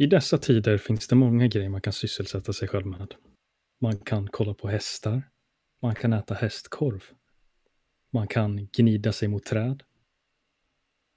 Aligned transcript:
I 0.00 0.06
dessa 0.06 0.38
tider 0.38 0.78
finns 0.78 1.08
det 1.08 1.16
många 1.16 1.46
grejer 1.46 1.68
man 1.68 1.80
kan 1.80 1.92
sysselsätta 1.92 2.52
sig 2.52 2.68
själv 2.68 2.86
med. 2.86 3.14
Man 3.80 3.98
kan 3.98 4.28
kolla 4.28 4.54
på 4.54 4.68
hästar. 4.68 5.22
Man 5.82 5.94
kan 5.94 6.12
äta 6.12 6.34
hästkorv. 6.34 7.04
Man 8.12 8.28
kan 8.28 8.68
gnida 8.72 9.12
sig 9.12 9.28
mot 9.28 9.44
träd. 9.44 9.82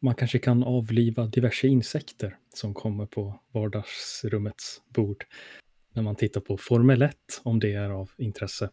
Man 0.02 0.16
kanske 0.16 0.40
kan 0.40 0.64
avliva 0.64 1.26
diverse 1.26 1.68
insekter 1.68 2.38
som 2.54 2.74
kommer 2.74 3.06
på 3.06 3.40
vardagsrummets 3.52 4.82
bord 4.88 5.26
när 5.94 6.04
man 6.04 6.16
tittar 6.16 6.42
på 6.42 6.58
Formel 6.58 7.02
1, 7.02 7.16
om 7.44 7.60
det 7.60 7.74
är 7.74 7.90
av 7.90 8.12
intresse. 8.18 8.70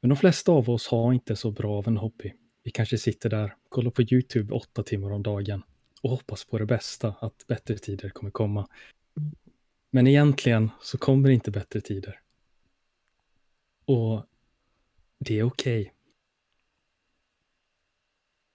Men 0.00 0.08
de 0.08 0.16
flesta 0.16 0.52
av 0.52 0.70
oss 0.70 0.88
har 0.88 1.12
inte 1.12 1.36
så 1.36 1.50
bra 1.50 1.78
av 1.78 1.88
en 1.88 1.96
hobby. 1.96 2.34
Vi 2.64 2.70
kanske 2.70 2.98
sitter 2.98 3.30
där, 3.30 3.56
kollar 3.68 3.90
på 3.90 4.02
YouTube 4.02 4.54
åtta 4.54 4.82
timmar 4.82 5.10
om 5.10 5.22
dagen 5.22 5.62
och 6.02 6.10
hoppas 6.10 6.44
på 6.44 6.58
det 6.58 6.66
bästa, 6.66 7.14
att 7.20 7.46
bättre 7.46 7.78
tider 7.78 8.08
kommer 8.08 8.30
komma. 8.30 8.68
Men 9.90 10.06
egentligen 10.06 10.70
så 10.80 10.98
kommer 10.98 11.30
inte 11.30 11.50
bättre 11.50 11.80
tider. 11.80 12.20
Och 13.84 14.26
det 15.18 15.38
är 15.38 15.42
okej. 15.42 15.80
Okay. 15.80 15.92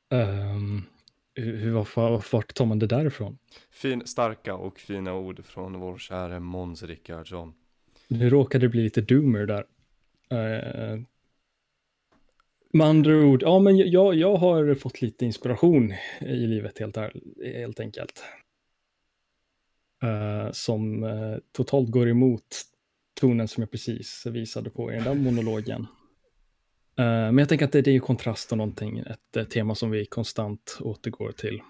Um, 0.09 0.85
hur, 1.33 2.31
vart 2.31 2.53
tar 2.53 2.65
man 2.65 2.79
det 2.79 2.88
därifrån? 2.88 3.38
Fin, 3.69 4.07
starka 4.07 4.55
och 4.55 4.79
fina 4.79 5.13
ord 5.13 5.45
från 5.45 5.79
vår 5.79 5.97
käre 5.97 6.39
Måns 6.39 6.83
Rickardsson. 6.83 7.53
Nu 8.07 8.29
råkade 8.29 8.66
det 8.66 8.69
bli 8.69 8.83
lite 8.83 9.02
doomer 9.02 9.45
där. 9.45 9.66
Uh, 10.33 11.03
med 12.78 12.88
andra 12.88 13.16
ord, 13.16 13.44
ja 13.44 13.59
men 13.59 13.78
jag, 13.78 14.16
jag 14.16 14.36
har 14.36 14.75
fått 14.75 15.02
lite 15.02 15.25
inspiration 15.25 15.94
i 16.20 16.47
livet 16.47 16.80
helt, 16.80 16.97
helt 17.56 17.80
enkelt. 17.80 18.23
Uh, 20.03 20.52
som 20.52 21.03
uh, 21.03 21.38
totalt 21.52 21.89
går 21.89 22.09
emot 22.09 22.61
tonen 23.19 23.47
som 23.47 23.61
jag 23.61 23.72
precis 23.72 24.25
visade 24.25 24.69
på 24.69 24.92
i 24.92 24.95
den 24.95 25.03
där 25.03 25.16
monologen. 25.16 25.81
Uh, 27.00 27.06
men 27.06 27.38
jag 27.38 27.50
tänker 27.50 27.66
att 27.66 27.72
det, 27.72 27.81
det 27.81 27.92
är 27.92 27.94
ju 27.94 28.00
kontrast 28.00 28.52
och 28.52 28.58
någonting, 28.58 29.00
ett 29.00 29.50
tema 29.50 29.75
som 29.75 29.91
vi 29.91 30.06
konstant 30.06 30.78
återgår 30.81 31.31
till. 31.31 31.62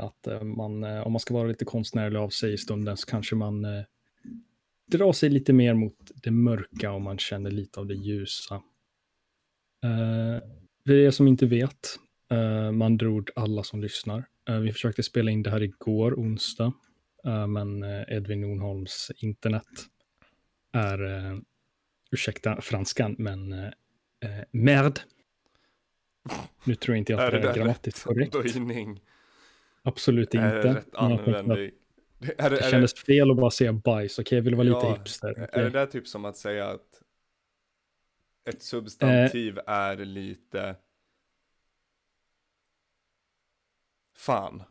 att 0.00 0.42
man, 0.42 0.84
om 0.84 1.12
man 1.12 1.20
ska 1.20 1.34
vara 1.34 1.48
lite 1.48 1.64
konstnärlig 1.64 2.18
av 2.18 2.28
sig 2.28 2.52
i 2.52 2.58
stunden 2.58 2.96
så 2.96 3.06
kanske 3.06 3.34
man 3.34 3.66
drar 4.86 5.12
sig 5.12 5.30
lite 5.30 5.52
mer 5.52 5.74
mot 5.74 6.10
det 6.22 6.30
mörka 6.30 6.92
och 6.92 7.00
man 7.00 7.18
känner 7.18 7.50
lite 7.50 7.80
av 7.80 7.86
det 7.86 7.94
ljusa. 7.94 8.62
Uh, 9.84 10.38
för 10.86 10.92
er 10.92 11.10
som 11.10 11.28
inte 11.28 11.46
vet, 11.46 11.98
uh, 12.32 12.72
med 12.72 12.86
andra 12.86 13.08
ord 13.08 13.30
alla 13.36 13.62
som 13.62 13.80
lyssnar. 13.80 14.24
Uh, 14.50 14.58
vi 14.58 14.72
försökte 14.72 15.02
spela 15.02 15.30
in 15.30 15.42
det 15.42 15.50
här 15.50 15.62
igår, 15.62 16.14
onsdag, 16.14 16.72
uh, 17.26 17.46
men 17.46 17.82
Edvin 18.08 18.40
Nordholms 18.40 19.10
internet 19.16 19.64
är, 20.72 21.02
uh, 21.02 21.38
ursäkta 22.10 22.60
franskan, 22.60 23.16
men 23.18 23.52
uh, 23.52 23.68
merd. 24.50 25.00
Nu 26.64 26.74
tror 26.74 26.94
jag 26.94 27.00
inte 27.00 27.12
jag 27.12 27.24
att 27.24 27.30
det 27.30 27.38
är, 27.38 27.52
det 27.52 27.58
grammatiskt 27.58 28.04
korrekt. 28.04 28.32
Böjning. 28.32 29.00
Absolut 29.82 30.34
inte. 30.34 30.46
Är 30.46 30.62
det 30.62 30.74
rätt 30.74 30.94
användning? 30.94 31.70
Det, 32.18 32.48
det 32.48 32.70
kändes 32.70 32.94
det... 32.94 33.00
fel 33.00 33.30
att 33.30 33.36
bara 33.36 33.50
säga 33.50 33.72
bajs, 33.72 34.18
okej, 34.18 34.22
okay, 34.22 34.38
jag 34.38 34.42
vill 34.42 34.54
vara 34.54 34.66
ja, 34.66 34.74
lite 34.74 34.98
hipster. 34.98 35.30
Okay. 35.30 35.48
Är 35.52 35.64
det 35.64 35.70
där 35.70 35.86
typ 35.86 36.06
som 36.06 36.24
att 36.24 36.36
säga 36.36 36.66
att 36.68 37.02
ett 38.48 38.62
substantiv 38.62 39.58
eh. 39.58 39.64
är 39.66 39.96
lite... 39.96 40.76
Fan. 44.16 44.62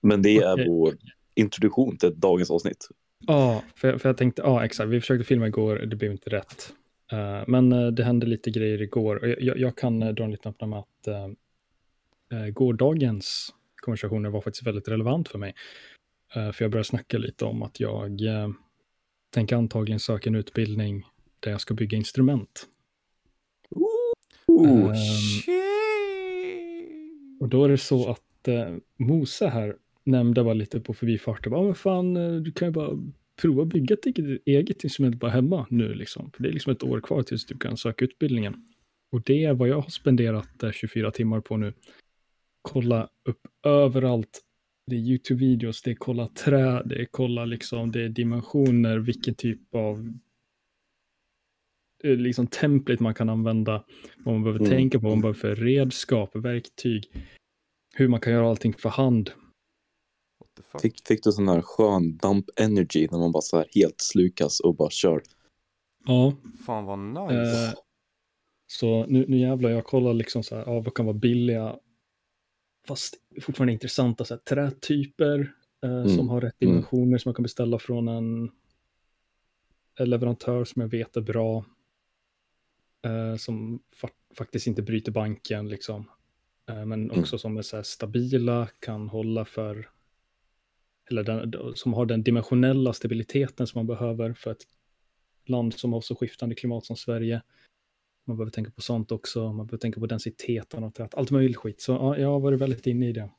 Men 0.00 0.22
det 0.22 0.36
är 0.36 0.52
okay. 0.52 0.68
vår 0.68 0.94
introduktion 1.34 1.96
till 1.96 2.20
dagens 2.20 2.50
avsnitt. 2.50 2.88
Ja, 3.26 3.62
för, 3.74 3.98
för 3.98 4.08
jag 4.08 4.16
tänkte, 4.16 4.42
ja 4.42 4.64
exakt, 4.64 4.90
vi 4.90 5.00
försökte 5.00 5.24
filma 5.24 5.46
igår, 5.46 5.76
det 5.76 5.96
blev 5.96 6.12
inte 6.12 6.30
rätt. 6.30 6.72
Uh, 7.12 7.44
men 7.46 7.72
uh, 7.72 7.92
det 7.92 8.04
hände 8.04 8.26
lite 8.26 8.50
grejer 8.50 8.82
igår. 8.82 9.26
Jag, 9.26 9.42
jag, 9.42 9.58
jag 9.58 9.76
kan 9.76 10.02
uh, 10.02 10.14
dra 10.14 10.24
en 10.24 10.30
liten 10.30 10.50
öppna 10.50 10.66
med 10.66 10.78
att 10.78 11.08
uh, 12.32 12.48
gårdagens 12.48 13.54
konversationer 13.76 14.30
var 14.30 14.40
faktiskt 14.40 14.66
väldigt 14.66 14.88
relevant 14.88 15.28
för 15.28 15.38
mig. 15.38 15.54
för 16.32 16.56
jag 16.58 16.70
började 16.70 16.84
snacka 16.84 17.18
lite 17.18 17.44
om 17.44 17.62
att 17.62 17.80
jag 17.80 18.20
tänker 19.30 19.56
antagligen 19.56 20.00
söka 20.00 20.30
en 20.30 20.34
utbildning 20.34 21.06
där 21.40 21.50
jag 21.50 21.60
ska 21.60 21.74
bygga 21.74 21.96
instrument. 21.96 22.66
Ooh, 24.46 24.88
um, 24.88 24.94
och 27.40 27.48
då 27.48 27.64
är 27.64 27.68
det 27.68 27.78
så 27.78 28.10
att 28.10 28.48
uh, 28.48 28.76
Mose 28.96 29.48
här 29.48 29.76
nämnde 30.04 30.44
bara 30.44 30.54
lite 30.54 30.80
på 30.80 30.94
förbifarten, 30.94 31.52
ja 31.52 31.62
men 31.62 31.74
fan, 31.74 32.16
eh, 32.16 32.32
du 32.32 32.52
kan 32.52 32.68
ju 32.68 32.72
bara 32.72 32.98
prova 33.42 33.64
bygga 33.64 33.94
ett 33.94 34.06
eget 34.46 34.84
instrument 34.84 35.16
bara 35.16 35.30
hemma 35.30 35.66
nu 35.70 35.94
liksom. 35.94 36.30
För 36.34 36.42
det 36.42 36.48
är 36.48 36.52
liksom 36.52 36.72
ett 36.72 36.82
år 36.82 37.00
kvar 37.00 37.22
tills 37.22 37.46
du 37.46 37.58
kan 37.58 37.76
söka 37.76 38.04
utbildningen. 38.04 38.66
Och 39.12 39.22
det 39.22 39.44
är 39.44 39.54
vad 39.54 39.68
jag 39.68 39.80
har 39.80 39.90
spenderat 39.90 40.64
24 40.72 41.06
eh, 41.06 41.12
timmar 41.12 41.40
på 41.40 41.56
nu. 41.56 41.72
Kolla 42.62 43.08
upp 43.24 43.40
överallt 43.66 44.40
det 44.90 44.96
är 44.96 45.00
YouTube-videos, 45.00 45.80
det 45.84 45.90
är 45.90 45.94
kolla 45.94 46.28
trä, 46.28 46.82
det 46.82 47.00
är 47.00 47.06
kolla 47.10 47.44
liksom, 47.44 47.92
det 47.92 48.04
är 48.04 48.08
dimensioner, 48.08 48.98
vilken 48.98 49.34
typ 49.34 49.74
av 49.74 50.12
eh, 52.04 52.16
liksom 52.16 52.46
template 52.46 53.02
man 53.02 53.14
kan 53.14 53.28
använda, 53.28 53.84
vad 54.24 54.34
man 54.34 54.42
behöver 54.42 54.60
mm. 54.60 54.70
tänka 54.70 54.98
på, 54.98 55.02
vad 55.02 55.12
man 55.12 55.20
behöver 55.20 55.38
för 55.38 55.54
redskap, 55.54 56.36
verktyg, 56.36 57.12
hur 57.94 58.08
man 58.08 58.20
kan 58.20 58.32
göra 58.32 58.48
allting 58.48 58.72
för 58.72 58.88
hand. 58.88 59.30
Fick, 60.82 61.06
fick 61.06 61.24
du 61.24 61.32
sån 61.32 61.48
här 61.48 61.62
skön 61.62 62.16
dump 62.16 62.46
energy 62.56 63.08
när 63.10 63.18
man 63.18 63.32
bara 63.32 63.40
så 63.40 63.56
här 63.56 63.66
helt 63.74 64.00
slukas 64.00 64.60
och 64.60 64.76
bara 64.76 64.90
kör? 64.90 65.22
Ja. 66.06 66.34
Fan 66.66 66.84
vad 66.84 66.98
nice. 66.98 67.66
Eh, 67.66 67.72
så 68.66 69.06
nu, 69.06 69.24
nu 69.28 69.38
jävlar, 69.38 69.70
jag 69.70 69.84
kollar 69.84 70.14
liksom 70.14 70.42
så 70.42 70.56
här, 70.56 70.64
ja, 70.66 70.80
vad 70.80 70.94
kan 70.94 71.06
vara 71.06 71.16
billiga 71.16 71.76
fast 72.86 73.16
fortfarande 73.40 73.72
intressanta 73.72 74.24
så 74.24 74.34
här, 74.34 74.40
trätyper 74.40 75.52
eh, 75.82 75.90
mm. 75.90 76.08
som 76.08 76.28
har 76.28 76.40
rätt 76.40 76.62
mm. 76.62 76.74
dimensioner 76.74 77.06
mm. 77.06 77.18
som 77.18 77.28
man 77.28 77.34
kan 77.34 77.42
beställa 77.42 77.78
från 77.78 78.08
en, 78.08 78.50
en 79.98 80.10
leverantör 80.10 80.64
som 80.64 80.82
jag 80.82 80.88
vet 80.88 81.16
är 81.16 81.20
bra. 81.20 81.64
Eh, 83.02 83.36
som 83.36 83.82
fa 83.92 84.08
faktiskt 84.34 84.66
inte 84.66 84.82
bryter 84.82 85.12
banken 85.12 85.68
liksom. 85.68 86.10
Eh, 86.68 86.86
men 86.86 87.04
mm. 87.04 87.20
också 87.20 87.34
mm. 87.34 87.38
som 87.38 87.56
är 87.56 87.62
så 87.62 87.76
här 87.76 87.82
stabila, 87.82 88.68
kan 88.80 89.08
hålla 89.08 89.44
för, 89.44 89.88
eller 91.10 91.22
den, 91.22 91.52
som 91.74 91.94
har 91.94 92.06
den 92.06 92.22
dimensionella 92.22 92.92
stabiliteten 92.92 93.66
som 93.66 93.78
man 93.78 93.86
behöver 93.86 94.34
för 94.34 94.50
ett 94.50 94.66
land 95.46 95.74
som 95.74 95.92
har 95.92 96.00
så 96.00 96.14
skiftande 96.14 96.54
klimat 96.54 96.86
som 96.86 96.96
Sverige. 96.96 97.42
Man 98.24 98.36
behöver 98.36 98.50
tänka 98.50 98.70
på 98.70 98.80
sånt 98.80 99.12
också. 99.12 99.52
Man 99.52 99.66
behöver 99.66 99.78
tänka 99.78 100.00
på 100.00 100.06
densiteten 100.06 100.84
av 100.84 100.90
träet. 100.90 101.14
Allt 101.14 101.30
möjligt 101.30 101.56
skit. 101.56 101.80
Så 101.80 101.92
ja, 101.92 102.18
jag 102.18 102.28
har 102.28 102.40
varit 102.40 102.60
väldigt 102.60 102.86
inne 102.86 103.08
i 103.08 103.12
det. 103.12 103.30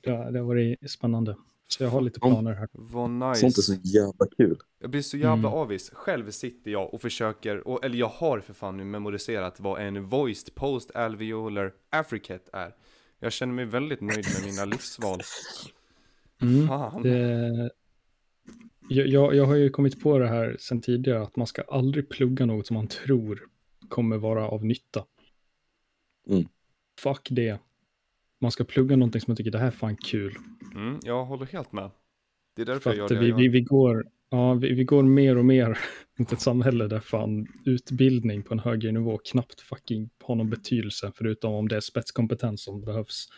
Det, 0.00 0.10
det 0.10 0.38
har 0.38 0.46
varit 0.46 0.90
spännande. 0.90 1.36
Så 1.68 1.82
jag 1.82 1.90
har 1.90 2.00
lite 2.00 2.20
planer 2.20 2.52
här. 2.52 2.68
Vad 2.72 3.10
nice. 3.10 3.40
Sånt 3.40 3.58
är 3.58 3.62
så 3.62 3.74
jävla 3.74 4.26
kul. 4.36 4.58
Jag 4.80 4.90
blir 4.90 5.02
så 5.02 5.16
jävla 5.16 5.48
mm. 5.48 5.52
avis. 5.52 5.90
Själv 5.90 6.30
sitter 6.30 6.70
jag 6.70 6.94
och 6.94 7.00
försöker, 7.00 7.68
och, 7.68 7.84
eller 7.84 7.96
jag 7.96 8.08
har 8.08 8.40
för 8.40 8.54
fan 8.54 8.76
nu 8.76 8.84
memoriserat 8.84 9.60
vad 9.60 9.82
en 9.82 10.06
voiced 10.06 10.54
post 10.54 10.90
alveolar 10.96 11.72
affricate 11.90 12.50
är. 12.52 12.74
Jag 13.18 13.32
känner 13.32 13.54
mig 13.54 13.64
väldigt 13.64 14.00
nöjd 14.00 14.24
med 14.34 14.50
mina 14.50 14.64
livsval. 14.64 15.20
Mm. 16.42 16.68
Fan. 16.68 17.02
Det... 17.02 17.70
Jag, 18.88 19.34
jag 19.34 19.46
har 19.46 19.54
ju 19.54 19.70
kommit 19.70 20.00
på 20.00 20.18
det 20.18 20.28
här 20.28 20.56
sen 20.60 20.80
tidigare, 20.80 21.22
att 21.22 21.36
man 21.36 21.46
ska 21.46 21.62
aldrig 21.62 22.08
plugga 22.08 22.46
något 22.46 22.66
som 22.66 22.74
man 22.74 22.88
tror 22.88 23.48
kommer 23.92 24.18
vara 24.18 24.48
av 24.48 24.64
nytta. 24.64 25.04
Mm. 26.28 26.48
Fuck 27.00 27.28
det. 27.30 27.58
Man 28.40 28.50
ska 28.50 28.64
plugga 28.64 28.96
någonting 28.96 29.20
som 29.20 29.30
man 29.30 29.36
tycker 29.36 29.50
det 29.50 29.58
här 29.58 29.66
är 29.66 29.70
fan 29.70 29.96
kul. 29.96 30.36
Mm, 30.74 31.00
jag 31.02 31.24
håller 31.24 31.46
helt 31.46 31.72
med. 31.72 31.90
Det 32.56 32.62
är 32.62 32.66
därför 32.66 32.80
För 32.80 32.90
jag 32.90 33.10
gör 33.10 33.20
det. 33.20 33.26
Vi, 33.26 33.32
vi, 33.32 33.48
vi, 33.48 33.60
går, 33.60 34.06
ja, 34.30 34.54
vi, 34.54 34.74
vi 34.74 34.84
går 34.84 35.02
mer 35.02 35.38
och 35.38 35.44
mer 35.44 35.78
mot 36.18 36.32
ett 36.32 36.40
samhälle 36.40 36.86
där 36.86 37.00
fan 37.00 37.46
utbildning 37.64 38.42
på 38.42 38.54
en 38.54 38.58
högre 38.58 38.92
nivå 38.92 39.18
knappt 39.24 39.60
fucking 39.60 40.10
har 40.22 40.34
någon 40.34 40.50
betydelse, 40.50 41.12
förutom 41.14 41.54
om 41.54 41.68
det 41.68 41.76
är 41.76 41.80
spetskompetens 41.80 42.64
som 42.64 42.80
behövs. 42.80 43.28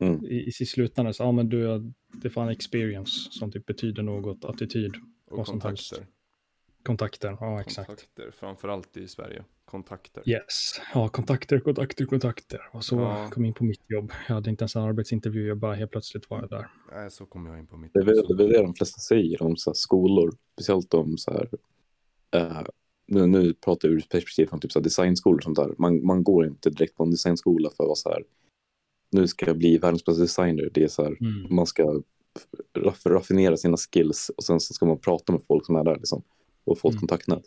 Mm. 0.00 0.24
I, 0.26 0.46
I 0.46 0.52
slutändan 0.52 1.14
så, 1.14 1.22
ja 1.22 1.32
men 1.32 1.48
du, 1.48 1.92
det 2.12 2.28
är 2.28 2.30
fan 2.30 2.48
experience 2.48 3.12
som 3.30 3.52
typ 3.52 3.66
betyder 3.66 4.02
något, 4.02 4.44
attityd. 4.44 4.94
Och 5.30 5.46
kontakter. 5.46 6.06
Kontakter, 6.82 7.36
ja 7.40 7.60
exakt. 7.60 7.86
Kontakter, 7.86 8.30
framförallt 8.30 8.96
i 8.96 9.08
Sverige. 9.08 9.44
Kontakter. 9.64 10.28
Yes, 10.28 10.80
ja 10.94 11.08
kontakter, 11.08 11.60
kontakter, 11.60 12.04
kontakter. 12.04 12.60
Och 12.72 12.84
så 12.84 12.96
ja. 12.96 13.28
kom 13.30 13.44
jag 13.44 13.48
in 13.48 13.54
på 13.54 13.64
mitt 13.64 13.90
jobb. 13.90 14.12
Jag 14.28 14.34
hade 14.34 14.50
inte 14.50 14.62
ens 14.62 14.76
en 14.76 14.82
arbetsintervju, 14.82 15.46
jag 15.46 15.56
bara 15.58 15.74
helt 15.74 15.90
plötsligt 15.90 16.30
var 16.30 16.40
jag 16.40 16.50
där. 16.50 16.70
Nej, 16.92 17.10
så 17.10 17.26
kom 17.26 17.46
jag 17.46 17.58
in 17.58 17.66
på 17.66 17.76
mitt 17.76 17.94
jobb. 17.94 18.06
Det 18.06 18.12
är 18.12 18.36
väl 18.36 18.36
det 18.36 18.62
de 18.62 18.74
flesta 18.74 19.00
säger 19.00 19.42
om 19.42 19.56
så 19.56 19.74
skolor, 19.74 20.32
speciellt 20.52 20.94
om 20.94 21.18
så 21.18 21.30
här, 21.32 21.48
uh, 22.36 22.62
nu, 23.06 23.26
nu 23.26 23.54
pratar 23.54 23.88
jag 23.88 23.94
ur 23.94 24.00
perspektiv 24.10 24.46
från 24.46 24.60
typ 24.60 24.72
så 24.72 24.80
designskolor 24.80 25.36
och 25.36 25.42
sånt 25.42 25.56
där. 25.56 25.74
Man, 25.78 26.06
man 26.06 26.24
går 26.24 26.46
inte 26.46 26.70
direkt 26.70 26.96
på 26.96 27.02
en 27.02 27.10
designskola 27.10 27.70
för 27.76 27.84
att 27.84 27.88
vara 27.88 27.96
så 27.96 28.08
här 28.08 28.22
nu 29.10 29.26
ska 29.26 29.46
jag 29.46 29.58
bli 29.58 29.78
världens 29.78 30.04
bästa 30.04 30.22
designer. 30.22 30.70
Det 30.74 30.82
är 30.82 30.88
så 30.88 31.04
här, 31.04 31.16
Mm. 31.20 31.54
man 31.54 31.66
ska 31.66 32.02
raff 32.78 33.06
raffinera 33.06 33.56
sina 33.56 33.76
skills 33.76 34.30
och 34.36 34.44
sen 34.44 34.60
så 34.60 34.74
ska 34.74 34.86
man 34.86 34.98
prata 34.98 35.32
med 35.32 35.42
folk 35.48 35.66
som 35.66 35.76
är 35.76 35.84
där 35.84 35.96
liksom. 35.96 36.22
Och 36.70 36.78
få 36.78 36.88
ett 36.88 36.92
Mm. 36.92 37.00
kontaktnät. 37.00 37.42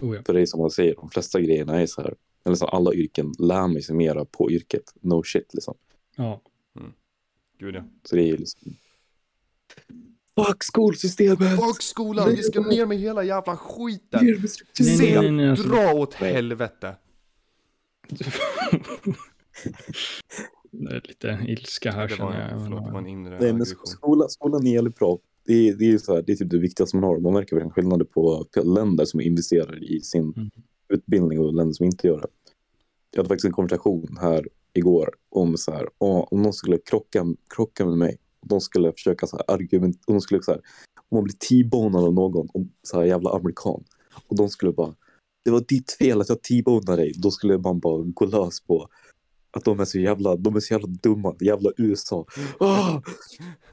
Oh, 0.00 0.16
ja. 0.16 0.22
För 0.26 0.32
det 0.32 0.40
är 0.40 0.46
som 0.46 0.60
man 0.60 0.70
säger, 0.70 0.94
de 0.94 1.10
flesta 1.10 1.40
grejerna 1.40 1.80
är 1.80 1.86
så 1.86 2.02
här, 2.02 2.14
eller 2.44 2.56
så 2.56 2.66
alla 2.66 2.92
yrken 2.94 3.32
lär 3.38 3.68
man 3.68 3.82
sig 3.82 3.94
mera 3.96 4.24
på 4.24 4.50
yrket. 4.50 4.94
No 5.00 5.22
shit 5.22 5.54
liksom. 5.54 5.74
ja. 6.16 6.42
Gud 7.58 7.74
ja. 7.74 7.84
Så 8.04 8.16
det 8.16 8.22
är 8.22 8.26
ju 8.26 8.36
liksom... 8.36 8.76
Fuck 10.46 10.64
skolsystemet! 10.64 11.38
Fuck 11.60 11.82
skolan, 11.82 12.28
vi 12.30 12.42
ska 12.42 12.60
ner 12.60 12.86
med 12.86 12.98
hela 12.98 13.24
jävla 13.24 13.56
skiten. 13.56 14.20
Nej, 14.26 14.48
Se, 14.98 15.20
nej, 15.20 15.30
nej, 15.30 15.50
alltså- 15.50 15.68
dra 15.68 15.92
åt 15.94 16.20
Nej. 16.20 16.32
helvete. 16.32 16.96
Det 20.70 20.96
är 20.96 21.02
lite 21.08 21.38
ilska 21.48 21.90
här 21.90 22.08
Det 22.08 22.16
var, 22.16 22.32
känner 22.32 22.50
jag. 22.50 22.62
förlåt, 22.62 22.94
en 22.98 23.06
inre 23.06 23.38
Nej, 23.40 23.52
men 23.52 23.62
aggression. 23.62 23.86
skola, 23.86 24.28
skolan 24.28 24.66
är 24.66 24.72
jävligt 24.72 24.96
bra. 24.96 25.18
Det 25.44 25.68
är, 25.68 25.74
det 25.74 25.92
är, 25.92 25.98
så 25.98 26.14
här, 26.14 26.22
det 26.22 26.32
är 26.32 26.36
typ 26.36 26.50
det 26.50 26.58
viktigaste 26.58 26.96
man 26.96 27.04
har. 27.04 27.18
Man 27.18 27.32
märker 27.32 27.56
verkligen 27.56 27.70
skillnader 27.72 28.04
på 28.04 28.46
länder 28.64 29.04
som 29.04 29.20
investerar 29.20 29.84
i 29.84 30.00
sin 30.00 30.32
Mm. 30.36 30.50
utbildning 30.88 31.40
och 31.40 31.54
länder 31.54 31.72
som 31.72 31.86
inte 31.86 32.06
gör 32.06 32.20
det. 32.20 32.28
Jag 33.10 33.18
hade 33.18 33.28
faktiskt 33.28 33.44
en 33.44 33.52
konversation 33.52 34.16
här 34.20 34.48
igår 34.72 35.10
om 35.28 35.56
så 35.56 35.72
här, 35.72 35.88
om 35.98 36.42
någon 36.42 36.52
skulle 36.52 36.78
krocka, 36.78 37.26
krocka 37.54 37.86
med 37.86 37.98
mig. 37.98 38.16
De 38.46 38.60
skulle 38.60 38.92
försöka 38.92 39.26
så 39.26 39.36
här, 39.36 39.54
argument, 39.54 40.00
de 40.06 40.20
skulle 40.20 40.42
så 40.42 40.50
här, 40.50 40.60
om 41.08 41.16
man 41.16 41.24
blir 41.24 41.34
T-bonad 41.34 42.04
av 42.04 42.14
någon, 42.14 42.48
om, 42.54 42.70
så 42.82 42.98
här 42.98 43.04
jävla 43.06 43.30
amerikan. 43.30 43.84
Och 44.26 44.36
de 44.36 44.48
skulle 44.48 44.72
bara, 44.72 44.94
det 45.44 45.50
var 45.50 45.64
ditt 45.68 45.90
fel 45.92 46.20
att 46.20 46.28
jag 46.28 46.42
T-bonade 46.42 46.96
dig. 46.96 47.12
Då 47.16 47.30
skulle 47.30 47.58
man 47.58 47.80
bara 47.80 48.02
gå 48.02 48.24
lös 48.24 48.60
på 48.60 48.88
att 49.50 49.64
de 49.64 49.80
är 49.80 49.84
så 49.84 49.98
jävla, 49.98 50.36
de 50.36 50.56
är 50.56 50.60
så 50.60 50.74
jävla 50.74 50.88
dumma, 50.88 51.36
jävla 51.40 51.70
USA. 51.76 52.26
Ah! 52.60 53.00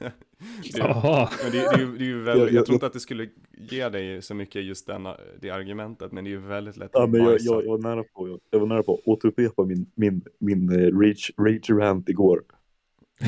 Det, 0.72 0.78
Jaha. 0.78 1.30
men 1.42 1.52
det, 1.52 1.58
det, 1.58 1.66
är 1.66 1.78
ju- 1.78 1.98
det 1.98 2.04
är 2.04 2.06
ju 2.06 2.22
väldigt, 2.22 2.54
Jag- 2.54 2.66
tror 2.66 2.74
inte 2.74 2.86
att 2.86 2.92
det 2.92 3.00
skulle 3.00 3.28
ge 3.58 3.88
dig 3.88 4.22
så 4.22 4.34
mycket 4.34 4.64
just 4.64 4.86
denna, 4.86 5.16
det 5.40 5.50
argumentet, 5.50 6.12
men 6.12 6.24
det 6.24 6.30
är 6.30 6.32
ju 6.32 6.40
väldigt 6.40 6.76
lätt 6.76 6.90
Ja, 6.92 7.04
att 7.04 7.10
men 7.10 7.24
jag, 7.24 7.40
jag, 7.40 7.64
jag, 7.64 7.70
var 7.70 7.78
nära 7.78 8.04
på, 8.14 8.28
jag, 8.28 8.40
jag 8.50 8.60
var 8.60 8.66
nära 8.66 8.82
på 8.82 8.94
att 8.94 9.00
återupprepa 9.08 9.64
min, 9.64 9.90
min, 9.94 10.22
min 10.38 10.70
uh, 10.72 10.98
rage, 11.00 11.32
rage 11.38 11.70
rant 11.70 12.08
igår. 12.08 12.42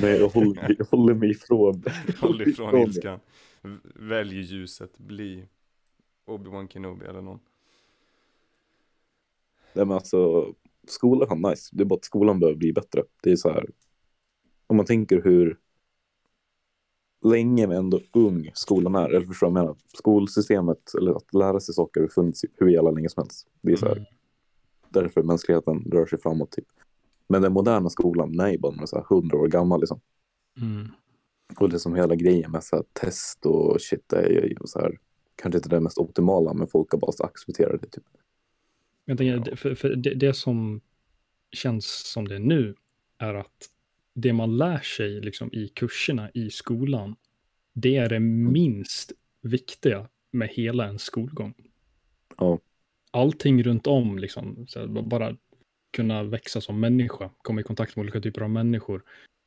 Men 0.00 0.11
jag 0.11 0.29
håller, 0.29 0.75
jag 0.79 0.87
håller 0.87 1.14
mig 1.14 1.31
ifrån. 1.31 1.82
Håll 2.20 2.43
ifrån 2.43 2.79
ilskan. 2.79 3.20
Välj 3.94 4.41
ljuset, 4.41 4.99
bli 4.99 5.44
Obi-Wan 6.26 6.69
Kenobi 6.69 7.06
eller 7.06 7.23
någon. 7.23 7.38
Nej, 9.75 9.87
men 9.87 9.94
alltså, 9.94 10.53
skolan 10.88 11.44
är 11.44 11.50
nice. 11.50 11.69
Det 11.73 11.82
är 11.82 11.85
bara 11.85 11.94
att 11.94 12.05
skolan 12.05 12.41
behöver 12.41 12.58
bli 12.58 12.73
bättre. 12.73 13.03
Det 13.23 13.32
är 13.32 13.37
så 13.37 13.50
här. 13.50 13.67
Om 14.67 14.76
man 14.76 14.87
tänker 14.87 15.23
hur 15.23 15.58
länge 17.24 17.66
men 17.66 17.76
ändå 17.76 18.00
ung 18.12 18.50
skolan 18.54 18.94
är. 18.94 19.08
Eller 19.08 19.26
förstår 19.26 19.46
du 19.46 19.52
vad 19.52 19.60
jag 19.60 19.64
menar? 19.64 19.76
Skolsystemet, 19.94 20.94
eller 20.98 21.12
att 21.16 21.34
lära 21.34 21.60
sig 21.60 21.74
saker 21.74 22.00
har 22.00 22.08
funnits 22.08 22.44
hur 22.56 22.69
jävla 22.69 22.90
länge 22.90 23.08
som 23.08 23.22
helst. 23.22 23.46
Det 23.60 23.72
är 23.72 23.76
så 23.76 23.86
här. 23.86 23.92
Mm. 23.96 24.04
Därför 24.88 25.22
mänskligheten 25.22 25.90
rör 25.92 26.06
sig 26.06 26.20
framåt 26.20 26.50
typ. 26.50 26.66
Men 27.28 27.42
den 27.42 27.52
moderna 27.52 27.90
skolan, 27.90 28.32
nej, 28.32 28.58
bara 28.58 28.72
den 28.72 28.82
är 28.82 28.86
så 28.86 28.96
här 28.96 29.06
100 29.10 29.38
år 29.38 29.48
gammal 29.48 29.80
liksom. 29.80 30.00
Mm. 30.60 30.88
Och 31.58 31.70
det 31.70 31.78
som 31.78 31.94
hela 31.94 32.14
grejen 32.14 32.50
med 32.50 32.64
så 32.64 32.76
här, 32.76 32.84
test 32.92 33.46
och 33.46 33.80
shit, 33.80 34.08
det 34.08 34.16
är 34.16 34.56
så 34.64 34.80
här, 34.80 34.98
kanske 35.36 35.58
inte 35.58 35.69
det 35.69 35.80
mest 35.80 35.98
optimala, 35.98 36.54
men 36.54 36.66
folk 36.69 36.92
har 36.92 36.98
bara 36.98 37.26
accepterat 37.26 37.80
det 37.80 37.88
typ. 37.88 38.04
Jag 39.04 39.19
tänker, 39.19 39.50
Ja. 39.50 39.56
för, 39.56 39.74
för 39.74 39.88
det, 39.88 40.14
det 40.14 40.34
som 40.34 40.80
känns 41.52 42.12
som 42.12 42.28
det 42.28 42.34
är 42.34 42.38
nu 42.38 42.74
är 43.19 43.34
att 43.34 43.69
det 44.14 44.32
man 44.32 44.56
lär 44.56 44.79
sig 44.79 45.20
liksom 45.20 45.53
i 45.53 45.69
kurserna 45.69 46.31
i 46.35 46.50
skolan, 46.50 47.17
det 47.73 47.97
är 47.97 48.09
det 48.09 48.20
minst 48.20 49.12
viktiga 49.43 50.09
med 50.31 50.49
hela 50.49 50.87
en 50.88 50.99
skolgång. 50.99 51.55
Ja. 52.38 52.61
Allting 53.11 53.62
runt 53.62 53.87
om, 53.87 54.19
liksom, 54.19 54.67
här, 54.75 54.87
b- 54.87 55.03
bara 55.03 55.37
kunna 55.93 56.23
växa 56.23 56.61
som 56.61 56.81
människa, 56.81 57.31
komma 57.43 57.61
i 57.61 57.64
kontakt 57.64 57.97
med 57.97 58.03
olika 58.03 58.20
typer 58.20 58.41
av 58.41 58.50
människor, 58.50 59.03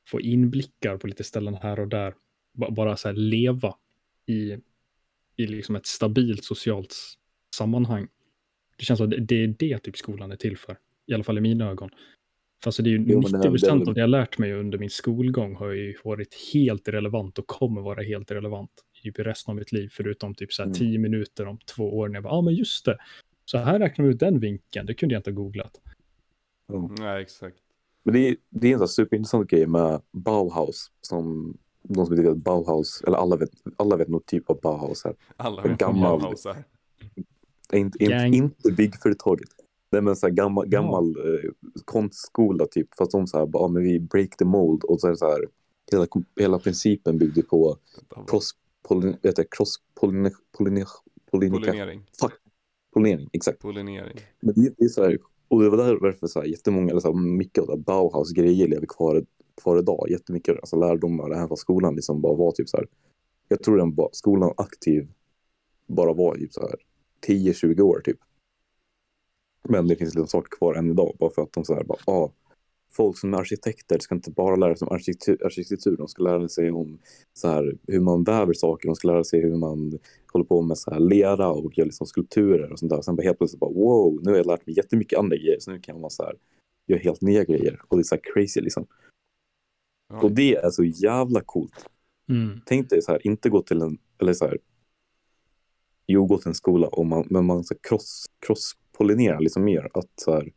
få 0.08 0.22
inblickar 0.22 0.98
på 0.98 1.08
lite 1.08 1.24
ställen 1.24 1.54
här 1.56 1.80
och 1.80 1.88
där, 1.88 2.16
ba- 2.54 2.72
bara 2.72 2.98
så 2.98 3.08
här 3.08 3.16
leva 3.16 3.76
i, 4.26 4.58
i 5.36 5.48
liksom 5.48 5.76
ett 5.76 5.86
stabilt 5.86 6.44
socialt 6.44 6.96
sammanhang. 7.56 8.08
Det 8.78 8.86
känns 8.86 8.98
som 8.98 9.06
att 9.06 9.12
det- 9.12 9.20
det 9.20 9.44
är 9.44 9.48
det 9.48 9.80
typ 9.80 9.98
skolan 9.98 10.32
är 10.32 10.36
till 10.36 10.58
för, 10.58 10.78
i 11.06 11.14
alla 11.14 11.24
fall 11.24 11.38
i 11.38 11.42
mina 11.42 11.70
ögon. 11.70 11.90
Alltså 12.66 12.84
det 12.84 12.90
är 12.90 12.92
ju 12.92 12.98
Jo, 13.08 13.22
men 13.22 13.32
det 13.32 13.38
90 13.38 13.48
är- 13.48 13.52
procent 13.52 13.88
av 13.88 13.94
det 13.94 14.00
jag 14.00 14.10
lärt 14.10 14.38
mig 14.38 14.54
under 14.54 14.78
min 14.78 14.90
skolgång 14.90 15.56
har 15.56 15.72
ju 15.72 15.96
varit 16.04 16.36
helt 16.54 16.88
relevant 16.88 17.40
och 17.40 17.48
kommer 17.48 17.82
vara 17.82 18.02
helt 18.04 18.32
relevant 18.32 18.72
i 19.04 19.10
resten 19.10 19.52
av 19.52 19.56
mitt 19.56 19.72
liv, 19.72 19.90
förutom 19.92 20.36
typ 20.36 20.54
så 20.54 20.62
här 20.62 20.68
Mm. 20.68 20.74
10 20.80 21.00
minuter 21.00 21.46
om 21.48 21.58
två 21.76 21.98
år 21.98 22.08
när 22.08 22.16
jag 22.16 22.24
bara, 22.24 22.30
ja 22.30 22.38
ah, 22.38 22.42
men 22.42 22.54
just 22.56 22.86
det, 22.86 22.98
så 23.46 23.58
här 23.58 23.80
räknar 23.80 24.06
man 24.06 24.14
ut 24.14 24.20
den 24.20 24.40
vinkeln, 24.40 24.86
det 24.86 24.94
kunde 24.94 25.16
jag 25.16 25.20
inte 25.20 25.30
ha 25.30 25.36
googlat. 25.36 25.82
Nej, 27.00 27.22
exakt. 27.22 27.58
Men 28.04 28.14
det 28.14 28.20
är, 28.30 28.36
det 28.50 28.68
är 28.68 28.72
en 28.72 28.78
sån 28.78 28.82
här 28.84 28.88
superintressant 28.88 29.50
grej 29.50 29.68
med 29.68 30.02
Bauhaus, 30.12 30.92
som 31.02 31.58
de 31.84 32.06
som 32.06 32.16
vet 32.16 32.38
Bauhaus, 32.38 33.02
eller 33.08 33.18
alla 33.18 33.36
vet, 33.36 33.50
alla 33.78 33.96
vet 33.98 34.08
nog 34.08 34.26
typ 34.26 34.50
av 34.50 34.60
Bauhaus 34.62 35.04
här. 35.04 35.16
Alla 35.38 35.62
vet 35.62 35.78
gammal- 35.78 36.20
Bauhaus 36.20 36.46
är. 36.46 36.64
Inte, 37.74 38.04
inte, 38.04 38.16
Gang. 38.16 38.34
inte 38.34 38.72
byggföretaget. 38.72 39.50
Det 39.96 40.00
är 40.00 40.02
men 40.02 40.16
så 40.16 40.28
här 40.28 40.34
gammal, 40.34 40.68
gammal 40.68 41.16
eh, 41.18 41.50
konstskola 41.86 42.66
typ, 42.66 42.96
fast 42.98 43.12
de 43.12 43.28
så 43.28 43.38
här, 43.38 43.46
bara, 43.46 43.64
ja, 43.64 43.68
men 43.68 43.84
vi 43.84 44.00
break 44.00 44.38
the 44.38 44.46
mold 44.46 44.84
och 44.84 45.02
så 45.02 45.08
är 45.08 45.12
det 45.12 45.18
så 45.18 45.30
här, 45.30 45.48
hela, 45.92 46.08
hela 46.40 46.60
principen 46.60 47.18
byggde 47.18 47.42
på 47.42 47.78
cross, 48.28 48.52
pollin, 48.88 49.18
vet 49.22 49.38
jag, 49.38 49.50
cross 49.50 49.76
pollin, 50.00 50.32
pollin, 50.58 50.86
pollinika, 51.32 51.66
Pollinering. 51.66 52.04
pollinering, 52.94 53.30
exakt. 53.34 53.60
Pollinering. 53.60 54.20
Men 54.40 54.54
det, 54.56 54.74
det 54.78 54.86
är 54.86 54.90
så 54.90 55.04
här, 55.04 55.18
och 55.48 55.62
det 55.62 55.70
var 55.70 55.78
därför 55.78 56.28
så 56.28 56.40
här, 56.40 56.48
jättemånga, 56.48 56.90
eller 56.90 57.02
så 57.02 57.14
här, 57.14 57.20
mycket 57.20 57.62
av 57.62 57.68
det 57.68 57.74
här 57.74 57.78
Bauhaus-grejer 57.78 58.68
lever 58.68 58.86
kvar, 58.86 59.26
kvar 59.62 59.80
idag. 59.80 60.08
Jättemycket 60.10 60.56
alltså, 60.56 60.76
lärdomar, 60.76 61.32
även 61.32 61.50
fast 61.50 61.62
skolan 61.62 61.96
liksom 61.96 62.22
bara 62.22 62.36
var 62.36 62.52
typ 62.52 62.70
så 62.70 62.78
här. 62.78 62.88
Jag 63.48 63.64
tror 63.64 63.78
den 63.78 63.96
bara, 63.96 64.10
skolan 64.12 64.54
aktiv 64.58 65.08
bara 65.88 66.14
var 66.14 66.36
typ 66.36 66.54
så 66.54 66.62
här 66.62 66.76
10-20 67.28 67.82
år 67.82 68.02
typ. 68.04 68.18
Men 69.70 69.88
det 69.88 69.96
finns 69.96 70.16
lite 70.16 70.28
saker 70.28 70.58
kvar 70.58 70.76
än 70.76 70.92
idag, 70.92 71.16
bara 71.20 71.30
för 71.30 71.42
att 71.42 71.54
de 71.54 71.66
så 71.66 71.74
här 71.74 71.84
bara, 71.84 72.00
ah, 72.06 72.32
folk 72.92 73.18
som 73.18 73.34
är 73.34 73.38
arkitekter 73.38 74.00
ska 74.00 74.16
inte 74.16 74.32
bara 74.32 74.56
lära 74.56 74.76
sig 74.76 74.86
om 74.86 74.96
arkitektur, 74.96 75.46
arkitektur 75.46 75.98
de 75.98 76.08
ska 76.08 76.24
lära 76.24 76.48
sig 76.48 76.72
om 76.72 77.00
så 77.34 77.48
här, 77.48 77.78
hur 77.88 78.00
man 78.00 78.24
väver 78.24 78.54
saker, 78.54 78.88
de 78.88 78.96
ska 78.96 79.08
lära 79.08 79.24
sig 79.24 79.42
hur 79.42 79.56
man 79.56 80.00
håller 80.34 80.46
på 80.46 80.62
med 80.62 80.78
så 80.78 80.92
här 80.92 81.00
lera 81.00 81.50
och 81.50 81.78
gör 81.78 81.86
liksom 81.86 82.08
skulpturer 82.08 82.72
och 82.72 82.80
sånt 82.80 82.90
där. 82.90 83.02
Sen 83.02 83.16
bara 83.16 83.24
helt 83.24 83.38
plötsligt 83.38 83.60
bara 83.60 83.74
wow, 83.74 84.20
nu 84.24 84.32
har 84.32 84.38
jag 84.38 84.46
lärt 84.46 84.66
mig 84.66 84.78
jättemycket 84.78 85.20
andra 85.20 85.38
grejer 85.38 85.60
så 85.60 85.72
nu 85.72 85.80
kan 85.80 86.02
man 86.02 86.12
så 86.12 86.24
här 86.24 86.36
göra 86.88 87.00
helt 87.00 87.22
nya 87.22 87.44
grejer 87.44 87.82
och 87.88 87.98
det 87.98 88.02
är 88.02 88.04
så 88.04 88.16
här 88.16 88.22
crazy 88.34 88.62
liksom. 88.62 88.88
Ja. 90.14 90.22
Och 90.22 90.32
det 90.32 90.56
är 90.56 90.70
så 90.70 90.84
jävla 90.84 91.42
coolt. 91.42 91.86
Mm. 92.30 92.62
Tänk 92.66 92.90
dig 92.90 93.02
så 93.02 93.12
här, 93.12 93.28
inte 93.28 93.50
gå 93.50 93.62
till 93.62 93.82
en, 93.82 93.98
eller 94.22 94.34
så 94.34 94.46
här, 94.46 94.58
jo 96.08 96.26
gå 96.26 96.38
till 96.38 96.48
en 96.48 96.56
skola 96.56 96.88
och 96.88 97.06
man, 97.06 97.28
men 97.30 97.46
man 97.46 97.64
så 97.64 97.76
cross, 97.82 98.26
cross-pollinerar 98.96 99.40
liksom 99.40 99.64
mer 99.64 99.90
att 99.94 100.12
så 100.16 100.34
här, 100.34 100.52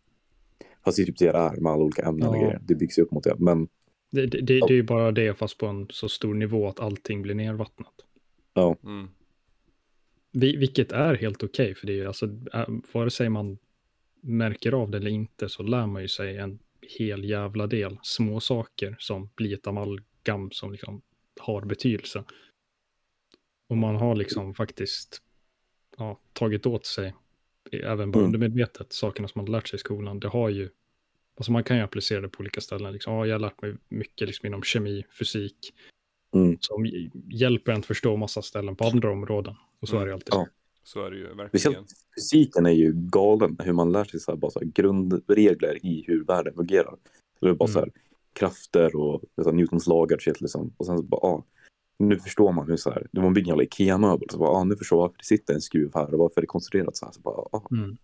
fast 0.85 0.97
det 0.97 1.03
är 1.03 1.07
typ 1.07 1.19
det 1.19 1.33
det 1.33 1.39
är 1.39 1.61
med 1.61 1.73
alla 1.73 1.85
olika 1.85 2.03
ämnen 2.03 2.29
och 2.29 2.37
Ja. 2.37 2.41
grejer. 2.41 2.61
Det 2.63 2.75
byggs 2.75 2.99
ju 2.99 3.03
upp 3.03 3.11
mot 3.11 3.25
det, 3.25 3.37
men 3.39 3.69
Det, 4.11 4.27
det, 4.27 4.41
det, 4.41 4.61
det 4.61 4.73
är 4.73 4.77
ju 4.77 4.83
bara 4.83 5.13
det, 5.13 5.39
fast 5.39 5.59
på 5.59 5.67
en 5.67 5.87
så 5.91 6.09
stor 6.09 6.35
nivå 6.35 6.69
att 6.69 6.81
allting 6.81 7.23
blir 7.23 7.35
nervattnat. 7.35 7.95
Mm. 8.85 9.09
Vi, 10.33 10.57
vilket 10.57 10.93
är 10.93 11.15
helt 11.15 11.43
okej, 11.43 11.75
för 11.75 11.87
det 11.87 11.93
är 11.93 11.97
ju 11.97 12.07
alltså, 12.07 12.27
äh, 12.55 12.69
vare 12.93 13.11
sig 13.11 13.29
man 13.29 13.59
märker 14.21 14.73
av 14.73 14.91
det 14.91 14.99
eller 14.99 15.11
inte 15.11 15.49
så 15.49 15.63
lär 15.63 15.87
man 15.87 16.03
ju 16.03 16.09
sig 16.09 16.37
en 16.37 16.59
hel 16.99 17.25
jävla 17.25 17.67
del 17.67 17.99
små 18.03 18.41
saker 18.41 18.97
som 18.99 19.31
blir 19.35 19.55
ett 19.55 19.67
amalgam 19.67 20.51
som 20.51 20.73
liksom 20.73 21.03
har 21.41 21.63
betydelse. 21.63 22.25
Och 23.69 23.77
man 23.77 23.97
har 23.97 24.17
liksom 24.17 24.55
faktiskt 24.55 25.23
ja, 25.97 26.21
tagit 26.33 26.67
åt 26.67 26.87
sig, 26.87 27.15
även 27.73 28.11
bara 28.11 28.19
Mm. 28.19 28.27
undermedvetet, 28.27 28.93
sakerna 28.93 29.29
som 29.29 29.43
man 29.43 29.53
lärt 29.53 29.69
sig 29.69 29.77
i 29.77 29.81
skolan. 29.81 30.21
Det 30.21 30.29
har 30.29 30.49
ju, 30.49 30.69
alltså 31.37 31.53
man 31.53 31.65
kan 31.65 31.77
ju 31.77 31.83
applicera 31.83 32.21
det 32.21 32.29
på 32.29 32.41
olika 32.41 32.61
ställen. 32.61 32.93
Liksom, 32.93 33.13
ja, 33.13 33.27
jag 33.27 33.35
har 33.35 33.41
lärt 33.41 33.63
mig 33.63 33.75
mycket 33.89 34.29
liksom 34.29 34.47
inom 34.47 34.63
kemi, 34.63 35.05
fysik, 35.19 35.73
mm, 36.35 36.57
som 36.61 36.85
hj- 36.87 37.11
hjälper 37.31 37.73
en 37.73 37.79
att 37.79 37.87
förstå 37.87 38.17
massa 38.17 38.43
ställen 38.43 38.77
på 38.77 38.85
andra 38.85 39.11
områden. 39.13 39.55
Och 39.81 39.89
så 39.89 39.97
Mm. 39.97 40.03
är 40.03 40.07
det 40.07 40.11
ju 40.11 40.15
alltid. 40.15 40.29
Ja. 40.35 40.47
Så 40.83 41.07
är 41.07 41.11
det 41.11 41.17
ju 41.17 41.23
verkligen. 41.27 41.49
Speciellt 41.49 41.93
fysiken 42.17 42.67
är 42.67 42.71
ju 42.71 42.93
galen 42.95 43.57
hur 43.65 43.73
man 43.73 43.93
lär 43.93 44.05
sig 44.05 44.21
så 44.21 44.31
här, 44.33 44.37
bara 44.37 44.51
så 44.51 44.59
här, 44.61 44.67
grundregler 44.67 45.87
i 45.87 46.05
hur 46.07 46.25
världen 46.25 46.55
fungerar. 46.55 46.95
Det 47.41 47.49
är 47.49 47.55
bara 47.55 47.65
Mm. 47.65 47.73
så 47.75 47.79
här, 47.81 47.91
krafter 48.33 48.97
och 48.97 49.23
så 49.37 49.45
här, 49.45 49.53
Newtons 49.53 49.87
lagar 49.87 50.17
och 50.17 50.23
shit 50.23 50.41
liksom. 50.41 50.73
Och 50.77 50.87
sen 50.87 50.97
så 50.97 51.03
bara, 51.03 51.21
ah, 51.21 51.45
nu 51.99 52.19
förstår 52.19 52.53
man 52.53 52.67
hur 52.67 52.77
så 52.77 52.91
här, 52.91 53.07
det 53.13 53.21
var 53.21 53.27
en 53.27 53.35
byggnad 53.35 53.55
av 53.55 53.63
Ikea-möbel. 53.63 54.31
Så 54.31 54.39
bara, 54.39 54.51
ah, 54.51 54.65
nu 54.65 54.77
förstår 54.77 54.97
jag 54.97 55.03
varför 55.03 55.19
det 55.19 55.25
sitter 55.25 55.55
en 55.55 55.61
skruv 55.61 55.91
här 55.95 56.13
och 56.15 56.19
varför 56.19 56.41
det 56.41 56.45
är 56.45 56.47
konstruerat 56.47 56.97
så 56.97 57.05
här. 57.07 57.13
Så 57.13 57.21
bara, 57.21 57.37
ah. 57.53 57.63
Mm. 57.71 57.97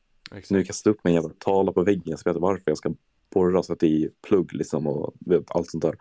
nu 0.50 0.64
kan 0.64 0.74
jag 0.84 0.90
upp 0.90 1.04
mig 1.04 1.10
en 1.10 1.14
jävla 1.14 1.34
tavla 1.38 1.72
på 1.72 1.82
väggen 1.82 2.18
så 2.18 2.22
vet 2.30 2.34
jag 2.36 2.40
varför 2.40 2.62
jag 2.66 2.78
ska 2.78 2.94
sporras 3.30 3.70
i 3.82 4.10
plugg 4.28 4.52
liksom 4.54 4.86
och 4.86 5.14
vet, 5.20 5.44
allt 5.50 5.70
sånt 5.70 5.82
där. 5.82 5.94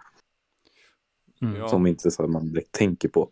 Mm. 1.42 1.56
Ja. 1.56 1.68
Som 1.68 1.88
inte 1.88 2.12
så 2.12 2.24
här, 2.24 2.30
man 2.30 2.50
direkt 2.54 2.72
tänker 2.72 3.10
på. 3.10 3.30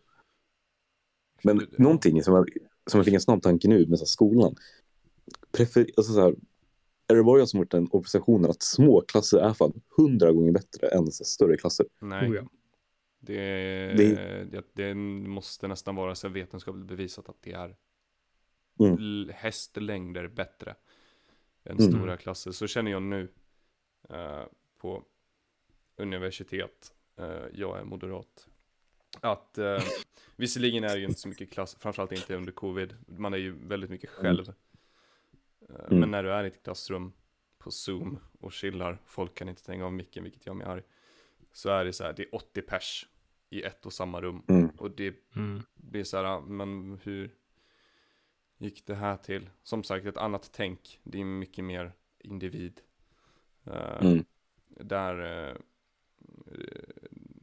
Men 1.44 1.58
Det- 1.58 1.80
någonting 1.80 2.24
som 2.24 2.34
jag, 2.36 2.50
som 2.88 2.98
jag 2.98 3.06
fick 3.06 3.14
en 3.14 3.22
snabb 3.22 3.42
tanke 3.42 3.68
nu 3.68 3.88
med 3.88 4.00
så 4.00 4.04
här, 4.06 4.08
skolan. 4.08 4.56
Prefer, 5.52 5.88
alltså, 5.98 6.14
så 6.14 6.22
här, 6.22 6.36
är 7.08 7.16
det 7.16 7.24
bara 7.24 7.40
jag 7.40 7.50
som 7.50 7.58
har 7.58 7.64
gjort 7.64 7.72
den 7.72 7.88
observationen 7.92 8.50
att 8.50 8.62
små 8.64 9.02
klasser 9.02 9.38
är 9.38 9.54
fan 9.54 9.82
hundra 9.98 10.32
gånger 10.32 10.52
bättre 10.52 10.88
än 10.88 11.12
så 11.12 11.24
här, 11.24 11.26
större 11.28 11.58
klasser? 11.58 11.86
Nej, 12.02 12.30
Oh, 12.30 12.36
ja. 12.36 12.42
Det, 13.24 13.94
Det- 14.52 14.64
det, 14.74 14.94
måste 14.96 15.68
nästan 15.68 15.96
vara 15.96 16.16
så 16.16 16.30
vetenskapligt 16.30 16.86
bevisat 16.86 17.30
att 17.30 17.42
det 17.42 17.52
är 17.54 17.76
Mm. 18.80 19.30
hästlängder 19.34 20.28
bättre 20.28 20.76
än 21.64 21.78
Mm. 21.80 21.92
stora 21.92 22.18
klasser. 22.18 22.52
Så 22.52 22.68
känner 22.68 22.92
jag 22.92 23.02
nu 23.02 23.30
eh, 24.10 24.44
på 24.78 25.04
universitet, 25.96 26.94
eh, 27.18 27.44
jag 27.54 27.80
är 27.80 27.84
moderat, 27.84 28.48
att 29.20 29.58
eh, 29.58 29.80
visserligen 30.36 30.84
är 30.84 30.90
det 30.94 31.00
ju 31.00 31.06
inte 31.06 31.20
så 31.20 31.28
mycket 31.28 31.52
klass, 31.52 31.76
framförallt 31.80 32.12
inte 32.12 32.36
under 32.36 32.52
covid, 32.52 32.96
man 33.08 33.34
är 33.34 33.38
ju 33.38 33.52
väldigt 33.68 33.90
mycket 33.90 34.10
själv. 34.10 34.50
Eh, 34.50 34.56
Mm. 35.88 36.00
Men 36.00 36.12
när 36.12 36.24
du 36.24 36.32
är 36.32 36.44
i 36.44 36.48
ett 36.48 36.64
klassrum 36.64 37.14
på 37.58 37.72
zoom 37.72 38.20
och 38.40 38.54
chillar, 38.54 38.98
folk 39.06 39.36
kan 39.36 39.50
inte 39.50 39.62
stänga 39.62 39.86
av 39.86 39.94
micken, 39.94 40.24
vilket 40.24 40.46
gör 40.46 40.54
mig 40.54 40.68
arg. 40.68 40.82
Så 41.52 41.70
är 41.70 41.86
det 41.86 41.94
så 41.94 42.04
här, 42.04 42.14
det 42.14 42.24
är 42.24 42.36
80 42.36 42.62
pers 42.62 43.08
i 43.50 43.64
ett 43.64 43.86
och 43.86 43.94
samma 43.94 44.22
rum. 44.22 44.44
Mm. 44.48 44.70
Och 44.78 44.92
det 44.92 45.16
Mm. 45.36 45.62
blir 45.76 46.04
så 46.04 46.18
här, 46.18 46.42
men 46.42 47.00
hur 47.04 47.32
gick 48.58 48.86
det 48.86 48.96
här 48.96 49.18
till? 49.18 49.50
Som 49.64 49.84
sagt, 49.84 50.06
ett 50.06 50.18
annat 50.18 50.50
tänk. 50.54 51.00
Det 51.04 51.20
är 51.20 51.24
mycket 51.26 51.66
mer 51.66 51.92
individ. 52.20 52.82
Eh, 53.66 54.06
Mm. 54.06 54.26
Där 54.68 55.48
eh, 55.50 55.56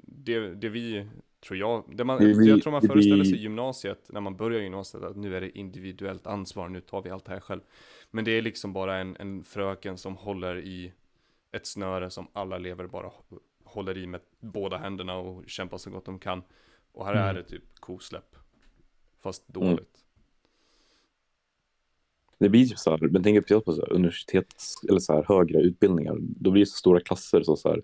det, 0.02 0.54
det 0.54 0.68
vi, 0.68 1.08
tror 1.40 1.58
jag, 1.58 1.84
det 1.96 2.04
man, 2.04 2.18
Det 2.20 2.38
vi- 2.38 2.48
jag 2.48 2.62
tror 2.62 2.70
man 2.72 2.82
föreställer 2.82 3.24
vi- 3.24 3.30
sig 3.30 3.38
i 3.38 3.42
gymnasiet, 3.42 4.10
när 4.12 4.20
man 4.20 4.36
börjar 4.36 4.60
gymnasiet, 4.60 5.02
att 5.04 5.16
nu 5.16 5.36
är 5.36 5.40
det 5.40 5.58
individuellt 5.58 6.26
ansvar, 6.26 6.68
nu 6.68 6.80
tar 6.80 7.02
vi 7.02 7.10
allt 7.10 7.24
det 7.24 7.32
här 7.32 7.40
själv. 7.40 7.60
Men 8.10 8.24
det 8.24 8.30
är 8.30 8.42
liksom 8.42 8.72
bara 8.72 8.96
en, 8.98 9.16
en 9.16 9.44
fröken 9.44 9.98
som 9.98 10.16
håller 10.16 10.58
i 10.58 10.92
ett 11.52 11.66
snöre 11.66 12.10
som 12.10 12.28
alla 12.32 12.56
elever 12.56 12.86
bara 12.86 13.10
håller 13.68 13.98
i 13.98 14.06
med 14.06 14.20
båda 14.40 14.76
händerna 14.76 15.16
och 15.16 15.48
kämpar 15.48 15.78
så 15.78 15.90
gott 15.90 16.04
de 16.04 16.18
kan. 16.18 16.42
Och 16.92 17.06
här 17.06 17.14
är 17.14 17.30
Mm. 17.30 17.34
det 17.34 17.42
typ 17.48 17.62
kosläpp. 17.80 18.36
Fast 19.22 19.48
dåligt. 19.48 20.04
Det 22.38 22.48
blir 22.48 22.66
typ 22.66 22.78
så 22.78 22.90
här, 22.90 22.98
men 23.08 23.22
tänk 23.22 23.38
speciellt 23.38 23.64
på 23.64 23.72
så 23.72 23.80
här, 23.80 23.92
universitets 23.92 24.74
eller 24.88 24.98
så 25.00 25.12
här, 25.12 25.24
högre 25.28 25.58
utbildningar. 25.60 26.16
Då 26.20 26.50
blir 26.50 26.62
det 26.62 26.66
så 26.66 26.76
stora 26.76 27.00
klasser. 27.00 27.42
Så 27.42 27.56
så 27.56 27.68
här, 27.68 27.82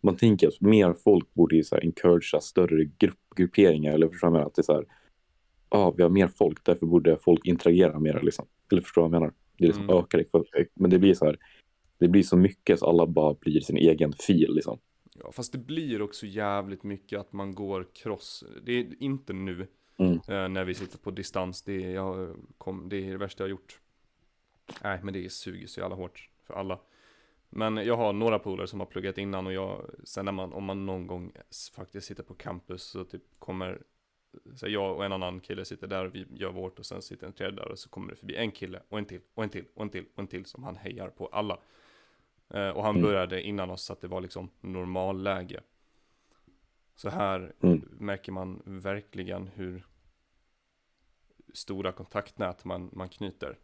man 0.00 0.16
tänker 0.16 0.48
att 0.48 0.60
mer 0.60 0.92
folk 0.92 1.34
borde 1.34 1.56
ju 1.56 1.64
så 1.64 1.74
här, 1.74 1.82
encouragea 1.84 2.40
större 2.40 2.84
grupp, 2.84 3.18
grupperingar. 3.36 3.92
Eller 3.94 4.08
förstår 4.08 4.36
jag? 4.38 4.46
Att 4.46 4.54
det 4.54 4.60
är 4.60 4.64
så 4.64 4.74
här, 4.74 4.84
ah, 5.68 5.90
vi 5.90 6.02
har 6.02 6.10
mer 6.10 6.28
folk, 6.28 6.64
därför 6.64 6.86
borde 6.86 7.18
folk 7.18 7.46
interagera 7.46 7.98
mer. 7.98 8.20
Liksom. 8.22 8.46
Eller 8.72 8.82
förstår 8.82 9.02
du 9.02 9.08
vad 9.08 9.14
jag 9.14 9.20
menar? 9.20 9.34
Det 9.58 9.66
liksom 9.66 9.84
Mm. 9.84 9.96
ökar. 9.96 10.24
Men 10.74 10.90
det 10.90 10.98
blir 10.98 11.14
så 11.14 11.24
här, 11.24 11.38
det 11.98 12.08
blir 12.08 12.22
så 12.22 12.36
mycket 12.36 12.78
så 12.78 12.86
alla 12.86 13.06
bara 13.06 13.34
blir 13.34 13.60
sin 13.60 13.76
egen 13.76 14.12
fil. 14.12 14.54
Liksom. 14.54 14.78
Ja, 15.22 15.32
fast 15.32 15.52
det 15.52 15.58
blir 15.58 16.02
också 16.02 16.26
jävligt 16.26 16.82
mycket 16.82 17.20
att 17.20 17.32
man 17.32 17.54
går 17.54 17.86
cross. 17.94 18.44
Det 18.62 18.72
är 18.72 19.02
inte 19.02 19.32
nu 19.32 19.66
Mm. 20.00 20.12
eh, 20.28 20.48
när 20.48 20.64
vi 20.64 20.74
sitter 20.74 20.98
på 20.98 21.10
distans. 21.10 21.62
Det 21.62 21.84
är, 21.84 21.90
jag 21.90 22.36
kom, 22.58 22.88
det 22.88 22.96
är 22.96 23.10
det 23.10 23.16
värsta 23.16 23.42
jag 23.42 23.46
har 23.46 23.50
gjort. 23.50 23.80
Nej, 24.82 25.00
men 25.02 25.14
det 25.14 25.32
suger 25.32 25.66
så 25.66 25.80
jävla 25.80 25.96
hårt 25.96 26.28
för 26.44 26.54
alla. 26.54 26.78
Men 27.50 27.76
jag 27.76 27.96
har 27.96 28.12
några 28.12 28.38
polare 28.38 28.66
som 28.66 28.80
har 28.80 28.86
pluggat 28.86 29.18
innan 29.18 29.46
och 29.46 29.52
jag, 29.52 29.90
sen 30.04 30.24
när 30.24 30.32
man, 30.32 30.52
om 30.52 30.64
man 30.64 30.86
någon 30.86 31.06
gång 31.06 31.32
faktiskt 31.76 32.06
sitter 32.06 32.22
på 32.22 32.34
campus 32.34 32.82
så 32.82 33.04
typ 33.04 33.22
kommer, 33.38 33.82
så 34.54 34.68
jag 34.68 34.96
och 34.96 35.04
en 35.04 35.12
annan 35.12 35.40
kille 35.40 35.64
sitter 35.64 35.86
där 35.86 36.04
och 36.04 36.14
vi 36.14 36.26
gör 36.34 36.52
vårt 36.52 36.78
och 36.78 36.86
sen 36.86 37.02
sitter 37.02 37.26
en 37.26 37.32
tredje 37.32 37.56
där 37.56 37.68
och 37.68 37.78
så 37.78 37.88
kommer 37.88 38.10
det 38.10 38.16
förbi 38.16 38.36
en 38.36 38.50
kille 38.50 38.82
och 38.88 38.98
en 38.98 39.04
till 39.04 39.20
och 39.34 39.44
en 39.44 39.50
till 39.50 39.64
och 39.74 39.82
en 39.82 39.90
till 39.90 40.04
och 40.14 40.18
en 40.20 40.26
till 40.26 40.44
som 40.44 40.64
han 40.64 40.76
hejar 40.76 41.08
på 41.08 41.26
alla. 41.26 41.58
Eh, 42.50 42.68
och 42.68 42.82
han 42.84 42.96
Mm. 42.96 43.02
började 43.02 43.42
innan 43.42 43.70
oss 43.70 43.82
så 43.82 43.92
att 43.92 44.00
det 44.00 44.08
var 44.08 44.20
liksom 44.20 44.50
normalläge. 44.60 45.60
Så 46.94 47.08
här 47.08 47.52
Mm. 47.60 47.88
märker 47.90 48.32
man 48.32 48.62
verkligen 48.64 49.46
hur 49.46 49.86
stora 51.54 51.92
kontaktnät 51.92 52.64
man, 52.64 52.90
man 52.92 53.08
knyter. 53.08 53.58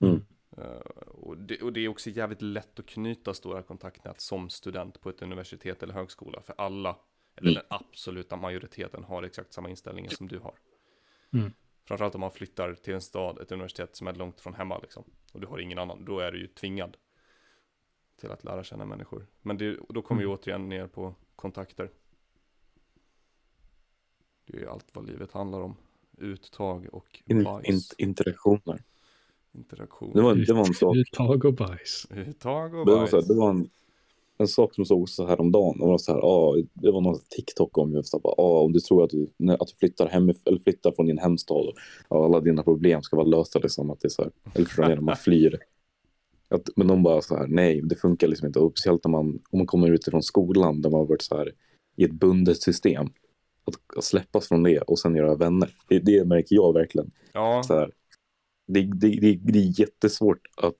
Mm. 0.00 0.24
Eh, 0.56 0.64
och, 1.06 1.36
det, 1.38 1.62
och 1.62 1.72
det 1.72 1.80
är 1.80 1.88
också 1.88 2.10
jävligt 2.10 2.42
lätt 2.42 2.78
att 2.78 2.86
knyta 2.86 3.34
stora 3.34 3.62
kontaktnät 3.62 4.20
som 4.20 4.50
student 4.50 5.00
på 5.00 5.08
ett 5.10 5.22
universitet 5.22 5.82
eller 5.82 5.94
högskola. 5.94 6.42
För 6.42 6.54
alla, 6.58 6.96
eller 7.36 7.50
Mm. 7.50 7.54
den 7.54 7.78
absoluta 7.80 8.36
majoriteten 8.36 9.04
har 9.04 9.22
exakt 9.22 9.52
samma 9.52 9.70
inställning 9.70 10.08
som 10.10 10.28
du 10.28 10.38
har. 10.38 10.54
Mm. 11.32 11.52
Framförallt 11.84 12.14
om 12.14 12.20
man 12.20 12.30
flyttar 12.30 12.74
till 12.74 12.94
en 12.94 13.00
stad, 13.00 13.38
ett 13.38 13.52
universitet 13.52 13.96
som 13.96 14.06
är 14.06 14.14
långt 14.14 14.40
från 14.40 14.54
hemma 14.54 14.78
liksom. 14.78 15.04
Och 15.32 15.40
du 15.40 15.46
har 15.46 15.58
ingen 15.58 15.78
annan, 15.78 16.04
då 16.04 16.18
är 16.20 16.32
du 16.32 16.40
ju 16.40 16.46
tvingad 16.46 16.96
till 18.20 18.30
att 18.30 18.44
lära 18.44 18.64
känna 18.64 18.84
människor. 18.84 19.26
Men 19.42 19.58
det, 19.58 19.76
då 19.88 20.02
kommer 20.02 20.20
vi 20.22 20.26
Mm. 20.26 20.38
återigen 20.38 20.68
ner 20.68 20.86
på 20.86 21.14
kontakter. 21.36 21.90
Det 24.46 24.56
är 24.56 24.60
ju 24.60 24.68
allt 24.68 24.86
vad 24.92 25.06
livet 25.06 25.32
handlar 25.32 25.60
om. 25.60 25.74
Uttag 26.18 26.86
och 26.92 27.22
In, 27.26 27.44
bajs. 27.44 27.68
in, 27.68 27.80
interaktioner. 28.08 28.82
Interaktion. 29.52 30.12
Det 30.14 30.22
var, 30.22 30.34
det 30.34 30.52
var 30.52 30.66
en 30.66 30.74
sak. 30.74 30.96
Uttag 30.96 31.44
och 31.44 31.54
bajs. 31.54 32.06
Uttag 32.10 32.74
och 32.74 32.86
Det 32.86 32.92
var, 32.92 32.98
bajs. 32.98 33.10
så 33.10 33.20
här, 33.20 33.28
det 33.28 33.34
var 33.34 33.50
en, 33.50 33.70
en 34.38 34.48
sak 34.48 34.74
som 34.74 34.84
såg 34.84 35.08
så 35.08 35.26
här 35.26 35.40
om 35.40 35.52
dagen. 35.52 35.78
Det 35.78 35.86
var, 35.86 35.98
så 35.98 36.12
här, 36.12 36.20
ah, 36.24 36.56
det 36.72 36.90
var 36.90 37.00
någon 37.00 37.20
TikTok 37.28 37.78
om 37.78 37.92
just 37.92 38.14
att 38.14 38.22
bara, 38.22 38.34
ah, 38.38 38.60
om 38.60 38.72
du 38.72 38.80
tror 38.80 39.04
att 39.04 39.10
du, 39.10 39.26
när, 39.36 39.62
att 39.62 39.68
du 39.68 39.74
flyttar, 39.74 40.08
hem, 40.08 40.32
eller 40.44 40.58
flyttar 40.58 40.92
från 40.92 41.06
din 41.06 41.18
hemstad 41.18 41.72
och 42.08 42.24
alla 42.24 42.40
dina 42.40 42.62
problem 42.62 43.02
ska 43.02 43.16
vara 43.16 43.26
lösta. 43.26 43.58
Liksom, 43.58 43.90
att 43.90 44.00
det 44.00 44.06
är 44.08 44.10
så 44.10 44.22
här, 44.22 44.32
eller 44.54 44.66
du, 44.76 44.82
när 44.94 45.00
man 45.00 45.16
flyr. 45.16 45.58
Att, 46.48 46.68
men 46.76 46.86
de 46.86 47.02
bara 47.02 47.22
så 47.22 47.36
här, 47.36 47.46
nej, 47.46 47.80
det 47.84 47.96
funkar 47.96 48.28
liksom 48.28 48.46
inte. 48.46 48.58
Och 48.58 48.70
speciellt 48.70 49.04
när 49.04 49.10
man, 49.10 49.38
om 49.50 49.58
man 49.58 49.66
kommer 49.66 49.90
ut 49.90 50.04
från 50.04 50.22
skolan 50.22 50.82
där 50.82 50.90
man 50.90 51.00
har 51.00 51.06
varit 51.06 51.22
så 51.22 51.36
här 51.36 51.52
i 51.96 52.04
ett 52.04 52.12
bundet 52.12 52.62
system. 52.62 53.06
Att, 53.64 53.96
att 53.96 54.04
släppas 54.04 54.48
från 54.48 54.62
det 54.62 54.78
och 54.78 54.98
sen 54.98 55.16
göra 55.16 55.34
vänner. 55.34 55.70
Det, 55.88 55.98
det 55.98 56.24
märker 56.24 56.54
jag 56.54 56.72
verkligen. 56.72 57.10
Ja, 57.32 57.62
Så 57.66 57.74
här, 57.74 57.92
det, 58.66 58.82
det, 58.82 59.08
det, 59.08 59.38
det 59.42 59.58
är 59.58 59.80
jättesvårt 59.80 60.40
att 60.56 60.74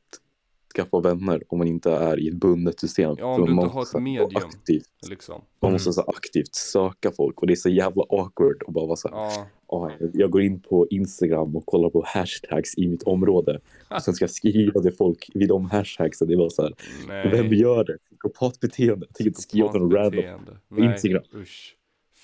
skaffa 0.79 1.01
vänner 1.01 1.43
om 1.49 1.59
man 1.59 1.69
inte 1.69 1.91
är 1.91 2.21
i 2.21 2.29
ett 2.29 2.35
bundet 2.35 2.81
system. 2.81 3.15
Ja, 3.19 3.27
om 3.27 3.35
För 3.37 3.43
du 3.47 3.53
inte 3.53 3.55
man 3.55 3.69
har 3.69 3.75
måste 3.75 3.89
ett 3.89 3.93
så 3.93 4.01
medium. 4.01 4.31
Aktivt, 4.35 5.09
liksom. 5.11 5.43
man 5.61 5.73
måste 5.73 5.93
så 5.93 6.01
här 6.01 6.09
aktivt 6.11 6.55
söka 6.55 7.11
folk 7.17 7.41
och 7.41 7.47
det 7.47 7.53
är 7.53 7.57
så 7.57 7.69
jävla 7.69 8.03
awkward 8.09 8.63
och 8.63 8.73
bara 8.73 8.87
vara 8.87 8.97
så 8.97 9.09
här, 9.09 9.17
Ja, 9.17 9.49
"Ah, 9.71 9.91
jag 10.13 10.31
går 10.31 10.43
in 10.43 10.61
på 10.61 10.87
Instagram 10.91 11.57
och 11.57 11.67
kollar 11.67 11.91
på 11.91 12.03
hashtags 12.07 12.79
i 12.79 12.89
mitt 12.89 13.03
område. 13.03 13.61
Och 13.91 14.03
sen 14.03 14.15
ska 14.15 14.23
jag 14.23 14.31
skriva 14.31 14.81
till 14.81 14.93
folk 14.93 15.31
vid 15.35 15.49
de 15.49 15.71
hashtagsen. 15.71 16.29
Det 16.29 16.37
var 16.37 16.49
så 16.49 16.63
här, 16.63 16.75
nej. 17.09 17.31
vem 17.31 17.53
gör 17.53 17.85
det? 17.85 17.99
Psykopatbeteende. 18.09 19.07
Jag 19.09 19.15
tänker 19.15 19.29
inte 19.31 19.43
skriva 19.43 19.73
till 19.73 19.81
någon 19.81 19.93
random. 19.93 20.25
På 20.69 20.79
Instagram. 20.81 21.23
Usch. 21.35 21.75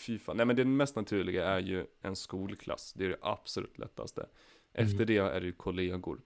Fy 0.07 0.19
fan. 0.19 0.37
Nej 0.37 0.47
men 0.47 0.57
det 0.57 0.65
mest 0.65 0.97
naturliga 0.97 1.45
är 1.47 1.61
ju 1.61 1.85
en 2.03 2.17
skolklass. 2.17 2.93
Det 2.97 3.05
är 3.05 3.09
det 3.09 3.17
absolut 3.21 3.79
lättaste. 3.79 4.27
Efter 4.75 4.95
Mm. 4.95 5.07
det 5.07 5.17
är 5.17 5.41
det 5.41 5.47
ju 5.47 5.53
kollegor. 5.53 6.19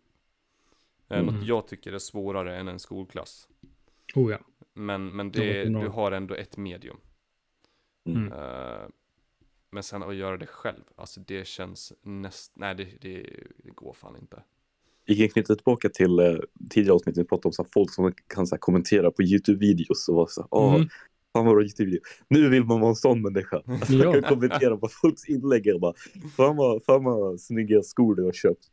Eh, 1.11 1.19
Mm. 1.19 1.35
Något 1.35 1.47
jag 1.47 1.69
tycker 1.69 1.93
är 1.93 1.99
svårare 1.99 2.57
än 2.57 2.69
en 2.69 2.79
skolklass. 2.79 3.49
Oh 4.15 4.31
ja. 4.33 4.39
Men, 4.75 5.17
men 5.17 5.33
det, 5.33 5.65
du 5.65 5.89
har 5.89 6.13
ändå 6.13 6.35
ett 6.35 6.57
medium. 6.57 6.97
Mm. 8.07 8.33
Eh, 8.33 8.89
men 9.71 9.83
sen 9.83 10.03
att 10.03 10.15
göra 10.15 10.37
det 10.37 10.47
själv, 10.47 10.83
alltså 10.97 11.21
det 11.21 11.47
känns 11.47 11.93
näst, 12.03 12.53
nej 12.55 12.75
det, 12.75 12.85
det, 13.01 13.23
det 13.57 13.71
går 13.71 13.93
fan 13.93 14.17
inte. 14.21 14.43
Vi 15.05 15.17
kan 15.17 15.29
knyta 15.29 15.55
tillbaka 15.55 15.89
till 15.89 16.19
eh, 16.19 16.37
tidigare 16.71 16.95
avsnitt 16.95 17.19
vi 17.19 17.25
pratade 17.25 17.49
om 17.49 17.53
så 17.53 17.63
här, 17.63 17.71
folk 17.73 17.93
som 17.93 18.13
kan 18.27 18.47
så 18.47 18.55
här, 18.55 18.61
kommentera 18.61 19.11
på 19.11 19.23
YouTube-videos 19.23 20.09
och 20.09 20.15
vara 20.17 20.27
så 20.27 20.49
här, 20.53 20.75
Mm. 20.75 20.89
Fan 21.47 21.55
vad 21.55 21.63
YouTube-video. 21.63 22.01
Nu 22.29 22.49
vill 22.49 22.65
man 22.65 22.81
vara 22.81 22.89
en 22.91 22.97
sån 22.97 23.23
människa. 23.23 23.63
Alltså, 23.67 23.93
Ja. 23.93 24.05
Man 24.05 24.13
kan 24.23 24.23
kommentera 24.23 24.77
på 24.77 24.89
folks 24.89 25.29
inlägg 25.29 25.75
och 25.75 25.81
bara, 25.81 25.95
fan 26.37 26.57
vad, 26.57 26.85
fan 26.85 27.05
vad 27.05 27.41
snygga 27.41 27.83
skor 27.83 28.15
du 28.15 28.25
har 28.25 28.33
köpt. 28.33 28.69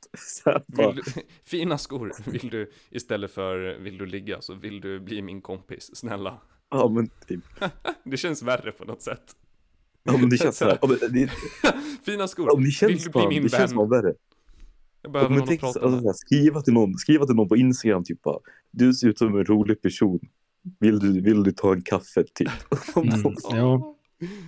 Här, 0.46 0.64
Vill 0.68 0.96
du, 0.96 1.02
fina 1.46 1.78
skor, 1.78 2.14
vill 2.32 2.50
du 2.50 2.72
istället 2.92 3.32
för 3.32 3.80
vill 3.80 3.98
du 3.98 4.06
ligga 4.06 4.42
så 4.42 4.54
vill 4.54 4.82
du 4.82 5.00
bli 5.00 5.22
min 5.22 5.42
kompis, 5.42 5.96
snälla. 5.96 6.42
ja 6.70 6.90
men 6.90 7.10
typ. 7.28 7.44
Det 8.04 8.18
känns 8.18 8.44
värre 8.44 8.72
på 8.72 8.86
något 8.86 9.02
sätt. 9.02 9.36
Ja 10.04 10.18
men 10.18 10.30
det 10.30 10.38
känns 10.38 10.58
så 10.58 10.66
här, 10.66 10.78
ja, 10.82 10.88
det, 11.10 11.32
Fina 12.06 12.28
skor, 12.28 12.48
ja, 12.50 12.56
det 12.56 12.64
vill 12.64 12.72
känns 12.72 13.04
du 13.04 13.10
bli 13.10 13.12
bara, 13.22 13.30
min 13.30 13.44
det 13.44 13.50
känns 13.50 13.72
vän? 13.72 13.78
bara 13.78 13.88
värre. 13.88 14.14
Jag 15.02 15.10
Ja, 15.10 15.10
behöver 15.10 15.30
men 15.30 15.38
någon 15.40 15.44
att 15.44 15.48
tänk, 15.50 15.62
prata 15.62 15.80
alltså, 15.80 16.00
så 16.00 16.06
med. 16.06 16.16
skriva, 16.16 16.62
till 16.62 16.74
någon, 16.74 16.94
skriva 16.98 17.26
till 17.26 17.36
någon 17.36 17.48
på 17.48 17.58
Instagram 17.58 18.04
typ 18.04 18.22
bara, 18.22 18.40
du 18.72 18.94
ser 18.94 19.08
ut 19.08 19.18
som 19.18 19.38
en 19.38 19.46
rolig 19.46 19.82
person. 19.82 20.20
Vill 20.80 21.00
du, 21.00 21.22
vill 21.22 21.44
du 21.44 21.52
ta 21.52 21.74
en 21.74 21.82
kaffe 21.82 22.24
typ? 22.34 22.50
Mm. 22.96 23.36
Ja, 23.52 23.96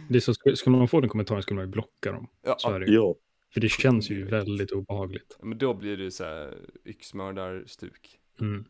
det 0.10 0.22
så, 0.22 0.34
ska, 0.34 0.56
ska 0.56 0.70
man 0.70 0.88
få 0.88 1.02
den 1.02 1.10
kommentaren 1.10 1.42
ska 1.44 1.56
man 1.56 1.64
ju 1.66 1.72
blocka 1.72 2.12
dem. 2.12 2.28
Ja, 2.46 2.56
Så 2.60 2.72
är 2.74 2.80
det 2.80 2.86
ju. 2.86 2.94
ja, 2.94 3.16
För 3.54 3.62
det 3.62 3.70
känns 3.70 4.10
ju 4.10 4.26
väldigt 4.26 4.72
obehagligt. 4.72 5.38
men 5.44 5.58
då 5.58 5.74
blir 5.74 5.98
det 5.98 6.12
så 6.12 6.24
här 6.24 6.54
yxmördarstuk. 6.86 8.20
Mm. 8.42 8.66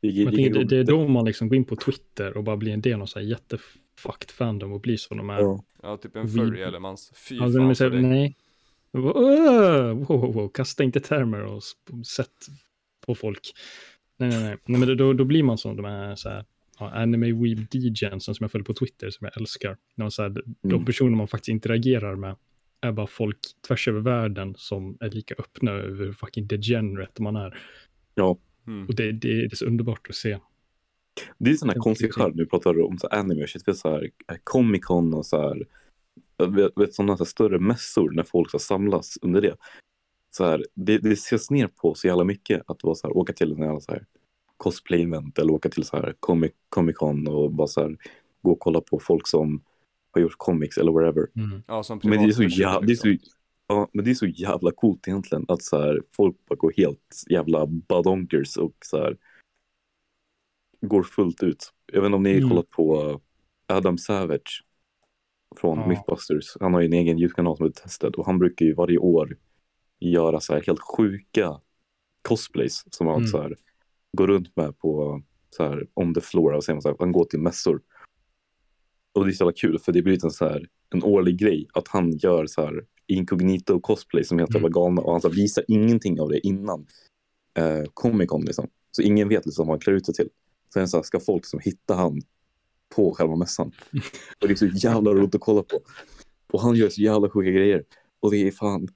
Det, 0.00 0.24
tänker, 0.24 0.50
det, 0.54 0.64
det 0.64 0.76
är 0.76 0.84
då 0.84 1.08
man 1.08 1.24
liksom 1.24 1.48
går 1.48 1.56
in 1.56 1.64
på 1.64 1.76
Twitter 1.76 2.36
och 2.36 2.44
bara 2.44 2.56
blir 2.56 2.72
en 2.72 2.80
del 2.80 3.00
av 3.02 3.06
så 3.06 3.18
här 3.18 3.26
jättefucked 3.26 4.30
fandom 4.30 4.72
och 4.72 4.80
blir 4.80 4.96
som 4.96 5.16
de 5.16 5.30
är. 5.30 5.40
Ja. 5.40 5.64
Ja, 5.82 5.96
typ 5.96 6.16
en 6.16 6.28
furry 6.28 6.60
eller 6.62 6.78
mans. 6.78 7.12
Fy 7.28 7.38
Alltså, 7.40 7.58
fan 7.58 7.76
säger, 7.76 7.90
nej. 8.02 8.36
Jag 8.90 9.02
bara, 9.02 9.12
"Åh, 9.14 9.92
Wow, 9.94 10.06
wow, 10.20 10.34
wow, 10.34 10.48
kasta 10.48 10.84
inte 10.84 11.00
termer 11.00 11.40
och 11.42 11.62
sätt 12.06 12.46
på 13.06 13.14
folk. 13.14 13.40
Nej, 14.16 14.28
nej, 14.28 14.42
nej. 14.42 14.56
nej 14.66 14.80
men 14.80 14.96
då, 14.96 15.12
då 15.12 15.24
blir 15.24 15.42
man 15.42 15.58
som 15.58 15.76
de 15.76 15.84
här, 15.84 16.14
så 16.14 16.28
här 16.28 16.44
ja, 16.78 16.90
anime 16.90 17.26
weeb 17.32 17.58
DJen 17.74 18.20
som 18.20 18.34
jag 18.40 18.50
följer 18.50 18.64
på 18.64 18.74
Twitter 18.74 19.10
som 19.10 19.24
jag 19.24 19.40
älskar. 19.40 19.76
När 19.94 20.04
man, 20.04 20.10
så 20.10 20.22
här, 20.22 20.28
De 20.62 20.70
Mm. 20.72 20.84
personer 20.84 21.16
man 21.16 21.28
faktiskt 21.28 21.48
interagerar 21.48 22.16
med 22.16 22.36
är 22.80 22.92
bara 22.92 23.06
folk 23.06 23.38
tvärs 23.68 23.88
över 23.88 24.00
världen 24.00 24.54
som 24.58 24.96
är 25.00 25.10
lika 25.10 25.34
öppna 25.38 25.70
över 25.70 26.04
hur 26.04 26.12
fucking 26.12 26.46
degenerate 26.46 27.22
man 27.22 27.36
är. 27.36 27.58
Mm. 28.66 28.86
Och 28.88 28.94
det, 28.94 29.12
det, 29.12 29.44
är 29.44 29.48
så 29.56 29.64
underbart 29.64 30.06
att 30.08 30.14
se. 30.14 30.38
Det 31.38 31.50
är 31.50 31.54
sån 31.54 31.68
här 31.68 31.76
Ja, 31.76 31.82
konstig 31.82 32.08
precis. 32.08 32.22
skärm 32.22 32.32
nu 32.36 32.46
pratar 32.46 32.74
du 32.74 32.82
om 32.82 32.98
så 32.98 33.08
här 33.10 33.18
anime 33.18 33.42
och 33.42 33.48
shit, 33.48 33.68
vet, 33.68 33.76
så 33.76 33.90
här, 33.90 34.02
eh, 34.02 34.36
Comic 34.44 34.84
Con 34.84 35.14
och 35.14 35.26
så 35.26 35.42
här, 35.42 35.66
vet, 36.48 36.72
vet 36.76 36.94
sådana 36.94 37.16
så 37.16 37.24
här 37.24 37.28
större 37.28 37.58
mässor 37.58 38.10
när 38.10 38.22
folk 38.22 38.48
ska 38.48 38.58
samlas 38.58 39.18
under 39.22 39.40
det. 39.42 39.56
Så 40.36 40.44
här, 40.44 40.64
det, 40.74 40.98
det 40.98 41.12
ses 41.12 41.50
ner 41.50 41.66
på 41.68 41.94
så 41.94 42.06
jävla 42.06 42.24
mycket 42.24 42.62
att 42.66 42.84
vara 42.84 42.94
så 42.94 43.06
här, 43.06 43.16
åka 43.16 43.32
till 43.32 43.52
en 43.52 43.58
jävla 43.58 43.80
så 43.80 43.92
här 43.92 44.06
cosplay-event 44.56 45.38
eller 45.40 45.52
åka 45.52 45.68
till 45.68 45.84
så 45.84 45.96
här 45.96 46.14
comic, 46.20 46.52
Comic 46.68 46.96
Con 46.96 47.28
och 47.28 47.52
bara 47.52 47.66
så 47.66 47.80
här, 47.80 47.96
gå 48.42 48.52
och 48.52 48.58
kolla 48.60 48.80
på 48.80 48.98
folk 49.00 49.26
som 49.28 49.62
har 50.10 50.20
gjort 50.22 50.34
comics 50.38 50.78
eller 50.78 50.92
whatever. 50.92 51.26
Mm. 51.36 51.62
Ja, 51.66 51.82
som 51.82 52.00
Men 52.04 52.10
det 52.22 52.24
är 52.28 52.32
så 52.32 52.42
jävla, 52.42 52.80
det 52.80 52.92
är 52.92 52.96
så, 52.96 53.06
liksom. 53.08 53.32
ja, 53.66 53.88
men 53.92 54.04
det 54.04 54.10
är 54.10 54.14
så 54.14 54.26
jävla 54.26 54.70
coolt 54.72 55.08
egentligen 55.08 55.44
att 55.48 55.62
så 55.62 55.80
här, 55.80 56.02
folk 56.16 56.36
bara 56.48 56.54
går 56.56 56.72
helt 56.76 57.22
jävla 57.30 57.66
badonkers 57.66 58.56
och 58.56 58.74
så 58.84 58.96
här 58.96 59.16
går 60.80 61.02
fullt 61.02 61.42
ut. 61.42 61.72
Jag 61.92 62.00
vet 62.00 62.06
inte 62.06 62.16
om 62.16 62.22
ni 62.22 62.30
har 62.32 62.36
Mm. 62.38 62.48
kollat 62.48 62.70
på 62.70 63.20
Adam 63.72 63.98
Savage 63.98 64.64
från 65.56 65.78
Ja. 65.78 65.86
Mythbusters. 65.88 66.56
Han 66.60 66.74
har 66.74 66.80
ju 66.80 66.86
en 66.86 66.92
egen 66.92 67.18
YouTube-kanal 67.18 67.56
som 67.56 67.66
heter 67.66 67.82
Tested 67.82 68.14
och 68.14 68.26
han 68.26 68.38
brukar 68.38 68.66
ju 68.66 68.74
varje 68.74 68.98
år 68.98 69.36
göra 70.00 70.40
så 70.40 70.52
här 70.54 70.62
helt 70.66 70.80
sjuka 70.80 71.60
cosplays 72.22 72.84
som 72.90 73.06
han 73.06 73.16
Mm. 73.16 73.28
så 73.28 73.42
här 73.42 73.56
går 74.16 74.26
runt 74.26 74.56
med 74.56 74.78
på 74.78 75.22
så 75.50 75.62
här 75.64 75.86
on 75.94 76.14
the 76.14 76.20
floor 76.20 76.52
och 76.52 76.64
sen 76.64 76.82
så 76.82 76.88
här, 76.88 76.96
han 76.98 77.12
går 77.12 77.24
till 77.24 77.40
mässor. 77.40 77.80
Och 79.14 79.24
det 79.24 79.30
är 79.30 79.32
så 79.32 79.44
jävla 79.44 79.52
kul 79.52 79.78
för 79.78 79.92
det 79.92 80.02
blir 80.02 80.24
en 80.24 80.30
så 80.30 80.44
här 80.48 80.66
en 80.94 81.04
årlig 81.04 81.38
grej 81.38 81.66
att 81.74 81.88
han 81.88 82.12
gör 82.16 82.46
så 82.46 82.62
här 82.62 82.84
incognito 83.06 83.80
cosplay 83.80 84.24
som 84.24 84.38
jävla 84.38 84.58
Mm. 84.58 84.72
galna 84.72 85.02
och 85.02 85.12
han 85.12 85.20
så 85.20 85.28
här, 85.28 85.34
visar 85.34 85.64
ingenting 85.68 86.20
av 86.20 86.28
det 86.28 86.46
innan 86.46 86.86
eh, 87.58 87.84
Comic 87.94 88.28
Con 88.28 88.44
liksom. 88.44 88.68
Så 88.90 89.02
ingen 89.02 89.28
vet 89.28 89.46
liksom 89.46 89.66
vad 89.66 89.72
han 89.74 89.80
klär 89.80 89.92
ut 89.94 90.06
sig 90.06 90.14
till. 90.14 90.28
Sen 90.74 90.88
så 90.88 90.96
här, 90.96 91.02
ska 91.02 91.20
folk 91.20 91.46
som 91.46 91.60
hitta 91.60 91.94
han 91.94 92.20
på 92.96 93.14
själva 93.14 93.36
mässan. 93.36 93.66
Och 94.42 94.48
det 94.48 94.50
är 94.50 94.54
så 94.54 94.66
jävla 94.66 95.10
roligt 95.10 95.34
att 95.34 95.40
kolla 95.40 95.62
på. 95.62 95.80
Och 96.52 96.60
han 96.60 96.74
gör 96.76 96.88
så 96.88 97.00
jävla 97.00 97.30
sjuka 97.30 97.50
grejer. 97.50 97.84
Och 98.20 98.30
det 98.30 98.36
är 98.36 98.50
fan, 98.50 98.88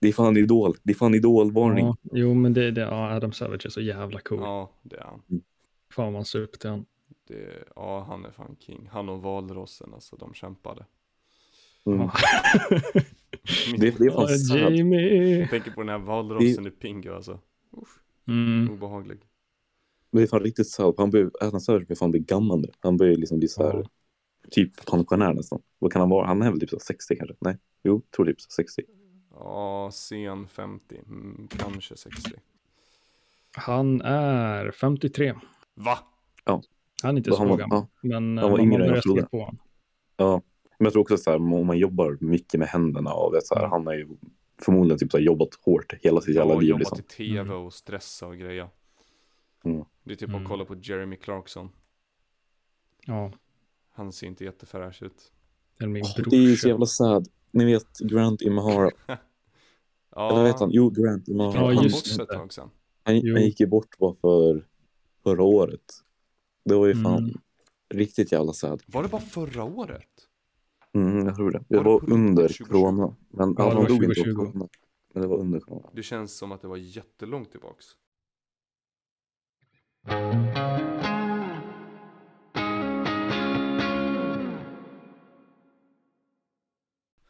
det 0.00 0.08
är 0.08 0.12
fan 0.12 0.36
idol. 0.36 0.74
Det 0.82 0.92
är 0.92 0.96
fan 0.96 1.14
idolvarning. 1.14 1.86
Ja, 1.86 1.96
jo, 2.12 2.34
men 2.34 2.54
det, 2.54 2.70
det, 2.70 2.80
ja, 2.80 3.10
Adam 3.16 3.32
Savage 3.32 3.66
är 3.66 3.70
så 3.70 3.80
jävla 3.80 4.20
cool. 4.20 4.38
Ja, 4.40 4.70
det 4.82 4.96
är 4.96 5.04
han. 5.04 5.22
Fan 5.92 6.12
man 6.12 6.24
ser 6.24 6.40
upp 6.40 6.58
till 6.60 6.70
han. 6.70 6.84
Det, 7.28 7.64
ja, 7.76 8.04
han 8.08 8.24
är 8.24 8.30
fan 8.30 8.56
king. 8.60 8.88
Han 8.92 9.08
och 9.08 9.22
valrossen, 9.22 9.94
alltså 9.94 10.16
de 10.16 10.34
kämpade. 10.34 10.86
Mm. 11.86 12.00
Ja. 12.00 12.12
Det, 13.78 13.98
det 13.98 14.06
är 14.06 14.10
fan 14.10 14.26
Ja, 14.28 14.36
sad. 14.38 14.74
Jamie! 14.76 15.38
Jag 15.40 15.50
tänker 15.50 15.70
på 15.70 15.80
den 15.80 15.88
här 15.88 15.98
valrossen 15.98 16.66
i 16.66 16.70
Pingu 16.70 17.14
alltså. 17.14 17.40
Usch, 17.82 17.88
Mm. 18.28 18.70
obehaglig. 18.72 19.18
Men 20.10 20.18
det 20.20 20.24
är 20.24 20.26
fan 20.28 20.40
riktigt 20.40 20.68
sad. 20.68 20.94
Han 20.98 21.10
börjar, 21.10 21.30
Adam 21.40 21.60
Savage 21.60 21.86
börjar 21.86 21.96
fan 21.96 22.10
bli 22.10 22.20
gammal 22.20 22.60
nu. 22.60 22.68
Han 22.80 22.96
börjar 22.96 23.16
liksom 23.16 23.38
bli 23.38 23.48
så 23.48 23.62
här, 23.62 23.74
Ja. 23.74 23.84
typ 24.50 24.86
pensionär 24.86 25.34
nästan. 25.34 25.60
Vad 25.78 25.92
kan 25.92 26.00
han 26.00 26.10
vara? 26.10 26.26
Han 26.26 26.42
är 26.42 26.50
väl 26.50 26.60
typ 26.60 26.70
så 26.70 26.78
60 26.78 27.16
kanske? 27.16 27.36
Nej, 27.40 27.56
jo, 27.84 28.02
tror 28.16 28.26
typ 28.26 28.40
så 28.40 28.50
60. 28.50 28.82
Ja, 29.40 29.90
sen 29.92 30.48
50, 30.48 30.96
mm, 31.06 31.48
kanske 31.50 31.96
60. 31.96 32.30
Han 33.56 34.00
är 34.02 34.70
53. 34.70 35.34
Va? 35.74 35.98
Han 37.02 37.14
är 37.14 37.18
inte 37.18 37.32
så 37.32 37.44
var, 37.44 37.56
gammal. 37.56 37.78
ja, 37.78 38.08
Men 38.08 38.38
han 38.38 38.50
var 38.50 38.58
eh, 38.58 38.64
yngre 38.64 38.82
än 38.84 38.88
jag 38.88 38.96
se 38.96 39.02
trodde. 39.02 39.26
på 39.30 39.38
honom. 39.38 39.58
ja. 40.16 40.42
Men 40.78 40.84
jag 40.84 40.92
tror 40.92 41.02
också 41.02 41.16
så 41.16 41.30
här, 41.30 41.36
om 41.36 41.66
man 41.66 41.78
jobbar 41.78 42.18
mycket 42.20 42.60
med 42.60 42.68
händerna 42.68 43.12
och 43.12 43.34
vet, 43.34 43.46
så 43.46 43.54
här, 43.54 43.62
Mm. 43.62 43.70
han 43.70 43.86
har 43.86 43.94
ju 43.94 44.08
förmodligen 44.62 44.98
typ 44.98 45.10
så 45.10 45.16
här, 45.16 45.24
jobbat 45.24 45.48
hårt 45.62 45.94
hela 46.02 46.20
sitt 46.20 46.34
jävla 46.36 46.52
Ja, 46.54 46.60
liv. 46.60 46.68
jobbat 46.68 46.80
Liksom. 46.80 46.98
i 46.98 47.02
tv 47.02 47.54
och 47.54 47.72
stressa 47.72 48.26
och 48.26 48.36
greja. 48.38 48.68
Mm. 49.64 49.84
Det 50.04 50.12
är 50.12 50.16
typ 50.16 50.28
Mm. 50.28 50.42
att 50.42 50.48
kolla 50.48 50.64
på 50.64 50.74
Jeremy 50.76 51.16
Clarkson. 51.16 51.68
Ja, 53.06 53.32
Han 53.92 54.12
ser 54.12 54.26
inte 54.26 54.44
jättefräsch 54.44 55.02
ut. 55.02 55.32
eller 55.80 55.88
min 55.90 56.04
Det 56.30 56.36
är 56.36 56.40
ju 56.40 56.56
så 56.56 56.68
jävla 56.68 56.86
sad. 56.86 57.28
Ni 57.50 57.64
vet 57.64 57.98
Grant 57.98 58.42
Imahara. 58.42 58.90
Ja, 60.18 60.30
Eller 60.32 60.46
heter 60.46 60.58
han? 60.60 60.70
Jo, 60.72 60.90
Grant 60.90 61.28
Imahara. 61.28 61.60
Ja, 61.60 61.74
han 61.74 61.84
just 61.84 62.16
det. 62.16 62.26
Han, 62.36 62.50
han 63.04 63.42
gick 63.42 63.60
ju 63.60 63.66
bort 63.66 63.98
bara 63.98 64.14
för 64.14 64.66
förra 65.22 65.42
året. 65.42 65.80
Det 66.64 66.74
var 66.74 66.86
ju 66.86 66.94
fan 66.94 67.18
Mm. 67.24 67.40
riktigt 67.94 68.32
jävla 68.32 68.52
sad. 68.52 68.82
Var 68.86 69.02
det 69.02 69.08
bara 69.08 69.20
förra 69.20 69.64
året? 69.64 70.08
Mm, 70.94 71.26
jag 71.26 71.36
tror 71.36 71.50
det. 71.50 71.64
Det 71.68 71.76
Var 71.76 71.84
det 71.84 71.90
var 71.90 71.94
riktigt 72.00 72.14
under 72.14 72.42
2020? 72.48 72.64
corona. 72.72 73.16
Men 73.28 73.48
Ja, 73.58 73.64
det 73.64 73.70
han 73.70 73.76
var 73.82 73.88
dog 73.88 73.96
inte 74.04 74.06
av 74.06 74.14
2020. 74.14 74.34
corona. 74.36 74.68
Men 75.14 75.22
det 75.22 75.28
var 75.28 75.36
under 75.36 75.60
corona. 75.60 75.90
Det 75.94 76.02
känns 76.02 76.36
som 76.38 76.52
att 76.52 76.62
det 76.62 76.68
var 76.68 76.76
jättelångt 76.76 77.50
tillbaks. 77.50 77.86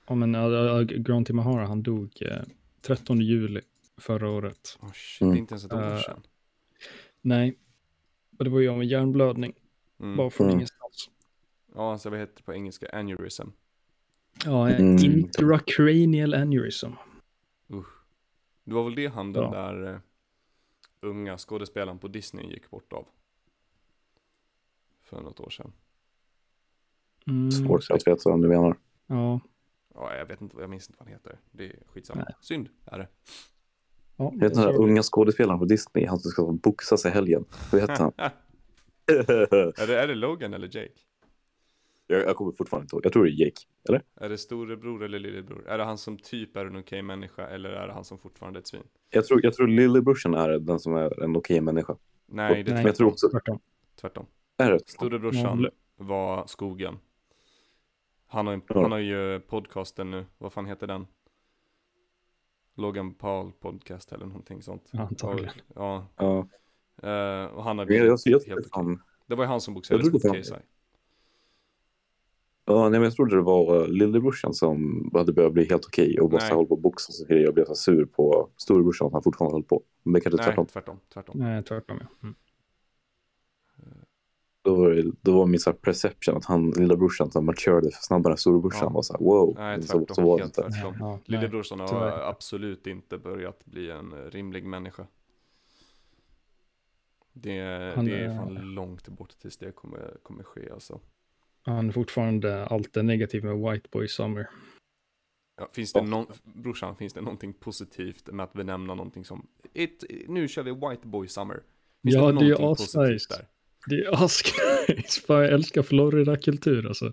Ja, 0.07 0.15
men 0.15 0.35
uh, 0.35 0.81
Grant 0.83 1.31
Imahara, 1.31 1.67
han 1.67 1.83
dog 1.83 2.09
eh, 2.21 2.43
13 2.81 3.21
juli 3.21 3.61
förra 3.97 4.31
året. 4.31 4.79
Oh, 4.81 4.93
shit, 4.93 5.21
Mm. 5.23 5.33
det 5.35 5.39
är 5.39 5.41
inte 5.41 5.53
ens 5.55 5.65
ett 5.65 5.73
år 5.73 5.83
Eh, 5.83 6.01
sedan. 6.01 6.23
Nej, 7.21 7.59
och 8.39 8.45
det 8.45 8.51
var 8.51 8.61
ju 8.61 8.69
av 8.69 8.81
en 8.81 8.89
hjärnblödning, 8.89 9.53
Mm. 10.01 10.17
bara 10.17 10.31
från 10.31 10.47
Mm. 10.47 10.57
ingenstans. 10.57 11.11
Ja, 11.75 11.93
alltså 11.93 12.11
vad 12.11 12.19
heter 12.19 12.35
det 12.37 12.43
på 12.43 12.55
engelska? 12.55 12.89
Aneurysm. 12.93 13.49
Ja, 14.45 14.71
eh, 14.71 14.81
Mm. 14.81 15.05
intracranial 15.05 16.35
aneurysm. 16.35 16.91
Usch. 17.71 17.87
Det 18.65 18.75
var 18.75 18.85
väl 18.85 18.95
det 18.95 19.07
han 19.07 19.33
den 19.33 19.43
Ja. 19.43 19.51
där 19.51 19.93
uh, 19.95 19.99
unga 21.01 21.39
skådespelaren 21.39 21.99
på 21.99 22.09
Disney 22.09 22.47
gick 22.53 22.71
bort 22.71 22.93
av. 22.93 23.07
För 25.03 25.21
något 25.21 25.41
år 25.41 25.51
sedan. 25.51 25.73
Mm. 27.27 27.51
Svårt 27.51 27.91
att 27.91 28.07
veta 28.07 28.31
vad 28.31 28.43
du 28.43 28.49
menar. 28.49 28.77
Ja, 29.07 29.41
Ja, 29.95 30.17
jag 30.17 30.27
vet 30.27 30.41
inte, 30.41 30.57
jag 30.61 30.71
minns 30.71 30.89
inte 30.89 30.97
vad 30.99 31.09
han 31.09 31.13
heter. 31.13 31.39
Det 31.51 31.67
är 31.67 31.77
skitsamma. 31.87 32.23
Nej. 32.27 32.35
Synd 32.41 32.69
är 32.85 32.99
det. 32.99 33.09
ja 34.17 34.31
Jag 34.35 34.41
vet 34.41 34.55
den 34.55 34.63
så- 34.63 34.83
unga 34.83 35.03
skådespelaren 35.03 35.59
på 35.59 35.65
Disney, 35.65 36.07
han 36.07 36.19
som 36.19 36.31
ska 36.31 36.53
boxas 36.53 37.07
i 37.07 37.09
helgen. 37.09 37.45
Vad 37.73 37.81
heter 37.81 37.95
han? 37.95 38.13
är, 39.07 39.87
det, 39.87 40.01
är 40.01 40.07
det 40.07 40.15
Logan 40.15 40.55
eller 40.55 40.77
Jake? 40.77 40.93
jag, 42.09 42.23
jag 42.23 42.37
kommer 42.37 42.53
fortfarande 42.53 42.85
inte 42.85 42.97
ihåg. 42.97 43.05
Jag 43.05 43.13
tror 43.13 43.25
det 43.25 43.31
är 43.31 43.45
Jake. 43.45 43.61
Eller? 43.89 44.03
Är 44.21 44.29
det 44.29 44.39
storebror 44.39 45.05
eller 45.05 45.19
lillebror? 45.19 45.69
Är 45.69 45.79
det 45.79 45.85
han 45.85 45.99
som 45.99 46.19
typ 46.19 46.57
är 46.57 46.67
en 46.67 46.77
okej 46.77 47.03
människa 47.03 47.47
eller 47.47 47.71
är 47.71 47.87
det 47.87 47.93
han 47.93 48.05
som 48.05 48.19
fortfarande 48.19 48.59
är 48.59 48.61
ett 48.61 48.67
svin? 48.67 48.83
Jag 49.11 49.27
tror, 49.27 49.41
jag 49.43 49.55
tror 49.55 49.67
lillebrorsan 49.67 50.35
är 50.35 50.59
den 50.59 50.81
som 50.81 50.95
är 50.95 51.23
en 51.23 51.37
okej 51.37 51.61
människa. 51.61 51.97
Nej, 52.27 52.63
det 52.63 52.71
är. 52.71 52.75
Men 52.75 52.87
jag 52.87 52.97
tror 52.97 53.11
tvärtom. 53.11 53.13
också... 53.13 53.29
tvärtom. 53.29 53.61
tvärtom. 54.01 54.27
Är 54.57 54.73
det? 54.73 54.81
Storebrorsan 54.87 55.67
var 55.97 56.47
skogen. 56.47 56.99
Han 58.31 58.47
har, 58.47 58.61
han 58.83 58.93
har 58.93 58.99
ju 58.99 59.41
podcasten 59.41 60.11
nu, 60.11 60.27
vad 60.39 60.53
fan 60.53 60.67
heter 60.67 60.87
den? 60.87 61.07
Logan 62.75 63.15
Paul 63.15 63.53
podcast 63.53 64.13
eller 64.13 64.27
någonting 64.27 64.63
sånt. 64.63 64.91
Antagligen. 64.93 65.53
Ja, 65.75 66.07
Ja. 66.17 66.39
eh, 67.03 67.45
och 67.47 67.65
han 67.65 67.79
har 67.79 67.87
Men 67.87 67.97
jag, 67.97 68.07
jag, 68.07 68.19
jag, 68.25 68.41
helt 68.41 68.47
jag, 68.47 68.67
fan, 68.75 69.03
Det 69.27 69.35
var 69.35 69.45
ju 69.45 69.49
han 69.49 69.61
som 69.61 69.75
boxades 69.75 70.07
Jag 70.07 70.13
mot 70.13 70.43
KSI. 70.43 70.55
ja, 72.65 72.83
nej, 72.83 72.91
men 72.91 73.03
jag 73.03 73.13
trodde 73.15 73.37
det 73.37 73.43
var 73.43 73.77
uh, 73.83 73.89
lillebrorsan 73.89 74.55
som 74.55 75.11
hade 75.15 75.33
börjat 75.33 75.53
bli 75.53 75.65
helt 75.65 75.87
okej 75.87 76.21
och 76.21 76.31
bara 76.31 76.55
håller 76.55 76.69
på 76.69 76.75
att 76.75 76.81
boxas 76.81 77.21
och 77.23 77.29
grejer 77.29 77.49
och 77.49 77.55
blev 77.55 77.65
så 77.65 77.75
sur 77.75 78.05
på 78.05 78.51
storebrorsan 78.57 79.07
att 79.07 79.13
han 79.13 79.23
fortfarande 79.23 79.55
höll 79.55 79.65
på. 79.65 79.83
Men 80.03 80.13
det 80.13 80.21
kanske 80.21 80.37
Nej, 80.37 80.45
tvärtom. 80.47 80.67
tvärtom. 80.67 80.99
tvärtom. 81.15 81.39
Nej, 81.39 81.63
tvärtom 81.63 81.99
ja. 82.01 82.07
Mm. 82.23 82.35
Det, 85.03 85.13
då 85.21 85.33
var 85.39 85.47
min 85.47 85.61
så 85.61 85.71
här 85.71 85.77
perception 85.77 86.37
att 86.37 86.45
han, 86.45 86.71
lillebrorsan, 86.71 87.31
som 87.31 87.47
maturade 87.47 87.91
snabbare 87.93 88.33
än 88.33 88.39
storebrorsan 88.39 88.81
Ja. 88.83 88.89
var 88.89 89.03
så 89.03 89.13
här 89.13 89.21
wow. 89.25 89.55
Nej, 89.59 89.83
så, 89.83 89.99
tvärtom. 89.99 90.15
så 90.15 90.23
var 90.23 90.39
det 90.39 90.45
inte. 90.45 90.63
tvärtom. 90.63 90.97
Ja. 91.01 91.19
Lillebrorsan 91.25 91.81
har 91.81 91.89
tyvärr. 91.89 92.29
absolut 92.31 92.87
inte 92.87 93.19
börjat 93.19 93.65
bli 93.65 93.91
en 93.91 94.15
rimlig 94.31 94.65
människa. 94.65 95.07
Det, 97.33 97.93
Han 97.97 98.05
det 98.05 98.13
är 98.19 98.29
är- 98.29 98.37
fan 98.37 98.55
långt 98.75 99.09
bort 99.09 99.39
tills 99.39 99.57
det 99.57 99.73
kommer, 99.73 100.17
kommer 100.23 100.43
ske 100.45 100.71
alltså. 100.71 101.01
Han 101.63 101.89
är 101.89 101.93
fortfarande 101.93 102.67
alltid 102.67 103.05
negativ 103.05 103.45
med 103.45 103.57
White 103.73 103.89
Boy 103.93 104.09
Summer. 104.09 104.49
Ja, 105.61 105.69
finns 105.73 105.93
det 105.93 106.03
någon, 106.03 106.27
brorsan, 106.43 106.97
finns 106.97 107.13
det 107.13 107.21
någonting 107.21 107.53
positivt 107.53 108.27
med 108.33 108.45
att 108.45 108.53
benämna 108.53 108.95
någonting 108.95 109.25
som 109.25 109.47
ett, 109.75 110.05
nu 110.29 110.49
kör 110.49 110.63
vi 110.63 110.71
White 110.71 111.07
Boy 111.09 111.29
Summer? 111.29 111.63
Finns 112.03 112.15
Ja, 112.15 112.33
det 112.33 112.45
är 112.45 112.49
ju 112.49 112.55
asnice. 112.57 113.47
Det 113.89 113.95
är 113.95 114.25
asnice. 114.25 115.21
Fan, 115.27 115.37
jag 115.37 115.53
älskar 115.53 115.83
Florida-kultur 115.83 116.87
alltså. 116.87 117.13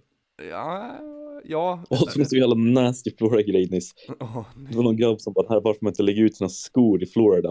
Ja, 0.50 1.00
ja. 1.44 1.84
Och 1.90 1.98
så 1.98 2.10
finns 2.10 2.30
det 2.30 2.36
ju 2.36 2.42
jävla 2.42 2.56
nasty 2.56 3.12
Florida-grej 3.18 3.68
nyss. 3.72 3.94
Åh, 4.20 4.46
nej. 4.56 4.68
Det 4.72 4.78
var 4.78 4.84
någon 4.84 4.98
grabb 4.98 5.22
som 5.22 5.34
bara, 5.34 5.48
här 5.50 5.62
varför 5.62 5.80
man 5.82 5.92
inte 5.92 6.04
lägger 6.04 6.24
ut 6.24 6.36
sina 6.36 6.50
skor 6.50 7.04
i 7.04 7.06
Florida. 7.06 7.50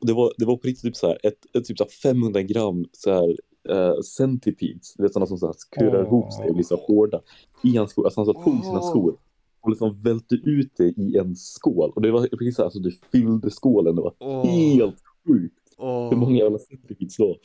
Och 0.00 0.06
det 0.06 0.12
var, 0.12 0.32
det 0.38 0.44
var 0.44 0.56
på 0.56 0.66
riktigt 0.66 0.82
typ 0.84 0.96
så 0.96 1.06
här, 1.06 1.18
ett, 1.22 1.56
ett 1.56 1.64
typ 1.64 1.78
så 1.78 1.84
här 1.84 1.90
500 1.90 2.42
gram 2.42 2.84
så 2.92 3.12
här, 3.12 3.36
uh, 3.70 4.00
centipedes, 4.00 4.94
du 4.94 5.02
vet 5.02 5.12
sådana 5.12 5.26
som 5.26 5.38
så 5.38 5.46
här 5.46 5.54
kurar 5.78 6.02
Åh. 6.02 6.06
ihop 6.06 6.32
sig 6.32 6.48
och 6.48 6.54
blir 6.54 6.64
så 6.64 6.76
hårda 6.76 7.20
i 7.62 7.76
hans 7.76 7.90
skor. 7.90 8.04
Alltså 8.04 8.20
han 8.20 8.26
så 8.26 8.42
tog 8.42 8.64
sina 8.64 8.82
skor 8.82 9.16
och 9.60 9.70
liksom 9.70 10.02
välte 10.02 10.34
ut 10.34 10.72
det 10.76 10.88
i 10.88 11.16
en 11.16 11.36
skål. 11.36 11.92
Och 11.94 12.02
det 12.02 12.10
var 12.10 12.26
precis 12.26 12.56
så 12.56 12.62
här, 12.62 12.64
alltså 12.64 12.80
det 12.80 12.92
fyllde 13.12 13.50
skålen. 13.50 13.96
Det 13.96 14.02
var 14.02 14.14
Åh, 14.18 14.46
helt 14.46 14.96
sjukt. 15.26 15.54
åh, 15.78 16.10
Hur 16.10 16.16
många 16.16 16.36
jävla 16.36 16.58
centipedes 16.58 17.16
då? 17.16 17.36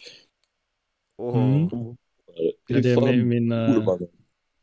Åh. 1.17 1.37
Mm. 1.37 1.69
Ja, 2.67 2.79
det 2.81 2.91
är 2.91 2.95
fan 2.95 3.09
min, 3.09 3.27
min, 3.27 3.49
bor 3.49 3.83
man? 3.85 4.07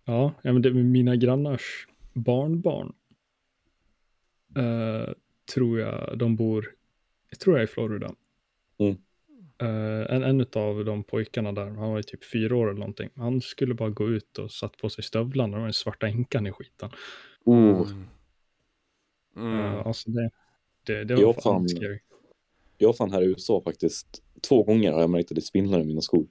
ja, 0.05 0.35
ja, 0.43 0.53
men 0.53 0.63
det 0.63 0.69
är 0.69 0.73
mina 0.73 1.17
grannars 1.17 1.87
barnbarn. 2.13 2.93
Eh, 4.57 5.13
tror 5.55 5.79
jag 5.79 6.19
de 6.19 6.37
bor, 6.37 6.75
jag 7.31 7.41
tror 7.41 7.57
jag 7.57 7.65
i 7.65 7.67
Florida. 7.67 8.15
Mm. 8.79 8.97
Eh, 9.59 10.15
en, 10.17 10.23
en 10.23 10.47
av 10.55 10.85
de 10.85 11.05
pojkarna 11.05 11.53
där, 11.53 11.67
han 11.67 11.91
var 11.91 11.97
ju 11.97 12.03
typ 12.03 12.25
fyra 12.25 12.57
år 12.57 12.69
eller 12.69 12.81
någonting. 12.81 13.11
Han 13.15 13.41
skulle 13.41 13.75
bara 13.75 13.91
gå 13.91 14.09
ut 14.09 14.39
och 14.39 14.51
satt 14.53 14.77
på 14.77 14.89
sig 14.89 15.05
stövlarna, 15.05 15.57
var 15.57 15.65
den 15.65 15.73
svarta 15.73 16.07
änkan 16.09 16.47
i 16.47 16.53
skiten. 16.53 16.91
Oh, 17.45 17.89
Mm. 19.37 19.59
Mm. 19.59 19.87
alltså 19.87 20.11
det, 20.11 20.31
det, 20.87 21.05
det 21.05 21.15
var 21.15 21.23
Ja, 21.23 21.33
fan, 21.33 21.69
fan. 21.69 21.99
jag 22.79 22.89
var 22.89 22.93
fan 22.93 23.13
här 23.13 23.23
i 23.23 23.27
USA 23.27 23.63
faktiskt. 23.65 24.23
Två 24.49 24.63
gånger 24.63 24.93
har 24.93 25.01
jag 25.01 25.11
märkt 25.11 25.31
att 25.31 25.35
det 25.35 25.41
spindlar 25.43 25.81
i 25.81 25.85
mina 25.85 26.01
skor. 26.01 26.27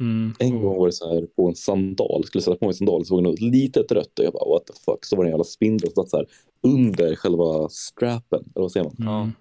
Mm. 0.00 0.32
En 0.38 0.62
gång 0.62 0.78
var 0.78 0.86
det 0.86 0.92
så 0.92 1.14
här 1.14 1.26
på 1.26 1.48
en 1.48 1.54
sandal, 1.54 2.24
skulle 2.24 2.42
sätta 2.42 2.56
på 2.56 2.64
mig 2.64 2.74
sandal, 2.74 3.04
så 3.04 3.14
var 3.14 3.22
det 3.22 3.28
något 3.28 3.40
litet 3.40 3.92
rött 3.92 4.18
och 4.18 4.24
jag 4.24 4.32
bara 4.32 4.50
what 4.50 4.66
the 4.66 4.72
fuck, 4.84 5.04
så 5.04 5.16
var 5.16 5.24
det 5.24 5.28
en 5.28 5.32
jävla 5.32 5.44
spindel 5.44 5.92
som 5.92 6.02
satt 6.02 6.10
så 6.10 6.16
här 6.16 6.26
under 6.62 7.14
själva 7.16 7.68
strappen, 7.68 8.40
eller 8.54 8.62
vad 8.62 8.72
säger 8.72 8.84
man? 8.84 9.22
Mm. 9.22 9.32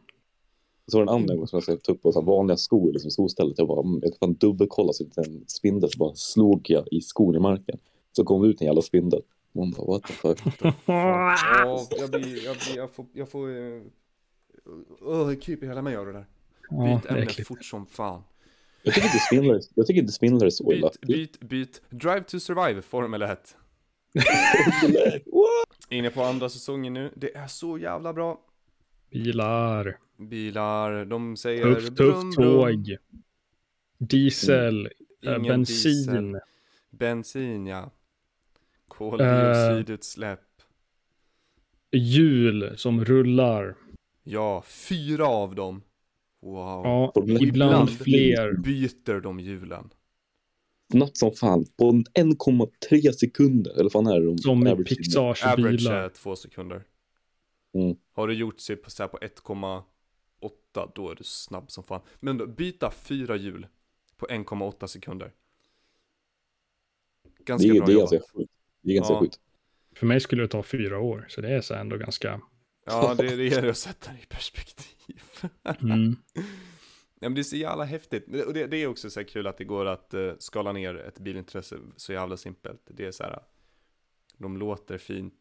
Så 0.88 0.98
var 0.98 1.06
det 1.06 1.12
en 1.12 1.16
annan 1.16 1.38
gång 1.38 1.48
som 1.48 1.58
jag 1.58 1.64
skulle 1.64 1.78
ta 1.78 1.92
upp 1.92 2.02
på 2.02 2.12
så 2.12 2.22
vanliga 2.22 2.58
skor, 2.58 2.92
liksom 2.92 3.12
skostället, 3.12 3.58
jag 3.58 3.68
bara, 3.68 3.82
mm, 3.82 4.00
jag 4.04 4.20
kan 4.20 4.34
dubbelkolla 4.34 4.94
så 4.94 5.04
det 5.04 5.08
inte 5.08 5.22
en 5.22 5.44
spindel, 5.48 5.90
så 5.92 5.98
bara 5.98 6.16
slog 6.16 6.62
jag 6.70 6.88
i 6.92 7.02
skon 7.02 7.36
i 7.36 7.40
marken. 7.40 7.78
Så 8.12 8.24
kom 8.24 8.42
det 8.42 8.48
ut 8.48 8.62
en 8.62 8.68
jävla 8.68 8.82
spindel. 8.82 9.22
Man 9.52 9.72
bara 9.72 9.88
what 9.88 10.04
the 10.04 10.14
fuck. 10.14 10.40
Ja, 10.86 11.88
jag 11.98 12.10
blir, 12.10 12.46
jag 12.46 12.58
blir, 12.58 12.78
jag 12.78 12.92
får, 12.92 13.06
jag 13.14 13.30
får, 13.30 13.50
uh, 13.50 15.28
det 15.28 15.36
kryper 15.36 15.68
hela 15.68 15.82
mig 15.82 15.96
av 15.96 16.06
det 16.06 16.12
där. 16.12 16.26
Byt 16.70 17.06
ämne 17.06 17.46
fort 17.46 17.66
som 17.66 17.86
fan. 17.86 18.22
Jag 18.84 18.94
tycker 18.94 19.08
inte 19.08 19.20
spindlar, 19.20 19.60
jag 19.76 19.88
tycker 19.88 20.02
inte 20.02 20.14
spindlar 20.14 20.46
är 20.46 20.50
så 20.50 20.74
illa. 20.74 20.92
Byt, 21.02 21.40
byt, 21.40 21.50
byt. 21.50 21.82
Drive 21.90 22.24
to 22.24 22.40
Survive, 22.40 22.82
Formel 22.82 23.22
1. 23.22 23.56
Inne 25.90 26.10
på 26.10 26.24
andra 26.24 26.50
säsongen 26.50 26.94
nu. 26.94 27.12
Det 27.16 27.36
är 27.36 27.48
så 27.48 27.78
jävla 27.78 28.14
bra. 28.14 28.42
Bilar, 29.12 29.98
Bilar, 30.18 31.06
de 31.06 31.38
säger 31.38 31.76
tufft, 31.76 31.98
tufft 31.98 32.36
tåg, 32.36 32.98
diesel, 33.98 34.90
eh, 35.22 35.32
Ingen 35.32 35.44
bensin, 35.44 35.92
diesel. 35.92 36.40
Bensin, 36.90 37.68
ja. 37.68 37.92
Koldioxidutsläpp. 38.88 40.40
hjul 41.92 42.74
som 42.78 43.06
rullar. 43.06 43.76
Ja, 44.24 44.64
fyra 44.68 45.28
av 45.28 45.56
dem. 45.56 45.82
Wow. 46.42 46.84
Ja, 46.86 47.14
ett. 47.16 47.24
ibland 47.42 47.44
Ibland 47.44 47.90
fler. 47.90 48.54
Byter 48.54 49.22
de 49.22 49.40
hjulen. 49.40 49.90
Snabbt 50.92 51.18
som 51.18 51.32
fan, 51.32 51.66
på 51.78 51.90
en 51.90 52.04
1,3 52.32 53.12
sekunder, 53.12 53.80
eller 53.80 53.90
fan 53.90 54.08
är 54.08 54.20
det 54.20 54.26
de 54.26 54.38
Som 54.38 54.52
average 54.62 54.78
tiden? 54.88 55.04
Pixars 55.04 55.44
Average 55.44 55.78
bilar. 55.78 55.96
är 55.96 56.10
två 56.10 56.36
sekunder. 56.36 56.84
Mm. 57.74 57.96
Har 58.14 58.28
du 58.28 58.34
gjort 58.34 58.60
sig 58.60 58.76
på, 58.76 58.90
så 58.90 59.04
här 59.04 59.08
på 59.08 59.18
1,8 59.18 60.92
då 60.96 61.10
är 61.12 61.16
du 61.16 61.24
snabb 61.24 61.72
som 61.72 61.84
fan. 61.84 62.02
Men 62.20 62.38
då, 62.38 62.48
byta 62.48 62.92
fyra 62.92 63.36
hjul 63.36 63.68
på 64.18 64.26
1,8 64.28 64.88
sekunder. 64.88 65.32
Det 67.38 67.44
Ganska 67.46 67.68
är, 67.68 67.74
bra 67.74 67.86
det 67.86 67.92
är 67.92 67.94
jobbat. 67.94 68.12
ganska. 68.12 68.28
Det 68.82 68.92
är 68.92 68.96
ganska 68.96 69.14
Ja. 69.14 69.20
sjukt. 69.20 69.40
För 69.96 70.06
mig 70.06 70.20
skulle 70.20 70.42
det 70.42 70.48
ta 70.48 70.64
fyra 70.64 71.00
år, 71.00 71.26
så 71.30 71.42
det 71.42 71.50
är 71.50 71.62
så 71.62 71.74
ändå 71.74 71.98
ganska... 71.98 72.42
Ja, 72.90 73.16
det, 73.18 73.36
det 73.36 73.44
gäller 73.46 73.70
att 73.70 73.78
sätta 73.78 74.12
det 74.12 74.18
i 74.24 74.26
perspektiv. 74.26 75.22
Mm. 75.82 76.16
Ja, 77.22 77.30
men 77.30 77.34
det 77.36 77.42
är 77.42 77.44
så 77.44 77.56
jävla 77.56 77.84
häftigt. 77.84 78.28
Och 78.46 78.54
det, 78.54 78.68
det 78.68 78.78
är 78.78 78.88
också 78.88 79.10
så 79.10 79.20
här 79.20 79.28
kul 79.28 79.48
att 79.48 79.58
det 79.58 79.64
går 79.64 79.86
att 79.86 80.14
uh, 80.14 80.34
skala 80.40 80.72
ner 80.72 80.96
ett 80.96 81.20
bilintresse 81.20 81.78
så 81.96 82.14
jävla 82.14 82.38
simpelt. 82.38 82.82
Det 82.86 83.06
är 83.06 83.12
så 83.12 83.24
här, 83.24 83.40
de 84.38 84.58
låter 84.58 84.98
fint, 84.98 85.34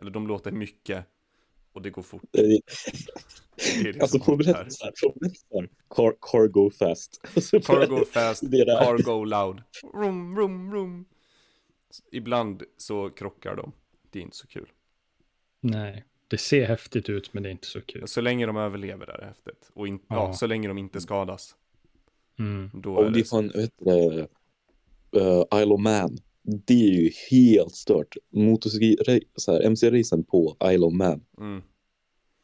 eller 0.00 0.10
de 0.10 0.26
låter 0.26 0.52
mycket 0.52 1.04
och 1.72 1.82
det 1.82 1.90
går 1.90 2.02
fort. 2.02 2.22
Det 2.30 2.40
är- 2.40 2.60
Det 3.82 3.88
är 3.88 3.92
det 3.92 4.00
Alltså 4.00 4.18
som 4.18 4.24
Formel 4.24 4.44
funkar. 4.46 4.66
1 4.66 4.72
så 4.72 4.84
här, 4.84 4.92
Formel 4.96 5.30
1 5.30 5.36
så 5.38 5.60
här, 5.60 5.68
car, 5.88 6.16
car 6.20 6.48
go 6.48 6.70
fast. 6.70 7.20
Alltså, 7.36 7.60
Cargo 7.60 8.04
fast, 8.04 8.42
här. 8.52 8.84
cargo 8.84 9.24
loud. 9.24 9.62
Rum, 9.94 10.36
rum, 10.38 10.74
rum. 10.74 11.04
Ibland 12.12 12.62
så 12.76 13.10
krockar 13.10 13.56
de. 13.56 13.72
Det 14.10 14.18
är 14.18 14.22
inte 14.22 14.36
så 14.36 14.46
kul. 14.46 14.72
Nej, 15.60 16.04
det 16.28 16.38
ser 16.38 16.66
häftigt 16.66 17.08
ut, 17.08 17.34
men 17.34 17.42
det 17.42 17.48
är 17.48 17.50
inte 17.50 17.66
så 17.66 17.80
kul. 17.80 18.08
Så 18.08 18.20
länge 18.20 18.46
de 18.46 18.56
överlever 18.56 19.06
är 19.10 19.18
det 19.18 19.24
häftigt. 19.26 19.70
Och 19.74 19.88
in, 19.88 19.98
ja. 20.08 20.16
Ja. 20.16 20.32
så 20.32 20.46
länge 20.46 20.68
de 20.68 20.78
inte 20.78 21.00
skadas. 21.00 21.54
Mm. 22.38 22.70
Då 22.74 22.98
Om 22.98 23.06
är 23.06 23.10
det 23.10 23.16
är 23.18 23.22
det... 23.22 23.28
fan, 23.28 23.48
vet 23.54 23.70
du, 23.78 24.26
uh, 25.20 25.44
Isle 25.62 25.74
of 25.74 25.80
Man. 25.80 26.18
Det 26.66 26.74
är 26.74 26.92
ju 27.02 27.10
helt 27.30 27.74
stört. 27.74 28.16
Motorcykel, 28.32 29.20
så 29.36 29.52
här, 29.52 29.60
MC-racen 29.60 30.24
på 30.24 30.56
Isle 30.64 30.86
of 30.86 30.92
Man. 30.92 31.24
Mm. 31.40 31.62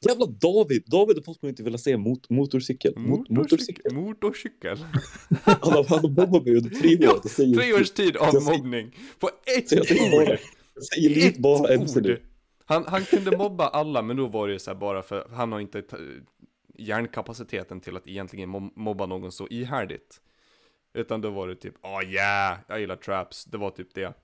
Jävla 0.09 0.27
David! 0.27 0.83
David 0.87 1.17
har 1.17 1.23
fått 1.23 1.43
mig 1.43 1.51
inte 1.51 1.63
vilja 1.63 1.79
se 1.79 1.97
mot, 1.97 2.31
motorcykel. 2.31 2.99
Mot, 2.99 3.29
motorcykel. 3.31 3.95
Motorcykel. 3.95 4.79
Han 5.43 5.73
har, 5.73 5.85
han 5.85 5.99
har 5.99 6.09
mobbat 6.09 6.45
mig 6.45 6.57
under 6.57 6.71
tre 6.71 6.97
år. 7.09 7.21
Ja, 7.39 7.55
Tre 7.61 7.73
års 7.73 7.91
tid 7.91 8.17
av 8.17 8.43
mobbning. 8.43 8.97
På 9.19 9.31
ett 9.57 9.69
Så 9.69 9.75
jag 9.75 9.87
säger 9.87 10.11
bara, 10.11 10.33
ord. 10.33 10.39
jag 10.75 10.85
säger 10.85 11.11
lite 11.11 11.41
bara 11.41 11.75
MC 11.75 12.01
nu. 12.01 12.23
Han, 12.71 12.85
han 12.87 13.05
kunde 13.05 13.37
mobba 13.37 13.69
alla, 13.69 14.03
men 14.03 14.17
då 14.17 14.27
var 14.27 14.49
det 14.49 14.59
så 14.59 14.71
här 14.71 14.79
bara 14.79 15.03
för 15.03 15.29
han 15.33 15.53
har 15.53 15.61
inte 15.61 15.83
hjärnkapaciteten 16.75 17.81
till 17.81 17.97
att 17.97 18.07
egentligen 18.07 18.55
mo- 18.55 18.73
mobba 18.75 19.07
någon 19.07 19.33
så 19.33 19.49
ihärdigt. 19.49 20.21
Utan 20.93 21.21
då 21.21 21.31
var 21.31 21.49
det 21.49 21.57
typ, 21.57 21.75
åh 21.83 21.99
oh 21.99 22.05
yeah, 22.05 22.59
jag 22.69 22.81
gillar 22.81 22.97
traps. 22.97 23.45
Det 23.45 23.59
var 23.59 23.71
typ 23.71 23.95
det. 23.95 24.15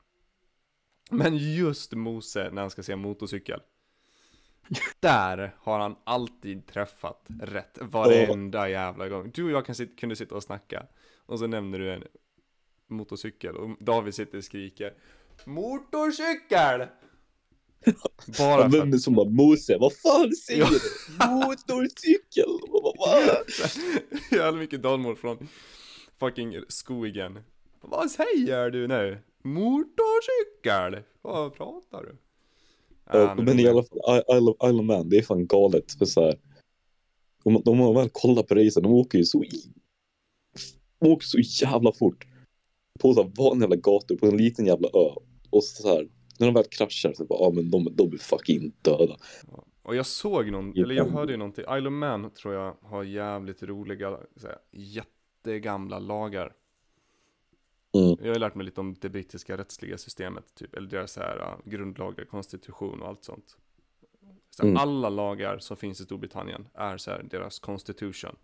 Men 1.10 1.36
just 1.36 1.92
Mose 1.92 2.50
när 2.52 2.60
han 2.62 2.70
ska 2.70 2.82
se 2.82 2.96
motorcykel. 2.96 3.60
Där 5.00 5.56
har 5.58 5.78
han 5.78 5.96
alltid 6.04 6.66
träffat 6.66 7.26
rätt. 7.40 7.78
Varenda 7.80 8.68
jävla 8.68 9.08
gång. 9.08 9.30
Du 9.34 9.44
och 9.44 9.50
jag 9.50 9.66
kan 9.66 9.74
sit, 9.74 9.98
kunde 9.98 10.16
sitta 10.16 10.34
och 10.34 10.42
snacka. 10.42 10.86
Och 11.26 11.38
så 11.38 11.46
nämner 11.46 11.78
du 11.78 11.92
en 11.92 12.04
motorcykel. 12.86 13.56
Och 13.56 13.76
David 13.80 14.14
sitter 14.14 14.38
och 14.38 14.44
skriker. 14.44 14.94
Motorcykel! 15.44 16.86
Bara 18.38 18.62
Han 18.62 18.70
för 18.70 18.78
vänder 18.78 18.98
som 18.98 19.14
bara 19.14 19.28
Mose, 19.30 19.76
vad 19.78 19.92
fan 19.92 20.32
säger 20.32 20.60
Ja. 20.60 20.68
du? 20.70 21.26
Motorcykel! 21.26 22.48
Jävla 24.32 24.58
mycket 24.60 24.82
dalmål 24.82 25.16
från 25.16 25.48
fucking 26.20 26.54
skogen. 26.68 27.38
Vad 27.80 28.10
säger 28.10 28.70
du 28.70 28.88
nu? 28.88 29.18
Motorcykel? 29.44 31.02
Vad 31.22 31.54
pratar 31.54 32.02
du? 32.02 32.16
Ja, 33.12 33.34
nu 33.38 33.42
men 33.42 33.60
i 33.60 33.68
alla 33.68 33.82
fall, 33.82 33.98
I- 33.98 34.36
Isle 34.38 34.50
of, 34.50 34.56
Isle 34.70 34.78
of 34.80 34.84
Man, 34.86 35.08
det 35.08 35.16
är 35.18 35.22
fan 35.22 35.46
galet. 35.46 35.92
För 35.92 36.04
så 36.04 36.24
här, 36.24 36.38
om, 37.44 37.62
de 37.64 37.78
har 37.80 37.94
väl 37.94 38.08
kollat 38.12 38.46
på 38.46 38.54
racen, 38.54 38.82
de 38.82 38.92
åker 38.92 39.18
ju 39.18 39.24
så 39.24 39.44
i, 39.44 39.50
de 41.00 41.08
åker 41.08 41.26
så 41.26 41.38
jävla 41.64 41.92
fort. 41.92 42.26
På 43.00 43.14
så 43.14 43.22
här 43.22 43.32
vanliga 43.36 43.62
jävla 43.64 43.76
gator 43.76 44.16
på 44.16 44.26
en 44.26 44.36
liten 44.36 44.66
jävla 44.66 44.88
ö. 44.88 45.10
Och 45.50 45.64
så 45.64 45.88
här, 45.88 46.08
när 46.40 46.46
de 46.46 46.54
väl 46.54 46.64
kraschar 46.64 47.12
så 47.12 47.24
bara, 47.24 47.38
ja 47.38 47.50
men 47.54 47.70
de, 47.70 47.88
de 47.92 48.12
är 48.12 48.18
fucking 48.18 48.72
döda. 48.82 49.16
Och 49.82 49.96
jag 49.96 50.06
såg 50.06 50.50
någon, 50.50 50.78
eller 50.78 50.94
jag 50.94 51.06
hörde 51.06 51.32
ju 51.32 51.38
någonting, 51.38 51.64
Isle 51.78 51.88
of 51.88 51.92
Man 51.92 52.30
tror 52.30 52.54
jag 52.54 52.76
har 52.82 53.02
jävligt 53.02 53.62
roliga, 53.62 54.18
här, 54.42 54.58
jättegamla 54.70 55.98
lagar. 55.98 56.52
Mm. 57.94 58.16
Jag 58.22 58.32
har 58.32 58.38
lärt 58.38 58.54
mig 58.54 58.64
lite 58.64 58.80
om 58.80 58.96
det 59.00 59.08
brittiska 59.08 59.56
rättsliga 59.56 59.98
systemet, 59.98 60.54
typ, 60.54 60.74
eller 60.74 60.88
deras 60.88 61.16
här, 61.16 61.36
uh, 61.38 61.70
grundlagar, 61.70 62.24
konstitution 62.24 63.02
och 63.02 63.08
allt 63.08 63.24
sånt. 63.24 63.56
Så 64.50 64.62
här, 64.62 64.68
Mm. 64.68 64.82
Alla 64.82 65.08
lagar 65.08 65.58
som 65.58 65.76
finns 65.76 66.00
i 66.00 66.04
Storbritannien 66.04 66.66
är 66.74 66.96
så 66.96 67.10
här, 67.10 67.22
deras 67.30 67.58
constitution. 67.58 68.36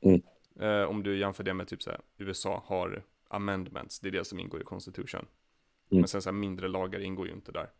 Mm. 0.00 0.22
Eh, 0.60 0.82
om 0.82 1.02
du 1.02 1.18
jämför 1.18 1.44
det 1.44 1.54
med 1.54 1.68
typ 1.68 1.82
så 1.82 1.90
här, 1.90 2.00
USA 2.18 2.62
har 2.66 3.02
amendments, 3.28 4.00
det 4.00 4.08
är 4.08 4.12
det 4.12 4.24
som 4.24 4.38
ingår 4.38 4.60
i 4.60 4.64
constitution. 4.64 5.26
Mm. 5.92 6.00
Men 6.00 6.08
sen 6.08 6.22
så 6.22 6.30
här, 6.30 6.34
mindre 6.34 6.68
lagar 6.68 7.00
ingår 7.00 7.26
ju 7.26 7.32
inte 7.32 7.52
där. 7.52 7.70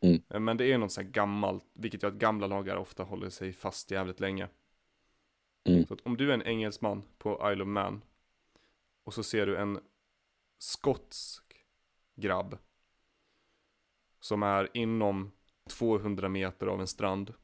Mm. 0.00 0.22
Eh, 0.28 0.40
Men 0.40 0.56
det 0.56 0.72
är 0.72 0.78
något 0.78 0.92
så 0.92 1.00
här 1.00 1.08
gammalt, 1.08 1.64
vilket 1.72 2.02
gör 2.02 2.10
att 2.10 2.18
gamla 2.18 2.46
lagar 2.46 2.76
ofta 2.76 3.02
håller 3.02 3.30
sig 3.30 3.52
fast 3.52 3.90
jävligt 3.90 4.20
länge. 4.20 4.48
Mm. 5.64 5.86
Så 5.86 5.94
att 5.94 6.00
om 6.00 6.16
du 6.16 6.30
är 6.30 6.34
en 6.34 6.42
engelsman 6.42 7.02
på 7.18 7.52
Isle 7.52 7.62
of 7.62 7.68
Man 7.68 8.04
och 9.04 9.14
så 9.14 9.22
ser 9.22 9.46
du 9.46 9.56
en 9.56 9.80
skotsk 10.58 11.44
grabb 12.14 12.58
som 14.20 14.42
är 14.42 14.68
inom 14.74 15.32
200 15.68 16.28
meter 16.28 16.66
av 16.66 16.80
en 16.80 16.86
strand 16.86 17.34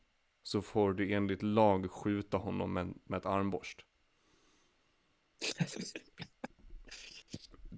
så 0.43 0.63
får 0.63 0.93
du 0.93 1.13
enligt 1.13 1.43
lag 1.43 1.91
skjuta 1.91 2.37
honom 2.37 2.73
med, 2.73 2.95
med 3.05 3.19
ett 3.19 3.27
armborst. 3.27 3.85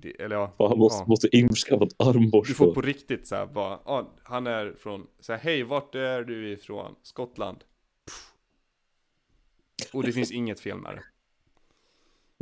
Det, 0.02 0.10
eller 0.22 0.36
ja, 0.36 0.54
Fan, 0.58 0.78
måste, 0.78 1.02
ja. 1.02 1.06
måste 1.08 1.36
införskaffa 1.36 1.84
ett 1.84 1.94
armborst. 2.02 2.48
Du 2.50 2.54
får 2.54 2.74
på 2.74 2.80
riktigt 2.80 3.26
så 3.28 3.34
här 3.34 3.46
bara, 3.46 3.78
ja, 3.84 4.14
han 4.22 4.46
är 4.46 4.72
från, 4.78 5.06
så 5.20 5.32
här, 5.32 5.40
hej 5.40 5.62
vart 5.62 5.94
är 5.94 6.22
du 6.22 6.52
ifrån? 6.52 6.94
Skottland. 7.02 7.58
Pff. 8.06 8.32
Och 9.94 10.02
det 10.02 10.12
finns 10.12 10.30
inget 10.32 10.60
fel 10.60 10.78
med 10.78 10.94
det. 10.94 11.02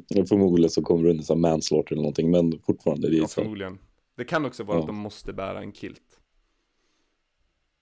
Ja, 0.09 0.25
Förmodligen 0.27 0.71
så 0.71 0.83
kommer 0.83 1.05
det 1.05 1.11
under 1.11 1.25
så 1.25 1.33
här 1.35 1.41
manslaughter 1.41 1.93
eller 1.93 2.03
någonting, 2.03 2.31
men 2.31 2.59
fortfarande. 2.67 3.11
Det 3.11 3.17
är 3.17 3.21
Ja, 3.21 3.29
förmodligen. 3.29 3.79
Det 4.17 4.25
kan 4.25 4.45
också 4.47 4.65
vara 4.65 4.77
Ja. 4.77 4.81
att 4.81 4.87
de 4.87 4.97
måste 4.97 5.33
bära 5.33 5.61
en 5.61 5.73
kilt. 5.73 6.03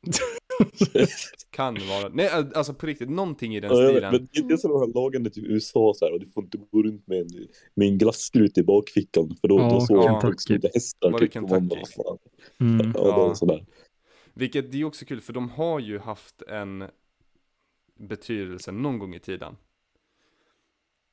Kan 1.51 1.75
vara, 1.89 2.09
nej 2.09 2.29
alltså 2.55 2.75
på 2.75 2.87
riktigt, 2.87 3.11
någonting 3.11 3.57
i 3.57 3.61
den 3.61 3.71
Ja, 3.71 3.89
stilen. 3.91 4.13
men 4.13 4.49
det 4.49 4.55
är 4.55 4.57
som 4.57 4.71
de 4.71 4.81
här 4.81 4.95
lagarna 4.95 5.31
typ 5.31 5.45
i 5.45 5.49
USA 5.53 5.93
så 5.97 6.05
här, 6.05 6.13
och 6.13 6.21
du 6.21 6.27
får 6.27 6.45
inte 6.45 6.59
gå 6.71 6.83
runt 6.83 7.07
med 7.07 7.19
en, 7.21 7.29
med 7.75 7.89
en 7.89 7.99
glasskrut 7.99 8.59
i 8.59 8.63
bakfickan 8.63 9.37
för 9.41 9.49
då, 9.49 9.59
Ja, 9.59 9.71
då 9.71 9.81
såg 9.81 9.97
ja. 9.97 10.21
folk 10.21 10.41
som 10.41 10.55
inte 10.55 10.71
hästar. 10.75 11.11
Var 11.11 11.21
det 11.21 11.29
typ, 11.29 11.43
bara. 11.97 12.19
Mm. 12.61 12.93
Ja, 12.95 13.35
det 13.41 13.47
Ja. 13.55 13.61
Vilket 14.35 14.73
det 14.73 14.81
är 14.81 14.85
också 14.85 15.05
kul, 15.05 15.21
för 15.21 15.33
de 15.33 15.49
har 15.51 15.81
ju 15.81 15.99
haft 15.99 16.43
en 16.43 16.85
betydelse 17.99 18.73
någon 18.73 18.99
gång 18.99 19.15
i 19.15 19.21
tiden. 19.21 19.57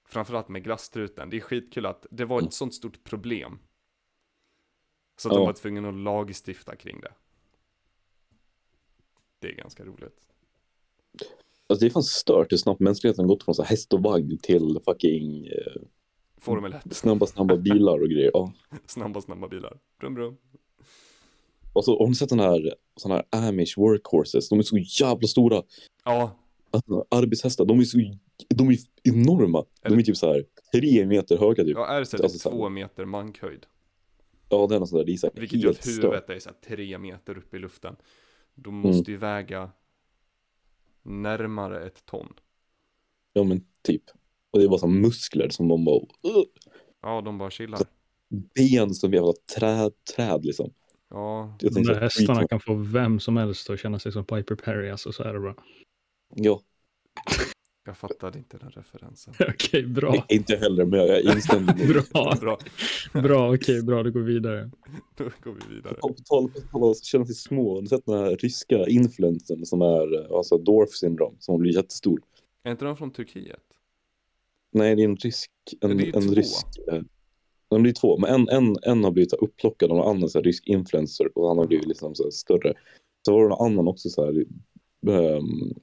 Framförallt 0.10 0.50
med 0.50 0.64
glasstruten. 0.64 1.30
Det 1.30 1.38
är 1.38 1.42
skitkul 1.42 1.86
att 1.86 2.06
det 2.12 2.26
var 2.26 2.38
ett 2.38 2.42
Mm. 2.42 2.52
sånt 2.52 2.74
stort 2.74 3.04
problem. 3.04 3.60
Så 5.18 5.28
att 5.30 5.34
de 5.34 5.40
Ja. 5.42 5.46
var 5.46 5.54
tvungna 5.54 5.90
att 5.90 5.96
lagstifta 5.96 6.76
kring 6.76 7.02
det. 7.02 7.12
Det 9.44 9.50
är 9.50 9.56
ganska 9.56 9.84
roligt. 9.84 10.20
Alltså 11.68 11.86
det 11.86 11.86
är 11.86 11.90
fan 11.90 12.04
stört 12.04 12.52
hur 12.52 12.58
snabbt 12.58 12.80
mänskligheten 12.80 13.28
gått 13.28 13.44
från 13.44 13.56
så 13.56 13.64
häst 13.64 13.94
och 13.94 14.04
vagn 14.04 14.38
till 14.38 14.80
fucking 14.86 15.46
eh, 15.48 15.82
Formel 16.38 16.74
1, 16.74 16.94
snabba, 16.96 17.26
snabba 17.26 17.58
bilar 17.58 18.02
och 18.02 18.10
grejer. 18.10 18.32
Ja. 18.34 18.54
snabba, 18.86 19.22
snabba 19.22 19.48
bilar. 19.48 19.78
Brum, 20.00 20.14
brum. 20.14 20.38
Och 21.74 21.86
så 21.86 22.00
har 22.00 22.08
ni 22.08 22.16
sett 22.16 22.30
den 22.30 22.40
här, 22.40 22.76
såna 22.96 23.16
här 23.16 23.26
Amish 23.50 23.74
workhorses? 23.78 24.50
De 24.50 24.60
är 24.60 24.64
så 24.64 24.78
jävla 24.78 25.28
stora. 25.28 25.64
Ja, 26.06 26.40
Alltså, 26.72 27.06
arbetshästar, 27.10 27.66
de 27.66 27.80
är 27.80 27.84
så 27.84 27.98
de 28.50 28.70
är 28.70 28.78
enorma. 29.04 29.66
De 29.82 29.88
Eller- 29.88 29.98
är 29.98 30.02
typ 30.04 30.18
så 30.18 30.28
här 30.34 30.46
tre 30.74 31.06
meter 31.06 31.38
höga 31.38 31.64
typ. 31.64 31.74
ja 31.78 31.88
är 31.88 32.00
det 32.00 32.06
så 32.06 32.24
Alltså, 32.24 32.40
så 32.40 32.50
två 32.50 32.70
meter 32.70 33.06
mankhöjd. 33.06 33.66
Ja, 34.50 34.68
det 34.68 34.76
är 34.76 34.80
något 34.80 34.90
sånt 34.90 35.00
där. 35.00 35.06
Det 35.06 35.14
är 35.14 35.18
så 35.18 35.28
här 35.28 35.40
Vilket 35.42 35.60
gör 35.60 35.70
att 35.70 35.84
stört. 35.84 36.04
huvudet 36.04 36.30
är 36.30 36.40
så 36.40 36.50
här 36.50 36.76
tre 36.76 36.98
meter 36.98 37.38
upp 37.38 37.54
i 37.54 37.60
luften. 37.60 37.96
De 38.56 38.70
Mm. 38.70 38.82
måste 38.88 39.12
ju 39.12 39.18
väga 39.18 39.72
närmare 41.04 41.86
ett 41.88 42.06
ton. 42.06 42.34
Ja, 43.34 43.44
men 43.44 43.66
typ. 43.82 44.04
Och 44.52 44.60
det 44.60 44.66
är 44.66 44.70
bara 44.70 44.80
så 44.80 44.88
här 44.88 44.94
muskler 44.94 45.50
som 45.50 45.68
de 45.68 45.86
bara... 45.86 46.00
Uh, 46.00 46.44
Ja, 47.02 47.22
de 47.22 47.38
bara 47.38 47.52
chillar. 47.52 47.80
ben 48.56 48.94
som 48.94 49.14
jävla 49.14 49.34
träd, 49.60 49.92
träd 50.16 50.46
liksom. 50.46 50.74
Ja, 51.10 51.58
Jag 51.60 51.74
De 51.74 51.84
där 51.84 51.94
så 51.94 52.00
hästarna 52.00 52.48
kan 52.48 52.60
få 52.60 52.74
vem 52.74 53.20
som 53.20 53.38
helst 53.38 53.70
att 53.70 53.80
känna 53.80 54.00
sig 54.00 54.12
som 54.12 54.26
Piper 54.26 54.56
Perry, 54.56 54.90
alltså 54.90 55.12
så 55.12 55.24
är 55.24 55.34
det 55.34 55.40
bra. 55.40 55.56
Ja, 56.36 56.62
jag 57.86 57.98
fattade 57.98 58.38
inte 58.38 58.58
den 58.58 58.70
referensen. 58.70 59.34
Okej, 59.50 59.86
bra. 59.86 60.26
inte 60.30 60.56
heller, 60.56 60.86
men 60.86 61.00
jag, 61.00 61.22
instämmer. 61.22 61.74
Bra, 62.12 62.36
Bra, 62.42 62.58
bra, 63.22 63.54
okej, 63.54 63.84
bra, 63.84 64.04
då 64.04 64.12
går 64.12 64.20
vi 64.20 64.34
vidare. 64.34 64.72
då 65.18 65.24
går 65.24 65.54
vi 65.54 65.76
vidare. 65.76 65.94
På 65.94 66.16
tal 66.26 66.52
om 66.72 66.84
att 66.84 67.04
känna 67.04 67.26
sig 67.26 67.36
små, 67.36 67.76
har 67.76 67.82
ni 67.82 67.88
sett 67.88 68.06
den 68.06 68.20
här 68.20 68.36
ryska 68.36 68.88
influensen 68.88 69.66
som 69.66 69.82
är 69.82 70.20
eh, 70.20 70.38
alltså 70.38 70.58
Dorf 70.58 70.90
syndrom, 70.90 71.36
som 71.40 71.60
blir 71.60 71.76
jättestor? 71.76 72.22
Är 72.64 72.72
inte 72.72 72.86
de 72.86 72.98
från 72.98 73.12
Turkiet? 73.12 73.64
Nej, 74.72 74.96
det 74.96 75.02
är 75.02 75.08
en 75.08 75.16
rysk, 75.18 75.52
en, 75.82 75.98
det 75.98 76.10
är 76.10 76.18
en 76.18 76.36
rysk, 76.36 76.68
eh, 76.92 77.02
de 77.70 77.82
blir 77.82 77.94
två, 77.94 78.18
men 78.18 78.30
en, 78.30 78.50
en, 78.50 78.76
en 78.82 79.04
har 79.04 79.12
blivit 79.12 79.34
upplockad 79.34 79.92
av 79.92 79.98
en 79.98 80.04
annan 80.04 80.30
så 80.30 80.40
här, 80.40 80.44
rysk 80.44 80.68
influencer 80.68 81.38
och 81.38 81.48
han 81.48 81.58
har 81.58 81.68
blivit 81.68 81.88
liksom 81.88 82.16
så 82.16 82.24
här, 82.24 82.32
större. 82.32 82.74
Så 83.26 83.34
var 83.34 83.44
det 83.44 83.50
någon 83.50 83.72
annan 83.72 83.88
också 83.88 84.10
så 84.10 84.26
här, 84.26 84.46
um, 85.08 85.74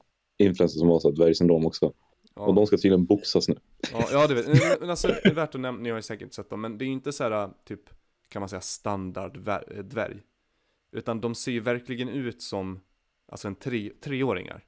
influencer 0.45 0.79
som 0.79 0.89
här 0.89 1.13
dvärgsyndrom 1.17 1.67
också. 1.67 1.93
Ja, 2.35 2.43
Och 2.43 2.55
de 2.55 2.67
ska 2.67 2.77
tydligen 2.77 3.05
boxas 3.05 3.49
nu. 3.49 3.55
ja, 3.93 4.09
ja 4.13 4.27
det 4.27 4.35
vet 4.35 4.47
men, 4.47 4.57
men 4.81 4.91
alltså, 4.91 5.09
det 5.09 5.27
är 5.27 5.35
värt 5.35 5.55
att 5.55 5.61
nämna, 5.61 5.81
ni 5.83 5.91
har 5.91 5.99
ju 5.99 6.03
säkert 6.03 6.33
sett 6.35 6.51
dem, 6.51 6.61
men 6.61 6.79
det 6.79 6.85
är 6.85 6.87
ju 6.87 6.93
inte 6.93 7.13
så 7.13 7.25
här 7.25 7.51
typ, 7.65 7.81
kan 8.29 8.41
man 8.41 8.49
säga 8.49 8.61
standard 8.61 9.49
eh, 9.49 9.79
dvärg. 9.85 10.17
Utan 10.93 11.21
de 11.21 11.35
ser 11.35 11.53
ju 11.53 11.61
verkligen 11.61 12.09
ut 12.09 12.43
som, 12.43 12.81
alltså 13.29 13.49
en 13.49 13.55
tre, 13.55 13.91
treåringar, 14.01 14.65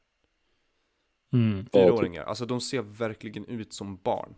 Mm. 1.33 1.65
Typ. 1.65 1.73
fyraåringar. 1.73 2.23
Alltså 2.25 2.47
de 2.47 2.61
ser 2.61 2.83
verkligen 2.83 3.45
ut 3.45 3.73
som 3.73 3.97
barn. 4.03 4.35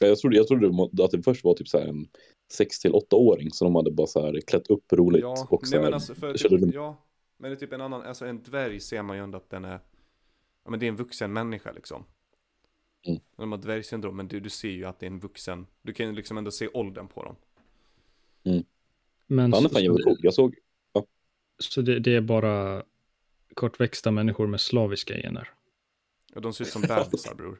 Ja, 0.00 0.06
Jag 0.06 0.18
trodde, 0.18 0.36
jag 0.36 0.48
trodde 0.48 1.04
att 1.04 1.10
det 1.10 1.22
först 1.22 1.44
var 1.44 1.54
typ 1.54 1.68
så 1.68 1.78
här 1.78 1.86
en 1.86 2.08
6 2.52 2.78
till 2.78 2.92
8-åring 2.92 3.50
så 3.50 3.64
de 3.64 3.74
hade 3.74 3.90
bara 3.90 4.06
så 4.06 4.26
här 4.26 4.40
klätt 4.40 4.66
upp 4.70 4.92
roligt 4.92 5.22
Ja, 5.22 5.46
och 5.50 5.66
så 5.66 5.76
nej 5.76 5.84
men 5.84 5.94
alltså 5.94 6.14
för 6.14 6.34
typ, 6.34 6.74
ja, 6.74 6.96
men 7.36 7.50
det 7.50 7.56
är 7.56 7.58
typ 7.60 7.72
en 7.72 7.80
annan, 7.80 8.02
alltså 8.02 8.26
en 8.26 8.42
dvärg 8.42 8.80
ser 8.80 9.02
man 9.02 9.16
ju 9.16 9.22
ändå 9.22 9.38
att 9.38 9.50
den 9.50 9.64
är, 9.64 9.80
ja 10.68 10.70
men 10.70 10.80
det 10.80 10.86
är 10.86 10.88
en 10.88 10.96
vuxen 10.96 11.32
människa 11.32 11.72
liksom. 11.72 12.04
Mm. 13.06 13.20
De 13.36 13.52
har 13.52 13.58
dvärgsyndrom, 13.58 14.16
men 14.16 14.28
du, 14.28 14.40
du 14.40 14.50
ser 14.50 14.68
ju 14.70 14.84
att 14.84 15.00
det 15.00 15.06
är 15.06 15.10
en 15.10 15.18
vuxen, 15.20 15.66
du 15.82 15.92
kan 15.92 16.06
ju 16.06 16.12
liksom 16.12 16.38
ändå 16.38 16.50
se 16.50 16.68
åldern 16.68 17.08
på 17.08 17.22
dem. 17.24 17.36
Men 19.26 19.52
Han 19.52 19.64
är 19.64 19.68
så, 19.68 19.74
så, 19.98 20.02
cool. 20.04 20.16
Jag 20.22 20.34
såg, 20.34 20.54
så 21.58 21.80
det, 21.82 21.98
det 22.00 22.14
är 22.14 22.20
bara 22.20 22.82
kortväxta 23.54 24.10
människor 24.10 24.46
med 24.46 24.60
slaviska 24.60 25.14
gener. 25.14 25.50
Och 26.34 26.42
de 26.42 26.52
ser 26.52 26.64
ut 26.64 26.70
som 26.70 26.82
bebisar 26.82 27.34
bror. 27.38 27.58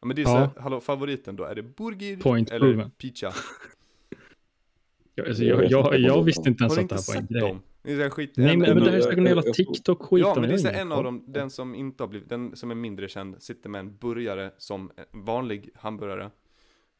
Ja 0.00 0.06
men 0.06 0.16
det 0.16 0.22
är 0.22 0.24
Ja. 0.24 0.28
så 0.28 0.36
här, 0.38 0.50
hallå 0.62 0.80
favoriten 0.80 1.36
då, 1.36 1.44
är 1.44 1.54
det 1.54 1.62
burgir 1.62 2.16
Point 2.16 2.50
eller 2.50 2.72
proven. 2.72 2.90
pizza? 2.90 3.32
Jag, 5.14 5.28
alltså, 5.28 5.44
Jag 5.44 5.62
jag, 5.64 5.70
jag, 5.70 5.84
inte 5.94 5.96
jag, 6.06 6.14
vad 6.14 6.22
det 6.22 6.26
visste 6.26 6.42
är. 6.42 6.48
inte 6.50 6.64
ens 6.64 6.78
att 6.78 6.88
det 6.88 6.94
här 6.94 7.14
var 7.14 7.20
en 7.20 7.26
grej. 7.26 7.40
dem? 7.40 7.62
Det 7.96 8.04
är 8.04 8.10
skit, 8.10 8.32
Nej, 8.36 8.52
en- 8.52 8.58
men, 8.58 8.68
en 8.70 8.74
men 8.74 8.84
det 8.84 8.90
här 8.90 8.96
är 8.96 9.00
jag- 9.00 9.04
säkert 9.04 9.18
en 9.18 9.24
jävla 9.26 9.42
TikTok-skit. 9.42 10.20
Ja 10.20 10.34
men 10.40 10.48
det 10.48 10.54
är 10.54 10.58
så 10.58 10.68
en 10.68 10.92
av 10.92 11.04
dem, 11.04 11.24
den 11.26 11.50
som 11.50 11.74
inte 11.74 12.02
har 12.02 12.08
blivit, 12.08 12.28
den 12.28 12.56
som 12.56 12.70
är 12.70 12.74
mindre 12.74 13.08
känd, 13.08 13.42
sitter 13.42 13.68
med 13.70 13.78
en 13.78 13.96
burgare 13.96 14.50
som 14.58 14.90
en 14.96 15.24
vanlig 15.24 15.70
hamburgare. 15.74 16.30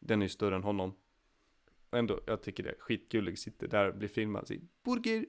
Den 0.01 0.23
är 0.23 0.27
ju 0.27 0.31
större 0.31 0.57
än 0.57 0.63
honom. 0.63 0.93
Och 1.91 1.99
ändå, 1.99 2.21
jag 2.27 2.43
tycker 2.43 2.63
det 2.63 2.69
är 2.71 2.77
skitgullig, 2.79 3.39
sitter 3.39 3.69
där, 3.69 3.93
blir 3.93 4.09
filmad, 4.09 4.47
säger 4.49 4.63
burger. 4.85 5.25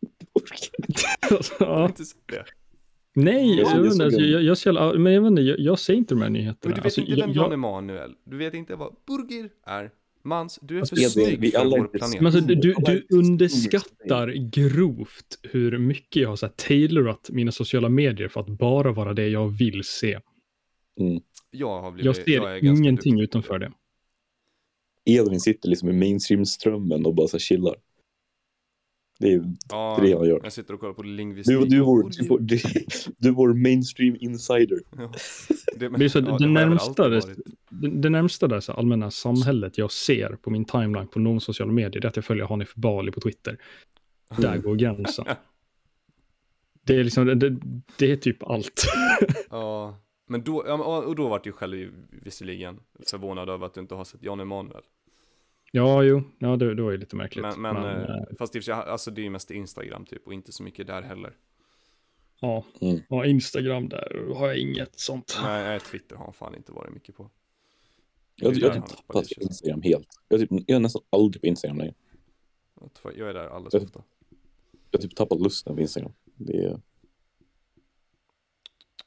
Ja. 1.60 1.86
inte 1.86 2.04
sett 2.04 2.18
det? 2.28 2.44
Nej, 3.14 3.48
Jag 3.48 3.58
jag, 3.60 3.68
såg- 3.68 3.82
vet 3.82 3.92
inte, 3.92 4.02
jag 4.02 4.06
alltså, 4.06 4.20
en- 4.20 4.30
jag, 4.30 4.42
jag, 4.42 4.58
ser- 4.58 4.98
men 4.98 5.12
jag, 5.12 5.22
vet 5.22 5.30
inte, 5.30 5.42
jag, 5.42 5.58
jag 5.60 5.78
ser 5.78 5.94
inte 5.94 6.14
de 6.14 6.18
här 6.20 6.26
Men 6.26 6.32
nyheterna. 6.32 6.74
du 6.74 6.78
vet 6.80 6.84
Alltså, 6.84 7.00
inte 7.00 7.12
vem 7.12 7.30
Jan 7.32 7.44
jag, 7.44 7.52
Emanuel, 7.52 8.14
du 8.24 8.36
vet 8.36 8.54
inte 8.54 8.76
vad 8.76 8.96
burger 9.06 9.50
är. 9.62 9.90
Mans, 10.24 10.58
du 10.62 10.76
är 10.76 10.80
Alltså, 10.80 10.96
för 10.96 11.02
Edvin, 11.02 11.26
snygg 11.26 11.40
vi 11.40 11.50
för 11.50 11.58
alla 11.58 11.78
vår 11.78 11.86
planet. 11.86 12.20
men 12.20 12.26
alltså, 12.26 12.40
du, 12.40 12.74
du, 12.78 13.06
underskattar 13.10 14.28
grovt 14.28 15.38
hur 15.42 15.78
mycket 15.78 16.22
jag 16.22 16.28
har 16.28 16.36
så 16.36 16.46
här, 16.46 16.52
tailorat 16.52 17.30
mina 17.32 17.52
sociala 17.52 17.88
medier 17.88 18.28
för 18.28 18.40
att 18.40 18.48
bara 18.48 18.92
vara 18.92 19.14
det 19.14 19.28
jag 19.28 19.48
vill 19.48 19.84
se. 19.84 20.18
Jag 21.50 21.80
har 21.82 21.90
blivit, 21.90 22.06
Jag 22.06 22.16
ser 22.16 22.40
är 22.46 22.58
ganska 22.58 22.82
ingenting 22.82 23.12
duktig 23.16 23.24
utanför 23.24 23.58
det. 23.58 23.72
Edvin 25.04 25.40
sitter 25.40 25.68
liksom 25.68 25.88
i 25.88 25.92
mainstream-strömmen 25.92 27.06
och 27.06 27.14
bara 27.14 27.28
så 27.28 27.38
chillar. 27.38 27.74
Det 29.22 29.32
är 29.32 29.44
Ja, 29.70 29.98
det 30.02 30.16
han 30.16 30.28
gör. 30.28 30.40
jag 30.42 30.52
sitter 30.52 30.74
och 30.74 30.80
kollar 30.80 30.94
på 30.94 31.02
lingvistik. 31.02 31.58
Du, 31.60 31.66
du, 31.66 31.80
vår, 31.80 32.10
du, 32.10 32.28
vår, 32.28 32.38
du, 32.38 32.58
du 33.18 33.28
är 33.28 33.32
vår 33.32 33.54
mainstream 33.54 34.16
insider. 34.20 34.78
Det, 35.76 35.90
men, 35.90 35.98
Det 35.98 36.04
är 36.04 36.08
så, 36.08 36.18
ja, 36.18 36.22
det, 36.22 36.30
har 36.30 36.40
jag 36.40 36.48
väl 36.48 36.68
närmsta, 36.68 37.08
det, 37.08 38.48
det, 38.48 38.48
där 38.48 38.60
så 38.60 38.72
allmänna 38.72 39.10
samhället 39.10 39.78
jag 39.78 39.92
ser 39.92 40.36
på 40.42 40.50
min 40.50 40.64
timeline 40.64 41.08
på 41.08 41.18
någon 41.18 41.40
social 41.40 41.72
media 41.72 42.00
det 42.00 42.06
är 42.06 42.08
att 42.08 42.16
jag 42.16 42.24
följer 42.24 42.44
Hanif 42.44 42.74
Bali 42.74 43.12
på 43.12 43.20
Twitter. 43.20 43.58
Där 44.36 44.58
går 44.58 44.74
gränsen. 44.76 45.24
Det 46.84 46.96
är 46.96 47.04
liksom, 47.04 47.26
det, 47.38 47.56
det 47.98 48.12
är 48.12 48.16
typ 48.16 48.42
allt. 48.42 48.82
Ja, 49.50 49.98
men 50.28 50.42
då, 50.42 50.56
och 51.06 51.16
då 51.16 51.28
vart 51.28 51.46
ju 51.46 51.52
själv 51.52 51.90
visserligen 52.10 52.80
förvånad 53.10 53.48
över 53.48 53.66
att 53.66 53.74
du 53.74 53.80
inte 53.80 53.94
har 53.94 54.04
sett 54.04 54.22
Jan 54.22 54.40
Emanuel. 54.40 54.82
Ja, 55.74 56.02
jo, 56.02 56.22
ja, 56.38 56.56
det, 56.56 56.74
det 56.74 56.82
var 56.82 56.90
ju 56.90 56.96
lite 56.96 57.16
märkligt. 57.16 57.42
Men, 57.42 57.60
men, 57.60 57.74
Men, 57.74 57.84
eh, 57.84 58.14
eh, 58.16 58.24
fast 58.38 58.56
i 58.56 58.58
och 58.58 58.64
för 58.64 58.72
sig, 58.72 58.74
alltså 58.74 59.10
det 59.10 59.20
är 59.20 59.22
ju 59.24 59.30
mest 59.30 59.50
Instagram 59.50 60.04
typ 60.06 60.26
och 60.26 60.34
inte 60.34 60.52
så 60.52 60.62
mycket 60.62 60.86
där 60.86 61.02
heller. 61.02 61.36
ja, 62.40 62.64
Mm. 62.80 63.00
ja, 63.08 63.26
Instagram 63.26 63.88
där 63.88 64.34
har 64.34 64.46
jag 64.46 64.56
inget 64.56 64.98
sånt. 64.98 65.38
Nej, 65.42 65.64
nej, 65.64 65.80
Twitter 65.80 66.16
har 66.16 66.24
han 66.24 66.32
fan 66.34 66.54
inte 66.54 66.72
varit 66.72 66.94
mycket 66.94 67.16
på. 67.16 67.30
Jag, 68.34 68.54
jag 68.54 68.68
har 68.68 68.74
där 68.74 68.80
typ 68.86 68.96
tappat. 68.96 69.30
Instagram 69.40 69.82
helt. 69.82 70.08
Jag, 70.28 70.40
typ, 70.40 70.50
jag 70.50 70.76
är 70.76 70.80
nästan 70.80 71.02
aldrig 71.10 71.40
på 71.42 71.46
Instagram 71.46 71.78
längre. 71.78 71.94
Jag 72.80 72.90
Jag 73.16 73.28
är 73.28 73.34
där 73.34 73.46
alldeles 73.48 73.74
Jag- 73.74 73.82
ofta. 73.82 74.02
Jag 74.90 74.98
har 74.98 75.02
typ 75.02 75.16
tappat 75.16 75.40
lusten 75.40 75.74
på 75.76 75.80
Instagram. 75.82 76.12
Det 76.36 76.64
är... 76.64 76.80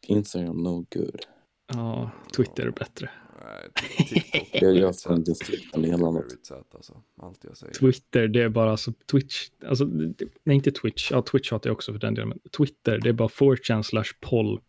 Instagram 0.08 0.64
no 0.64 0.86
good. 0.96 1.22
Ja, 1.68 2.12
Twitter 2.36 2.66
är 2.68 2.72
bättre. 2.72 3.10
Nej, 3.46 3.70
TikTok 4.08 4.50
Jag 4.64 4.76
gör 4.76 4.94
fan 4.94 5.18
inte. 5.18 5.34
Twitter 5.34 5.80
med 5.80 5.90
hela 5.90 6.12
något. 6.12 6.52
Alltså. 6.76 7.02
Allt 7.22 7.44
jag 7.44 7.58
säger. 7.58 7.74
Twitter, 7.74 8.28
det 8.28 8.42
är 8.42 8.50
bara 8.50 8.72
alltså 8.72 8.94
Twitch, 9.12 9.36
alltså, 9.66 9.86
det- 9.86 10.28
nej 10.44 10.56
inte 10.56 10.72
Twitch, 10.72 11.12
ja 11.12 11.22
Twitch 11.22 11.52
hatar 11.52 11.70
jag 11.70 11.76
också 11.76 11.92
för 11.92 12.00
den 12.00 12.14
delen, 12.14 12.30
men 12.30 12.40
Twitter, 12.58 13.00
det 13.04 13.10
är 13.10 13.14
bara 13.14 13.28
4chan 13.28 13.82
slash 13.84 14.06
poll, 14.22 14.60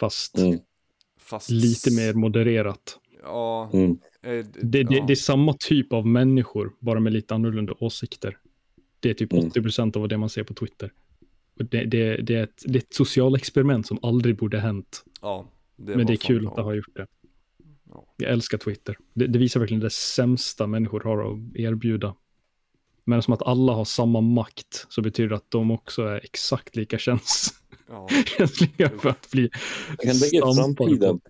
fast 0.00 0.38
Mm, 0.38 0.58
Fast... 1.20 1.50
lite 1.50 1.90
mer 1.96 2.14
modererat. 2.14 2.98
Ja. 3.22 3.70
mm. 3.72 3.90
eh, 4.22 4.46
Det, 4.62 4.82
det, 4.82 4.94
ja. 4.96 5.04
det 5.06 5.12
är 5.12 5.16
samma 5.16 5.54
typ 5.60 5.92
av 5.92 6.06
människor, 6.06 6.72
bara 6.78 7.00
med 7.00 7.12
lite 7.12 7.34
annorlunda 7.34 7.74
åsikter. 7.80 8.38
Det 9.00 9.10
är 9.10 9.14
typ 9.14 9.32
Mm. 9.32 9.50
80% 9.50 9.96
av 9.96 10.08
det 10.08 10.18
man 10.18 10.28
ser 10.28 10.44
på 10.44 10.54
Twitter. 10.54 10.92
Och 11.58 11.64
det, 11.64 11.84
det, 11.84 12.16
det, 12.16 12.34
är 12.34 12.42
ett, 12.42 12.62
det 12.66 12.78
är 12.78 12.82
ett 12.82 12.94
socialt 12.94 13.36
experiment 13.38 13.86
som 13.86 13.98
aldrig 14.02 14.36
borde 14.36 14.58
hänt. 14.58 15.04
Ja. 15.20 15.46
Det 15.76 15.96
men 15.96 16.06
det 16.06 16.12
är 16.12 16.16
kul 16.16 16.46
att 16.46 16.56
det 16.56 16.62
har 16.62 16.74
gjort 16.74 16.94
det. 16.96 17.06
Ja. 17.94 18.14
Jag 18.16 18.32
älskar 18.32 18.58
Twitter. 18.58 18.96
Det, 19.14 19.26
det 19.26 19.38
visar 19.38 19.60
verkligen 19.60 19.80
det 19.80 19.90
sämsta 19.90 20.66
människor 20.66 21.00
har 21.00 21.32
att 21.32 21.56
erbjuda. 21.56 22.14
Men 23.04 23.22
som 23.22 23.34
att 23.34 23.42
alla 23.42 23.72
har 23.72 23.84
samma 23.84 24.20
makt 24.20 24.86
så 24.88 25.02
betyder 25.02 25.28
det 25.30 25.36
att 25.36 25.50
de 25.50 25.70
också 25.70 26.02
är 26.02 26.20
exakt 26.24 26.76
lika 26.76 26.98
käns 26.98 27.54
Ja. 27.88 28.08
känsliga 28.38 28.90
för 28.98 29.08
att 29.08 29.30
bli 29.30 29.50
Jag 29.88 29.98
kan 29.98 30.10
i 30.10 30.18
stampade 30.18 30.54
framtiden 30.54 31.20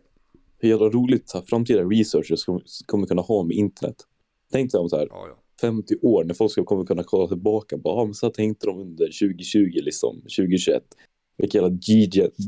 hur 0.59 0.69
jävla 0.69 0.89
roligt 0.89 1.29
så 1.29 1.39
här, 1.39 1.45
framtida 1.45 1.83
researchers 1.83 2.45
kommer, 2.45 2.63
kommer 2.87 3.07
kunna 3.07 3.23
ha 3.23 3.43
med 3.43 3.57
internet. 3.57 3.97
Tänk 4.53 4.73
dig 4.73 4.81
om 4.81 4.89
så 4.89 4.97
här 4.97 5.07
Ja, 5.11 5.27
ja. 5.29 5.41
50 5.61 5.95
år 6.03 6.25
när 6.25 6.35
folk 6.35 6.53
ska 6.53 6.65
kommer 6.65 6.85
kunna 6.85 7.03
kolla 7.03 7.29
tillbaka. 7.29 7.77
Bara, 7.77 7.95
ah, 7.95 8.05
men 8.05 8.15
så 8.15 8.27
här 8.27 8.33
tänkte 8.33 8.67
de 8.67 8.79
under 8.79 9.07
2020 9.07 9.59
liksom, 9.83 10.17
2021. 10.17 10.83
Vilka 11.37 11.59
jävla 11.59 11.77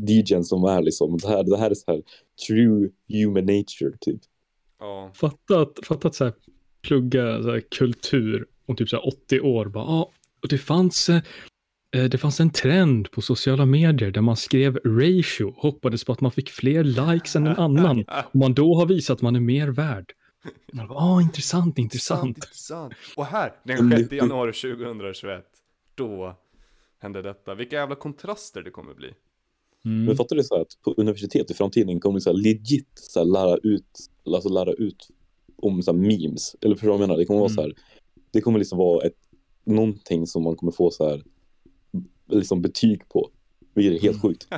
DJs 0.09 0.49
som 0.49 0.65
är 0.65 0.83
liksom. 0.83 1.19
Det 1.19 1.29
här, 1.29 1.43
det 1.43 1.59
här 1.59 1.71
är 1.71 1.75
så 1.75 1.93
här 1.93 2.03
true 2.47 2.91
human 3.09 3.45
nature 3.47 3.97
typ. 4.01 4.21
Ja. 4.79 5.11
Fatta 5.15 5.61
att, 5.61 5.79
fatta 5.83 6.09
att 6.09 6.15
så 6.15 6.25
här, 6.25 6.33
plugga 6.83 7.43
så 7.43 7.51
här, 7.51 7.61
kultur 7.79 8.47
om 8.67 8.77
typ 8.77 8.89
så 8.89 8.97
här 8.97 9.09
80 9.09 9.41
år. 9.41 9.67
Bara, 9.67 9.85
ah, 9.85 10.11
och 10.43 10.49
det 10.49 10.59
fanns 10.59 11.09
eh, 11.09 11.23
eh, 11.97 12.05
det 12.05 12.19
fanns 12.19 12.41
en 12.41 12.51
trend 12.51 13.11
på 13.11 13.23
sociala 13.23 13.67
medier 13.67 14.11
där 14.11 14.21
man 14.21 14.37
skrev 14.37 14.77
ratio, 14.77 15.55
hoppades 15.57 16.05
på 16.05 16.13
att 16.13 16.21
man 16.21 16.31
fick 16.31 16.51
fler 16.51 16.85
likes 16.85 17.37
än 17.37 17.47
en 17.47 17.57
annan. 17.57 18.05
Och 18.33 18.37
man 18.37 18.55
då 18.55 18.75
har 18.75 18.87
visat 18.87 19.15
att 19.15 19.23
man 19.23 19.37
är 19.37 19.41
mer 19.41 19.69
värd. 19.69 20.13
Man 20.73 20.89
bara, 20.89 20.99
ah, 20.99 21.21
intressant, 21.21 21.79
intressant. 21.79 22.37
intressant. 22.37 22.95
Och 23.17 23.27
här, 23.27 23.53
den 23.65 23.79
Mm. 23.79 23.99
6 23.99 24.13
januari 24.13 24.53
2021, 24.53 25.45
då 25.95 26.37
hände 26.99 27.23
detta. 27.23 27.55
Vilka 27.55 27.77
jävla 27.77 27.95
kontraster 27.97 28.63
det 28.63 28.71
kommer 28.71 28.95
bli. 28.95 29.15
Mm. 29.85 30.05
Men 30.05 30.17
fattar 30.17 30.37
du 30.37 30.45
så 30.45 30.55
här 30.55 30.63
att 30.63 30.79
på 30.83 30.95
universitet 30.97 31.51
i 31.51 31.55
framtiden 31.55 32.01
kommer 32.01 32.15
du 32.15 32.21
så 32.21 32.31
här 32.31 32.37
legit 32.39 32.89
så 32.95 33.19
här 33.21 33.27
lära 33.27 33.57
ut, 33.63 34.11
alltså 34.25 34.49
lära 34.49 34.73
ut 34.73 35.09
om 35.57 35.83
så 35.83 35.93
här 35.93 35.99
memes. 35.99 36.57
Eller 36.61 36.75
förstår 36.75 36.87
du 36.89 36.93
vad 36.93 37.01
jag 37.01 37.09
menar? 37.09 37.19
Det 37.19 37.25
kommer 37.25 37.41
vara 37.41 37.51
Mm. 37.51 37.55
så 37.57 37.63
här, 37.63 37.75
det 38.31 38.41
kommer 38.41 38.59
liksom 38.59 38.79
vara 38.79 39.07
ett, 39.07 39.17
någonting 39.65 40.27
som 40.27 40.43
man 40.43 40.57
kommer 40.57 40.73
få 40.73 40.91
så 40.91 41.09
här, 41.09 41.23
liksom 42.27 42.63
betyg 42.63 43.09
på. 43.09 43.31
Vilket 43.75 43.93
är 43.99 44.03
helt 44.03 44.17
Mm. 44.17 44.21
sjukt. 44.23 44.49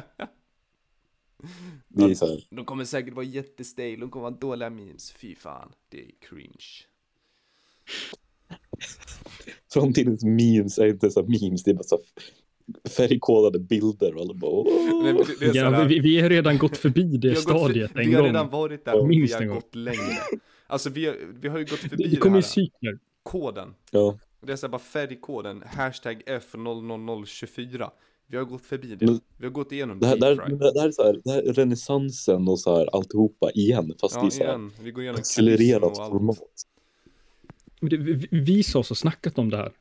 Det 1.88 2.04
är 2.04 2.14
så 2.14 2.26
här, 2.26 2.46
De 2.50 2.64
kommer 2.64 2.84
säkert 2.84 3.14
vara 3.14 3.24
jättestale, 3.26 3.96
de 3.96 4.10
kommer 4.10 4.22
vara 4.22 4.34
dåliga 4.40 4.70
memes. 4.70 5.12
Fy 5.12 5.34
fan, 5.34 5.72
det 5.88 6.00
är 6.04 6.10
cringe. 6.20 6.84
Framtidens 9.72 10.24
memes 10.24 10.78
är 10.78 10.86
inte 10.86 11.10
så 11.10 11.20
här 11.20 11.28
memes, 11.40 11.62
det 11.64 11.70
är 11.70 11.74
bara 11.74 11.82
så 11.84 11.96
här 11.96 12.90
färgkodade 12.90 13.58
bilder 13.58 14.14
och 14.14 14.20
alla 14.20 14.34
bara 14.34 14.50
åh. 14.50 15.02
Nej, 15.02 15.12
det, 15.12 15.52
det 15.52 15.58
är 15.58 15.72
Ja, 15.72 15.84
vi, 15.84 15.98
vi 16.00 16.20
har 16.20 16.28
redan 16.28 16.58
gått 16.58 16.76
förbi 16.76 17.02
det 17.18 17.28
gått 17.28 17.38
stadiet 17.38 17.90
för, 17.92 18.00
en 18.00 18.08
Vi 18.08 18.14
har 18.14 18.20
gång. 18.22 18.28
redan 18.30 18.48
varit 18.50 18.84
där, 18.84 19.00
och 19.00 19.08
Minst 19.08 19.32
vi 19.34 19.36
en 19.36 19.48
har 19.48 19.54
gång. 19.54 19.54
gått 19.64 19.74
längre. 19.74 20.18
Alltså 20.66 20.90
vi 20.90 21.06
har, 21.06 21.16
vi 21.40 21.48
har 21.48 21.58
ju 21.58 21.64
gått 21.64 21.78
förbi 21.78 21.96
Det, 21.96 22.04
det, 22.04 22.10
det 22.10 22.16
kommer 22.16 22.34
här. 22.36 22.40
i 22.40 22.42
cykler. 22.42 22.98
Koden. 23.22 23.74
Ja, 23.90 24.18
Det 24.46 24.52
är 24.52 24.56
såhär 24.56 24.70
bara 24.70 24.78
färgkoden, 24.78 25.62
hashtag 25.66 26.22
F00024. 26.26 27.90
Vi 28.30 28.36
har 28.36 28.44
gått 28.44 28.62
förbi 28.64 28.94
det. 28.94 29.06
Men- 29.06 29.20
Vi 29.36 29.44
har 29.46 29.52
gått 29.52 29.72
igenom 29.72 29.98
det, 30.00 30.06
här, 30.06 30.16
det, 30.16 30.26
här, 30.26 30.34
fry. 30.46 30.54
det 30.56 30.80
här 30.80 30.88
är 30.88 30.92
så 30.92 31.02
här, 31.02 31.20
det 31.24 31.30
här 31.30 31.42
är 31.42 31.52
renässansen 31.52 32.48
och 32.48 32.60
så 32.60 32.76
här 32.76 32.96
alltihopa 32.96 33.50
igen, 33.50 33.94
fast 34.00 34.14
Ja, 34.14 34.20
det 34.20 34.26
är 34.26 34.30
så 34.30 34.38
här 34.42 34.48
igen. 34.48 34.70
Vi 34.82 34.90
går 34.90 35.02
igenom 35.02 35.18
accelererat 35.18 35.96
format. 35.96 36.38
Men 37.80 37.90
det, 37.90 37.96
vi, 37.96 38.28
vi 38.30 38.62
sa 38.62 38.82
så 38.82 38.94
snackat 38.94 39.38
om 39.38 39.50
det 39.50 39.56
här. 39.56 39.72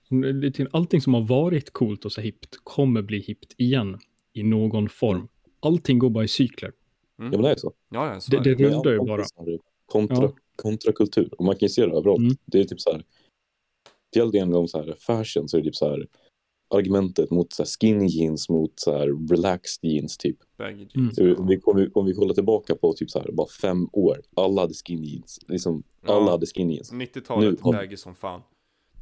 Det- 0.42 0.68
Allting 0.72 1.02
som 1.02 1.14
har 1.14 1.22
varit 1.22 1.74
coolt 1.74 2.06
och 2.06 2.12
så 2.12 2.22
hippt 2.22 2.56
kommer 2.64 3.02
bli 3.02 3.20
hippt 3.20 3.54
igen 3.58 4.00
i 4.34 4.44
någon 4.44 4.90
form. 4.90 5.28
Allting 5.60 6.00
går 6.00 6.10
bara 6.10 6.24
i 6.24 6.28
cykler. 6.28 6.72
Ja, 7.18 7.24
men 7.24 7.42
det 7.42 7.50
är 7.52 7.56
så. 7.56 7.74
Ja, 7.90 8.14
ja, 8.14 8.20
så 8.20 8.32
Det- 8.32 8.38
är 8.38 8.44
det- 8.44 8.56
det. 8.56 8.64
det- 8.64 8.70
rundar 8.76 8.92
ju 8.92 9.00
bara. 9.00 9.24
Kontra, 9.86 10.18
Ja. 10.24 10.34
kontrakultur. 10.56 11.30
Och 11.38 11.46
man 11.46 11.56
kan 11.56 11.66
ju 11.66 11.70
se 11.70 11.86
det 11.86 11.92
överallt. 11.98 12.20
Mm. 12.20 12.36
Det 12.46 12.60
är 12.60 12.64
typ 12.64 12.82
så 12.82 12.92
här. 12.92 13.04
Speciellt 14.12 14.36
en 14.36 14.52
gång 14.52 14.68
så 14.68 14.78
här 14.78 14.96
fashion 15.00 15.48
så 15.50 15.58
är 15.58 15.62
det 15.62 15.66
typ 15.68 15.76
så 15.76 15.90
här 15.90 16.08
argumentet 16.70 17.32
mot 17.32 17.54
så 17.54 17.64
här 17.64 17.68
skinny 17.80 18.06
jeans 18.08 18.50
mot 18.50 18.72
så 18.76 18.98
här 18.98 19.28
relaxed 19.30 19.92
jeans 19.92 20.18
typ. 20.18 20.38
Baggy 20.58 20.88
Mm. 20.96 21.12
jeans. 21.18 21.40
Om 21.40 21.48
vi, 21.48 21.60
om, 21.64 21.76
vi, 21.78 21.90
om 21.94 22.06
vi 22.06 22.14
kollar 22.14 22.34
tillbaka 22.34 22.76
på 22.76 22.94
typ 22.94 23.10
så 23.12 23.20
här 23.20 23.32
bara 23.32 23.48
fem 23.48 23.90
år. 23.94 24.22
Alla 24.36 24.62
hade 24.62 24.74
skinny 24.74 25.08
jeans. 25.08 25.40
Liksom, 25.48 25.84
Ja. 26.06 26.16
alla 26.16 26.32
hade 26.32 26.46
skinny 26.46 26.74
jeans. 26.74 26.92
90-talet, 26.94 27.52
Nu 27.54 27.58
har- 27.62 27.74
baggy 27.74 27.98
som 27.98 28.16
fan. 28.16 28.42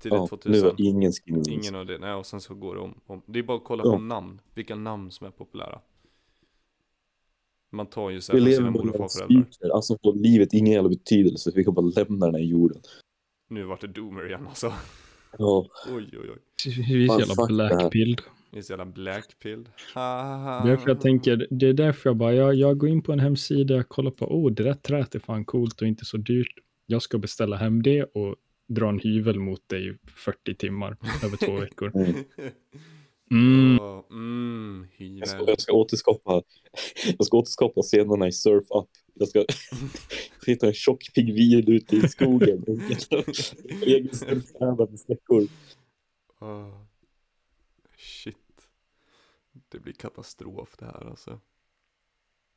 Tidigt 0.01 0.17
Ja, 0.17 0.27
2000. 0.27 0.51
nu 0.51 0.61
har 0.61 0.75
ingen 0.77 1.11
skinny 1.11 1.41
jeans. 1.47 1.67
Ingen 1.67 1.75
av 1.79 1.85
det, 1.85 1.97
nej 1.97 2.13
och 2.13 2.25
sen 2.25 2.41
så 2.41 2.53
går 2.55 2.75
det 2.75 2.81
om, 2.81 2.93
om. 3.05 3.21
Det 3.25 3.39
är 3.39 3.43
bara 3.43 3.57
att 3.57 3.63
kolla 3.63 3.83
Ja. 3.85 3.91
på 3.91 3.97
namn, 3.99 4.41
vilka 4.55 4.75
namn 4.75 5.11
som 5.11 5.27
är 5.27 5.31
populära. 5.31 5.81
Man 7.71 7.85
tar 7.85 8.09
ju 8.09 8.21
från 8.21 8.39
lever 8.39 8.51
sina 8.57 8.71
på 8.71 8.77
mor 8.77 8.89
och 9.01 9.11
farföräldrar. 9.11 9.69
Alltså 9.75 9.97
får 10.03 10.13
livet 10.15 10.53
ingen 10.53 10.73
jävla 10.73 10.89
betydelse. 10.89 11.51
Vi 11.55 11.63
kan 11.63 11.73
bara 11.73 11.85
lämna 11.85 12.25
den 12.25 12.35
här 12.35 12.41
jorden. 12.41 12.81
Nu 13.49 13.63
vart 13.63 13.81
det 13.81 13.87
doomer 13.87 14.27
igen 14.27 14.47
alltså. 14.47 14.73
Ja, 15.37 15.67
Oj 15.95 16.09
oj 16.13 16.29
oj. 16.31 16.39
Vi 16.87 17.03
är 17.05 17.07
så 17.07 17.19
jävla 17.19 17.45
blackpilled. 17.47 18.21
Det 18.51 18.57
är 18.59 18.61
så 18.63 18.71
jävla 18.73 18.85
blackpill. 18.85 19.69
Ha, 19.93 20.23
ha, 20.23 20.35
ha. 20.37 20.65
Därför 20.65 20.89
jag 20.89 21.01
tänker, 21.01 21.47
det 21.49 21.67
är 21.67 21.73
därför 21.73 22.09
jag 22.09 22.17
bara, 22.17 22.33
jag, 22.33 22.55
jag 22.55 22.77
går 22.77 22.89
in 22.89 23.01
på 23.01 23.11
en 23.13 23.19
hemsida, 23.19 23.83
kollar 23.83 24.11
på, 24.11 24.25
oh, 24.25 24.51
det 24.51 24.63
där 24.63 24.73
träet 24.73 25.15
är 25.15 25.19
fan 25.19 25.45
coolt 25.45 25.81
och 25.81 25.87
inte 25.87 26.05
så 26.05 26.17
dyrt. 26.17 26.53
Jag 26.85 27.01
ska 27.01 27.17
beställa 27.17 27.55
hem 27.55 27.83
det 27.83 28.03
och 28.03 28.35
dra 28.67 28.89
en 28.89 28.99
hyvel 28.99 29.39
mot 29.39 29.61
det 29.67 29.77
i 29.77 29.97
40 30.15 30.55
timmar 30.55 30.97
över 31.23 31.37
två 31.37 31.55
veckor. 31.59 31.91
mm. 33.31 33.79
Åh, 33.81 33.95
Mm, 34.11 34.87
jag, 34.97 35.27
ska, 35.27 35.43
jag 35.47 35.61
ska 35.61 35.73
återskapa 35.73 36.41
Jag 37.17 37.25
ska 37.25 37.37
återskapa 37.37 37.81
scenerna 37.81 38.27
i 38.27 38.31
Surf 38.31 38.63
Up. 38.63 38.89
Jag 39.15 39.27
ska 39.27 39.45
hitta 40.45 40.67
en 40.67 40.73
tjock 40.73 41.13
pingvin 41.13 41.71
ute 41.71 41.95
i 41.95 42.07
skogen. 42.07 42.65
Egen 43.81 44.09
med 44.89 44.99
snäckor. 44.99 45.47
Åh. 46.39 46.81
Shit. 47.97 48.37
Det 49.69 49.79
blir 49.79 49.93
katastrof 49.93 50.75
det 50.77 50.85
här 50.85 51.09
alltså. 51.09 51.39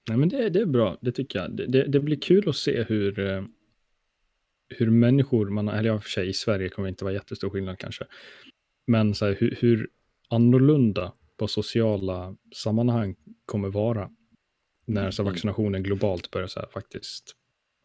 Nej, 0.08 0.18
men 0.18 0.28
det, 0.28 0.48
det 0.48 0.60
är 0.60 0.66
bra, 0.66 0.98
det 1.00 1.12
tycker 1.12 1.38
jag. 1.38 1.56
Det, 1.56 1.66
det, 1.66 1.84
det 1.84 2.00
blir 2.00 2.20
kul 2.20 2.48
att 2.48 2.56
se 2.56 2.82
hur, 2.82 3.18
eh, 3.18 3.44
hur 4.68 4.90
människor, 4.90 5.50
man, 5.50 5.68
eller 5.68 5.94
i 5.94 5.98
och 5.98 6.02
för 6.02 6.10
sig 6.10 6.28
i 6.28 6.32
Sverige 6.32 6.68
kommer 6.68 6.86
det 6.86 6.90
inte 6.90 7.04
vara 7.04 7.14
jättestor 7.14 7.50
skillnad 7.50 7.78
kanske, 7.78 8.04
men 8.86 9.14
så 9.14 9.26
här, 9.26 9.36
hur, 9.40 9.58
hur 9.60 9.90
annorlunda 10.28 11.12
på 11.36 11.48
sociala 11.48 12.36
sammanhang 12.54 13.16
kommer 13.46 13.68
vara 13.68 14.10
när 14.88 15.10
så 15.10 15.22
Mm. 15.22 15.32
vaccinationen 15.32 15.82
globalt 15.82 16.30
börjar 16.30 16.46
så 16.48 16.60
här, 16.60 16.68
faktiskt 16.68 17.32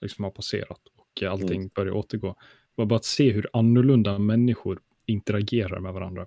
liksom 0.01 0.23
ha 0.23 0.31
passerat 0.31 0.81
och 0.97 1.23
allting 1.23 1.57
Mm. 1.61 1.69
börjar 1.75 1.93
återgå. 1.93 2.35
Bara, 2.77 2.85
bara 2.87 2.95
att 2.95 3.05
se 3.05 3.31
hur 3.31 3.47
annorlunda 3.53 4.19
människor 4.19 4.79
interagerar 5.05 5.79
med 5.79 5.93
varandra. 5.93 6.25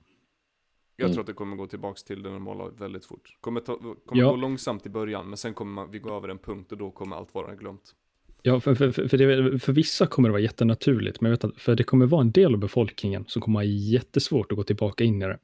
Jag 0.96 1.04
Mm. 1.04 1.14
tror 1.14 1.20
att 1.22 1.26
det 1.26 1.32
kommer 1.32 1.56
gå 1.56 1.66
tillbaks 1.66 2.04
till 2.04 2.22
det 2.22 2.30
normala 2.30 2.68
väldigt 2.68 3.04
fort. 3.04 3.36
Kommer, 3.40 3.60
ta, 3.60 3.76
kommer 3.78 4.22
Ja. 4.22 4.30
gå 4.30 4.36
långsamt 4.36 4.86
i 4.86 4.88
början, 4.88 5.28
men 5.28 5.36
sen 5.36 5.54
kommer 5.54 5.72
man, 5.72 5.90
vi 5.90 5.98
gå 5.98 6.16
över 6.16 6.28
en 6.28 6.38
punkt 6.38 6.72
och 6.72 6.78
då 6.78 6.90
kommer 6.90 7.16
allt 7.16 7.34
vara 7.34 7.54
glömt. 7.54 7.94
Ja, 8.42 8.60
för, 8.60 8.74
för, 8.74 8.90
för, 8.90 9.08
för, 9.08 9.18
det, 9.18 9.58
för 9.58 9.72
vissa 9.72 10.06
kommer 10.06 10.28
det 10.28 10.32
vara 10.32 10.42
jättenaturligt, 10.42 11.20
men 11.20 11.30
jag 11.30 11.36
vet 11.36 11.44
att 11.44 11.60
för 11.60 11.74
det 11.74 11.82
kommer 11.84 12.06
vara 12.06 12.20
en 12.20 12.32
del 12.32 12.54
av 12.54 12.60
befolkningen 12.60 13.24
som 13.28 13.42
kommer 13.42 13.58
ha 13.58 13.64
jättesvårt 13.64 14.52
att 14.52 14.56
gå 14.56 14.62
tillbaka 14.64 15.04
in 15.04 15.22
i 15.22 15.26
det. 15.26 15.38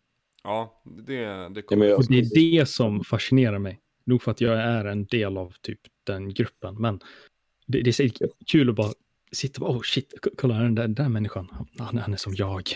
Ja, 0.44 0.82
det, 0.84 1.02
det 1.16 1.22
Ja, 1.22 1.62
kommer... 1.62 1.78
men 1.80 1.88
jag- 1.88 1.98
Och 1.98 2.04
det 2.08 2.18
är 2.18 2.58
det 2.58 2.66
som 2.68 3.04
fascinerar 3.04 3.58
mig. 3.58 3.80
Nog 4.04 4.22
för 4.22 4.30
att 4.30 4.40
jag 4.40 4.60
är 4.60 4.84
en 4.84 5.06
del 5.06 5.36
av 5.36 5.54
typ 5.60 5.80
den 6.06 6.34
gruppen, 6.34 6.74
men 6.80 7.00
det, 7.66 7.82
det 7.82 8.00
är 8.00 8.10
kul 8.46 8.68
att 8.70 8.74
bara 8.76 8.92
sitta 9.32 9.60
och 9.60 9.66
bara, 9.68 9.78
oh 9.78 9.82
shit, 9.82 10.14
kolla 10.38 10.54
den 10.54 10.74
där, 10.74 10.82
den 10.82 10.94
där 10.94 11.08
människan, 11.08 11.48
han, 11.78 11.98
han 11.98 12.12
är 12.12 12.16
som 12.16 12.34
jag. 12.36 12.70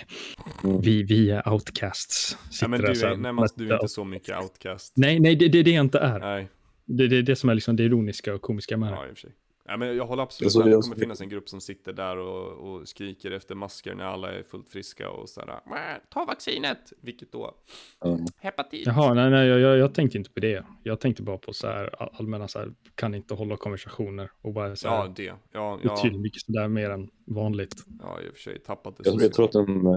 Mm. 0.64 0.80
Vi, 0.80 1.02
vi 1.02 1.30
är 1.30 1.48
outcasts. 1.48 2.36
Nej 2.42 2.52
Sitter 2.52 2.68
men 2.68 2.80
där 2.80 2.88
du 2.88 2.94
så 2.94 3.06
här, 3.06 3.12
är, 3.12 3.16
nej, 3.16 3.32
Mats, 3.32 3.54
du 3.54 3.68
är 3.70 3.74
inte 3.74 3.88
så 3.88 4.04
mycket 4.04 4.42
outcast. 4.42 4.92
Nej, 4.96 5.20
nej, 5.20 5.36
det 5.36 5.48
det 5.48 5.58
är 5.58 5.64
det 5.64 5.70
jag 5.70 5.84
inte 5.84 5.98
är. 5.98 6.18
Nej, 6.18 6.48
Det 6.84 7.08
det 7.08 7.16
är 7.16 7.22
det 7.22 7.36
som 7.36 7.50
är 7.50 7.54
liksom 7.54 7.76
det 7.76 7.82
ironiska 7.82 8.34
och 8.34 8.42
komiska 8.42 8.76
med 8.76 8.92
det. 8.92 8.96
ja 8.96 9.30
Ja, 9.68 9.76
men 9.76 9.96
jag 9.96 10.06
håller 10.06 10.22
absolut 10.22 10.54
med. 10.56 10.66
Det 10.66 10.70
jag- 10.70 10.82
kommer 10.82 10.96
finnas 10.96 11.20
en 11.20 11.28
grupp 11.28 11.48
som 11.48 11.60
sitter 11.60 11.92
där 11.92 12.16
och, 12.16 12.52
och 12.52 12.88
skriker 12.88 13.30
efter 13.30 13.54
masker 13.54 13.94
när 13.94 14.04
alla 14.04 14.32
är 14.32 14.42
fullt 14.42 14.68
friska 14.68 15.10
och 15.10 15.28
sådär. 15.28 15.60
"Mäh, 15.66 15.76
Ta 16.10 16.24
vaccinet! 16.24 16.92
Vilket 17.00 17.32
då? 17.32 17.54
Ja. 18.00 18.18
Hepatit! 18.40 18.86
Jaha, 18.86 19.14
nej, 19.14 19.30
nej, 19.30 19.48
jag, 19.48 19.60
jag, 19.60 19.78
jag 19.78 19.94
tänkte 19.94 20.18
inte 20.18 20.30
på 20.30 20.40
det. 20.40 20.64
Jag 20.82 21.00
tänkte 21.00 21.22
bara 21.22 21.38
på 21.38 21.52
så 21.52 21.66
här 21.66 22.02
all- 22.02 22.10
allmänna 22.12 22.48
så 22.48 22.58
här, 22.58 22.72
kan 22.94 23.14
inte 23.14 23.34
hålla 23.34 23.56
konversationer 23.56 24.30
och 24.42 24.52
bara 24.52 24.76
så 24.76 24.88
här, 24.88 24.96
Ja, 24.96 25.12
det. 25.16 25.22
Ja, 25.24 25.36
ja, 25.52 25.94
betydligt 25.94 26.20
mycket 26.20 26.42
sådär 26.42 26.68
mer 26.68 26.90
än 26.90 27.10
vanligt. 27.26 27.74
ja, 28.02 28.20
i 28.20 28.28
och 28.30 28.34
för 28.34 28.40
sig 28.40 28.58
tappat 28.58 28.96
det. 28.96 29.02
Jag, 29.06 29.12
tror- 29.12 29.22
jag 29.22 29.32
tror 29.32 29.44
att 29.44 29.52
den, 29.52 29.86
eh, 29.86 29.92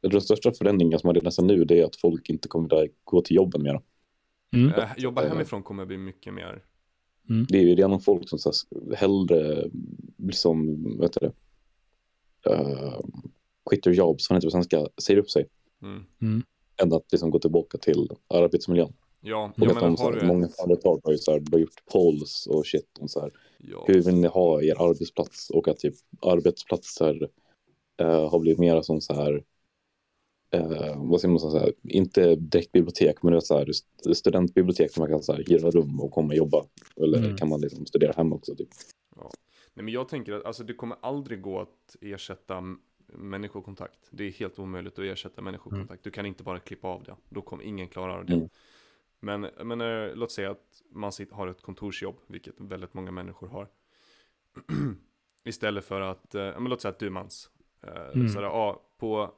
jag 0.00 0.10
tror 0.10 0.20
den 0.20 0.20
största 0.20 0.52
förändringen 0.52 0.98
som 0.98 1.08
man 1.08 1.14
redan 1.14 1.24
nästan 1.24 1.46
nu 1.46 1.64
det 1.64 1.80
är 1.80 1.84
att 1.84 1.96
folk 1.96 2.30
inte 2.30 2.48
kommer 2.48 2.68
där 2.68 2.88
gå 3.04 3.20
till 3.22 3.36
jobben 3.36 3.62
mer. 3.62 3.80
Mm. 4.56 4.74
Eh, 4.74 4.88
Jobba 4.96 5.28
hemifrån 5.28 5.62
kommer 5.62 5.84
bli 5.86 5.96
mycket 5.98 6.34
mer. 6.34 6.62
Det 7.48 7.58
är 7.58 7.62
ju 7.62 7.74
redan 7.74 8.00
folk 8.00 8.28
som 8.28 8.38
så 8.38 8.48
här, 8.50 8.96
hellre 8.96 9.70
liksom, 10.18 10.82
vad 10.98 11.02
heter 11.04 11.20
det, 11.20 11.32
uh, 12.50 13.00
quit 13.70 13.82
their 13.82 13.94
jobs, 13.94 14.30
vad 14.30 14.36
heter 14.36 14.46
det 14.46 14.50
på 14.50 14.50
svenska, 14.50 14.88
säger 15.02 15.20
upp 15.20 15.30
sig, 15.30 15.46
Mm. 15.82 16.42
än 16.82 16.92
att 16.92 17.12
liksom 17.12 17.30
gå 17.30 17.38
tillbaka 17.38 17.78
till 17.78 18.08
arbetsmiljön. 18.28 18.92
Ja, 19.20 19.52
Och 19.56 19.66
jag 19.66 19.70
att 19.70 19.74
de, 19.74 19.84
menar, 19.84 19.96
så 19.96 20.02
har 20.02 20.12
här, 20.12 20.20
du 20.20 20.26
många 20.26 20.48
företag 20.48 21.00
har 21.04 21.12
ju 21.12 21.18
så 21.18 21.32
här, 21.32 21.40
de 21.40 21.52
har 21.52 21.58
gjort 21.58 21.84
polls 21.92 22.46
och 22.46 22.66
shit 22.66 22.98
om 23.00 23.08
så 23.08 23.20
här, 23.20 23.30
Ja, 23.58 23.84
hur 23.86 24.02
vill 24.02 24.14
ni 24.14 24.28
ha 24.28 24.62
er 24.62 24.90
arbetsplats? 24.90 25.50
Och 25.50 25.68
att 25.68 25.78
typ 25.78 25.94
arbetsplatser 26.20 27.28
eh, 28.00 28.30
har 28.30 28.38
blivit 28.38 28.58
mera 28.58 28.82
som 28.82 29.00
så 29.00 29.14
här 29.14 29.44
eh, 30.54 31.02
vad 31.10 31.20
säger 31.20 31.32
man 31.52 31.60
här, 31.62 31.72
inte 31.82 32.36
direkt 32.36 32.72
bibliotek 32.72 33.22
men 33.22 33.32
det 33.32 33.38
är 33.38 33.40
så 33.40 33.58
här 33.58 33.70
st- 33.70 34.14
studentbibliotek 34.14 34.94
där 34.94 35.00
man 35.00 35.08
kan 35.10 35.22
så 35.22 35.32
här 35.32 35.44
hyra 35.46 35.70
rum 35.70 36.00
och 36.00 36.10
komma 36.10 36.28
och 36.28 36.34
jobba 36.34 36.64
eller 36.96 37.18
Mm. 37.18 37.36
kan 37.36 37.48
man 37.48 37.60
liksom 37.60 37.86
studera 37.86 38.12
hemma 38.12 38.36
också 38.36 38.54
typ. 38.56 38.68
Nej, 39.74 39.84
men 39.84 39.88
jag 39.88 40.08
tänker 40.08 40.32
att 40.32 40.44
alltså, 40.44 40.64
det 40.64 40.74
kommer 40.74 40.96
aldrig 41.00 41.42
gå 41.42 41.60
att 41.60 41.96
ersätta 42.00 42.62
människokontakt. 43.06 43.98
Det 44.10 44.24
är 44.24 44.30
helt 44.30 44.58
omöjligt 44.58 44.98
att 44.98 45.04
ersätta 45.04 45.42
människokontakt. 45.42 46.04
Du 46.04 46.10
kan 46.10 46.26
inte 46.26 46.42
bara 46.42 46.58
klippa 46.58 46.88
av 46.88 47.02
det. 47.02 47.16
Då 47.28 47.42
kommer 47.42 47.64
ingen 47.64 47.88
klara 47.88 48.24
det. 48.24 48.32
Mm. 48.34 48.48
Men, 49.20 49.40
men 49.64 49.80
eh, 49.80 50.14
låt 50.14 50.32
säga 50.32 50.50
att 50.50 50.82
man 50.90 51.10
sit- 51.10 51.32
har 51.32 51.46
ett 51.48 51.62
kontorsjobb, 51.62 52.16
vilket 52.26 52.54
väldigt 52.58 52.94
många 52.94 53.10
människor 53.10 53.46
har. 53.48 53.68
Istället 55.44 55.84
för 55.84 56.00
att, 56.00 56.26
ja, 56.32 56.60
men 56.60 56.64
låt 56.70 56.80
säga 56.80 56.92
att 56.92 56.98
du 56.98 57.10
Mans. 57.10 57.50
Eh, 57.82 57.90
Mm. 58.14 58.28
Så 58.28 58.40
där, 58.40 58.46
ja, 58.46 58.82
på 58.98 59.30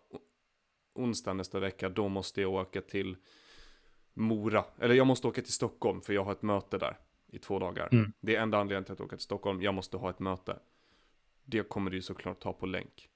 onsdag 0.97 1.33
nästa 1.35 1.61
vecka, 1.61 1.89
då 1.89 2.09
måste 2.09 2.41
jag 2.41 2.53
åka 2.53 2.81
till 2.81 3.17
Mora. 4.15 4.65
Eller 4.79 4.95
jag 4.95 5.07
måste 5.07 5.27
åka 5.29 5.43
till 5.43 5.53
Stockholm 5.53 6.01
för 6.01 6.13
jag 6.13 6.25
har 6.25 6.33
ett 6.33 6.43
möte 6.43 6.79
där 6.79 6.97
i 7.27 7.39
två 7.39 7.59
dagar. 7.59 7.89
Mm. 7.93 8.13
Det 8.21 8.37
är 8.37 8.43
enda 8.43 8.59
anledningen 8.59 8.85
till 8.85 8.93
att 8.93 9.01
åka 9.01 9.17
till 9.17 9.25
Stockholm. 9.25 9.63
Jag 9.63 9.75
måste 9.75 9.97
ha 9.97 10.11
ett 10.11 10.19
möte. 10.19 10.59
Det 11.45 11.69
kommer 11.69 11.91
du 11.91 11.97
ju 11.97 12.03
såklart 12.03 12.41
ta 12.41 12.53
på 12.53 12.67
länk. 12.67 13.09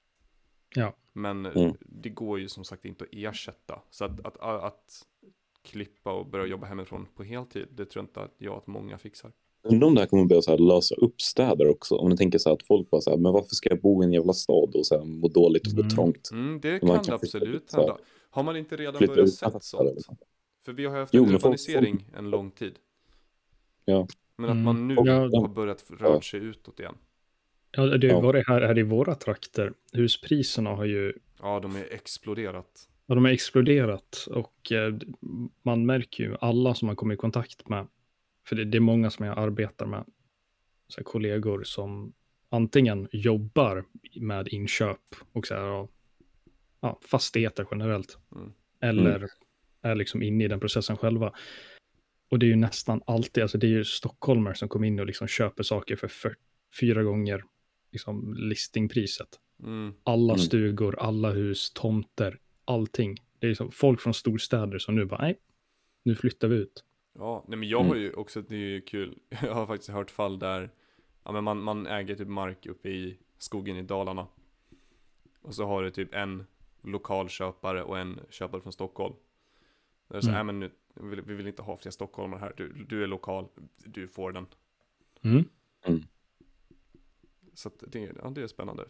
Ja. 0.75 0.93
Men 1.13 1.45
Mm. 1.45 1.73
det 1.79 2.09
går 2.09 2.39
ju 2.39 2.49
som 2.49 2.63
sagt 2.63 2.85
inte 2.85 3.03
att 3.03 3.09
ersätta. 3.13 3.81
Så 3.89 4.05
att, 4.05 4.25
att, 4.25 4.37
att 4.37 5.07
klippa 5.61 6.13
och 6.13 6.25
börja 6.25 6.45
jobba 6.45 6.67
hemifrån 6.67 7.07
på 7.15 7.23
heltid, 7.23 7.67
det 7.71 7.85
tror 7.85 8.01
jag 8.03 8.07
inte 8.09 8.21
att 8.21 8.35
jag 8.37 8.57
att 8.57 8.67
många 8.67 8.97
fixar. 8.97 9.31
Undrar 9.63 9.87
om 9.87 9.95
det 9.95 10.01
här 10.01 10.07
kommer 10.07 10.25
börja 10.25 10.41
så 10.41 10.51
här 10.51 10.57
lösa 10.57 10.95
upp 10.95 11.21
städer 11.21 11.67
också. 11.67 11.95
Om 11.95 12.09
ni 12.09 12.17
tänker 12.17 12.37
så 12.39 12.49
här 12.49 12.53
att 12.55 12.63
folk 12.67 12.89
bara 12.89 13.01
så 13.01 13.09
här, 13.09 13.17
men 13.17 13.31
varför 13.33 13.55
ska 13.55 13.69
jag 13.69 13.81
bo 13.81 14.03
i 14.03 14.05
en 14.05 14.13
jävla 14.13 14.33
stad 14.33 14.75
och 14.75 14.85
så 14.85 14.97
här, 14.97 15.05
må 15.05 15.27
dåligt 15.27 15.65
och 15.67 15.71
få 15.73 15.79
Mm. 15.79 15.89
trångt? 15.89 16.29
Mm, 16.31 16.59
det 16.61 16.81
Man 16.83 16.95
kan 16.95 17.03
det 17.05 17.13
absolut 17.13 17.73
hända. 17.73 17.97
Har 18.29 18.43
man 18.43 18.57
inte 18.57 18.75
redan 18.75 18.93
börjat 18.99 19.17
ut 19.17 19.33
sett 19.33 19.63
sånt? 19.63 19.95
liksom. 19.95 20.17
För 20.65 20.73
vi 20.73 20.85
har 20.85 20.93
ju 20.93 20.99
haft 20.99 21.13
Jo, 21.13 21.23
en 21.23 21.29
men 21.31 21.39
folk- 21.39 21.45
urbanisering 21.45 22.05
en 22.17 22.29
lång 22.29 22.51
tid. 22.51 22.73
Ja. 23.85 24.07
Men 24.37 24.45
att 24.45 24.51
Mm. 24.51 24.63
man 24.63 24.87
nu 24.87 24.93
Ja. 25.05 25.13
har 25.41 25.47
börjat 25.47 25.85
röra 25.99 26.21
sig 26.21 26.39
utåt 26.39 26.79
igen. 26.79 26.95
Ja, 27.71 27.85
det 27.85 28.07
har 28.07 28.13
Ja. 28.13 28.19
ju 28.19 28.25
varit 28.25 28.47
här, 28.47 28.61
här 28.61 28.77
i 28.79 28.83
våra 28.83 29.15
trakter. 29.15 29.73
Huspriserna 29.93 30.69
har 30.69 30.85
ju 30.85 31.13
Ja, 31.41 31.59
de 31.59 31.75
är 31.75 31.93
exploderat. 31.93 32.89
ja, 33.05 33.15
de 33.15 33.25
har 33.25 33.31
exploderat 33.31 34.27
och 34.31 34.71
eh, 34.71 34.93
man 35.63 35.85
märker 35.85 36.23
ju 36.23 36.35
alla 36.41 36.73
som 36.75 36.85
man 36.85 36.95
kommer 36.95 37.13
i 37.13 37.17
kontakt 37.17 37.69
med. 37.69 37.87
För 38.47 38.55
det, 38.55 38.65
det 38.65 38.77
är 38.77 38.79
många 38.79 39.09
som 39.09 39.25
jag 39.25 39.37
arbetar 39.37 39.85
med, 39.85 40.05
så 40.87 40.97
här, 40.99 41.03
kollegor 41.03 41.63
som 41.63 42.13
antingen 42.49 43.07
jobbar 43.11 43.85
med 44.15 44.47
inköp 44.47 45.15
och 45.31 45.47
så 45.47 45.53
här, 45.55 45.61
ja, 45.61 45.89
ja, 46.81 46.99
fastigheter 47.01 47.67
generellt. 47.71 48.17
Mm. 48.35 48.51
Eller 48.79 49.27
är 49.81 49.95
liksom 49.95 50.23
inne 50.23 50.43
i 50.43 50.47
den 50.47 50.59
processen 50.59 50.97
själva. 50.97 51.33
Och 52.31 52.39
det 52.39 52.45
är 52.45 52.47
ju 52.47 52.55
nästan 52.55 53.01
alltid, 53.07 53.41
alltså 53.43 53.57
det 53.57 53.67
är 53.67 53.71
ju 53.71 53.83
stockholmare 53.83 54.55
som 54.55 54.69
kommer 54.69 54.87
in 54.87 54.99
och 54.99 55.05
liksom 55.05 55.27
köper 55.27 55.63
saker 55.63 55.95
för 55.95 56.07
fyr- 56.07 56.35
fyra 56.79 57.03
gånger 57.03 57.43
liksom 57.91 58.33
listingpriset. 58.37 59.27
Mm. 59.63 59.93
Alla 60.03 60.33
Mm. 60.33 60.43
stugor, 60.45 60.99
alla 60.99 61.29
hus, 61.31 61.71
tomter, 61.73 62.39
allting. 62.65 63.17
Det 63.39 63.47
är 63.47 63.49
liksom 63.49 63.71
folk 63.71 64.01
från 64.01 64.13
storstäder 64.13 64.79
som 64.79 64.95
nu 64.95 65.05
bara, 65.05 65.21
nej, 65.21 65.39
nu 66.03 66.15
flyttar 66.15 66.47
vi 66.47 66.55
ut. 66.55 66.83
Ja, 67.13 67.43
nej 67.47 67.57
men 67.57 67.69
jag 67.69 67.79
Mm. 67.81 67.89
har 67.89 67.95
ju 67.97 68.13
också, 68.13 68.41
det 68.41 68.55
är 68.55 68.59
ju 68.59 68.81
kul, 68.81 69.19
jag 69.29 69.53
har 69.53 69.67
faktiskt 69.67 69.89
hört 69.89 70.11
fall 70.11 70.39
där 70.39 70.69
ja, 71.23 71.31
men 71.31 71.43
man, 71.43 71.63
man 71.63 71.87
äger 71.87 72.15
typ 72.15 72.27
mark 72.27 72.65
uppe 72.65 72.89
i 72.89 73.17
skogen 73.37 73.77
i 73.77 73.81
Dalarna. 73.81 74.27
Och 75.41 75.55
så 75.55 75.65
har 75.65 75.83
du 75.83 75.91
typ 75.91 76.13
en 76.13 76.43
lokal 76.81 77.29
köpare 77.29 77.83
och 77.83 77.99
en 77.99 78.19
köpare 78.29 78.61
från 78.61 78.73
Stockholm. 78.73 79.15
Där 80.07 80.17
är 80.17 80.21
så, 80.21 80.29
Mm. 80.29 80.45
men 80.45 80.59
nu, 80.59 80.71
vi 80.93 81.07
vill, 81.09 81.21
vi 81.21 81.33
vill 81.33 81.47
inte 81.47 81.61
ha 81.61 81.77
fler 81.77 81.91
stockholmare 81.91 82.39
här, 82.39 82.53
du, 82.57 82.73
du 82.89 83.03
är 83.03 83.07
lokal, 83.07 83.47
du 83.85 84.07
får 84.07 84.31
den. 84.31 84.47
Mm. 85.21 85.45
Så 87.53 87.67
att 87.67 87.83
det, 87.87 87.99
ja, 88.23 88.29
det 88.29 88.41
är 88.41 88.47
spännande. 88.47 88.85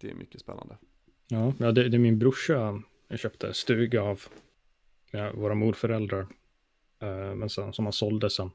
Det 0.00 0.10
är 0.10 0.14
mycket 0.14 0.40
spännande. 0.40 0.76
Ja, 1.28 1.52
ja 1.58 1.72
det, 1.72 1.88
det 1.88 1.96
är 1.96 1.98
min 1.98 2.18
brorsa. 2.18 2.82
Jag 3.08 3.18
köpte 3.18 3.54
stuga 3.54 4.02
av 4.02 4.22
ja, 5.10 5.32
våra 5.32 5.54
morföräldrar. 5.54 6.26
Eh, 7.00 7.34
men 7.34 7.48
sen, 7.50 7.72
som 7.72 7.86
han 7.86 7.92
sålde 7.92 8.30
sen 8.30 8.50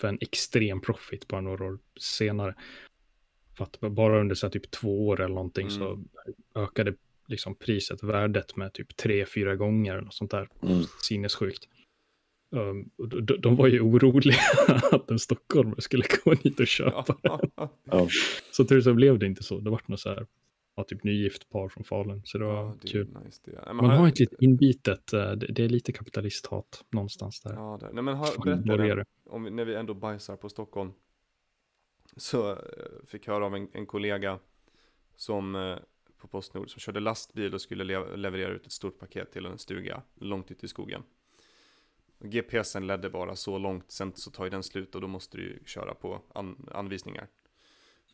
för 0.00 0.08
en 0.08 0.18
extrem 0.20 0.80
profit 0.80 1.28
bara 1.28 1.40
några 1.40 1.64
år 1.64 1.78
senare. 2.00 2.54
För 3.56 3.64
att 3.64 3.80
bara 3.80 4.20
under 4.20 4.34
så 4.34 4.50
typ 4.50 4.70
två 4.70 5.06
år 5.08 5.20
eller 5.20 5.34
någonting 5.34 5.70
så 5.70 5.86
Mm. 5.88 6.04
ökade 6.54 6.94
liksom 7.28 7.54
priset, 7.54 8.02
värdet 8.02 8.56
med 8.56 8.72
typ 8.72 8.96
tre, 8.96 9.26
fyra 9.26 9.56
gånger. 9.56 9.96
Eller 9.98 10.10
sånt 10.10 10.30
där. 10.30 10.48
Mm. 10.62 10.82
Sinnessjukt. 11.02 11.68
Um, 12.50 12.90
och 12.98 13.08
de, 13.22 13.36
de- 13.40 13.56
var 13.56 13.66
ju 13.66 13.80
oroliga 13.80 14.36
att 14.92 15.10
en 15.10 15.18
stockholmare 15.18 15.80
skulle 15.80 16.04
gå 16.24 16.34
dit 16.34 16.60
och 16.60 16.66
köpa. 16.66 17.16
Ja, 17.22 17.40
Ja. 17.84 18.08
Så 18.52 18.64
tur 18.64 18.80
så 18.80 18.94
blev 18.94 19.18
det 19.18 19.26
inte 19.26 19.42
så. 19.42 19.60
Det 19.60 19.70
var 19.70 19.80
något 19.86 20.00
så 20.00 20.08
här, 20.08 20.26
ja, 20.74 20.84
typ 20.84 21.04
nygift 21.04 21.50
par 21.50 21.68
från 21.68 21.84
Falun. 21.84 22.20
Så 22.24 22.38
det 22.38 22.44
var 22.44 22.54
ja, 22.54 22.74
det 22.82 22.88
är 22.88 22.92
kul. 22.92 23.16
nice 23.24 23.40
det. 23.44 23.62
Nej, 23.66 23.74
Man 23.74 23.90
har- 23.90 24.08
ett 24.08 24.18
lite 24.20 24.36
inbitet, 24.40 25.12
eh, 25.12 25.30
det, 25.32 25.46
det 25.46 25.64
är 25.64 25.68
lite 25.68 25.92
kapitalisthat 25.92 26.84
någonstans 26.90 27.40
där. 27.40 27.52
Ja, 27.54 27.78
där. 27.80 27.92
Nej 27.92 28.02
men 28.04 28.14
har, 28.16 28.56
berätta 28.76 29.04
om 29.24 29.44
vi, 29.44 29.50
när 29.50 29.64
vi 29.64 29.74
ändå 29.74 29.94
bajsar 29.94 30.36
på 30.36 30.48
Stockholm. 30.48 30.92
Så 32.16 32.50
eh, 32.50 32.56
fick 33.06 33.26
jag 33.26 33.34
höra 33.34 33.46
av 33.46 33.54
en, 33.56 33.68
en 33.72 33.86
kollega 33.86 34.38
som 35.16 35.54
eh, 35.54 35.76
på 36.18 36.28
Postnord 36.28 36.70
som 36.70 36.80
körde 36.80 37.00
lastbil 37.00 37.54
och 37.54 37.60
skulle 37.60 37.84
le- 37.84 38.16
leverera 38.16 38.52
ut 38.52 38.66
ett 38.66 38.72
stort 38.72 38.98
paket 38.98 39.32
till 39.32 39.46
en 39.46 39.58
stuga 39.58 40.02
långt 40.14 40.50
ute 40.50 40.66
i 40.66 40.68
skogen. 40.68 41.02
GPSen 42.18 42.86
ledde 42.86 43.10
bara 43.10 43.36
så 43.36 43.58
långt, 43.58 43.90
sen 43.90 44.12
så 44.14 44.30
tar 44.30 44.44
ju 44.44 44.50
den 44.50 44.62
slut 44.62 44.94
och 44.94 45.00
då 45.00 45.08
måste 45.08 45.36
du 45.36 45.42
ju 45.42 45.58
köra 45.64 45.94
på 45.94 46.22
an, 46.34 46.68
anvisningar. 46.72 47.28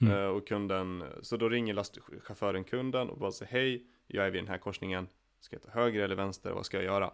Mm. 0.01 0.15
Eh, 0.15 0.27
och 0.27 0.49
kunden, 0.49 1.05
så 1.23 1.37
då 1.37 1.49
ringer 1.49 1.75
lastchauffören 1.75 2.65
kunden 2.65 3.11
och 3.11 3.19
bara 3.19 3.33
säger 3.33 3.53
hej, 3.53 3.87
jag 4.07 4.27
är 4.27 4.31
vid 4.31 4.43
den 4.43 4.49
här 4.49 4.59
korsningen, 4.59 5.09
ska 5.41 5.57
jag 5.57 5.63
ta 5.63 5.81
höger 5.81 6.03
eller 6.03 6.17
vänster, 6.17 6.51
vad 6.51 6.67
ska 6.67 6.77
jag 6.77 6.85
göra? 6.85 7.11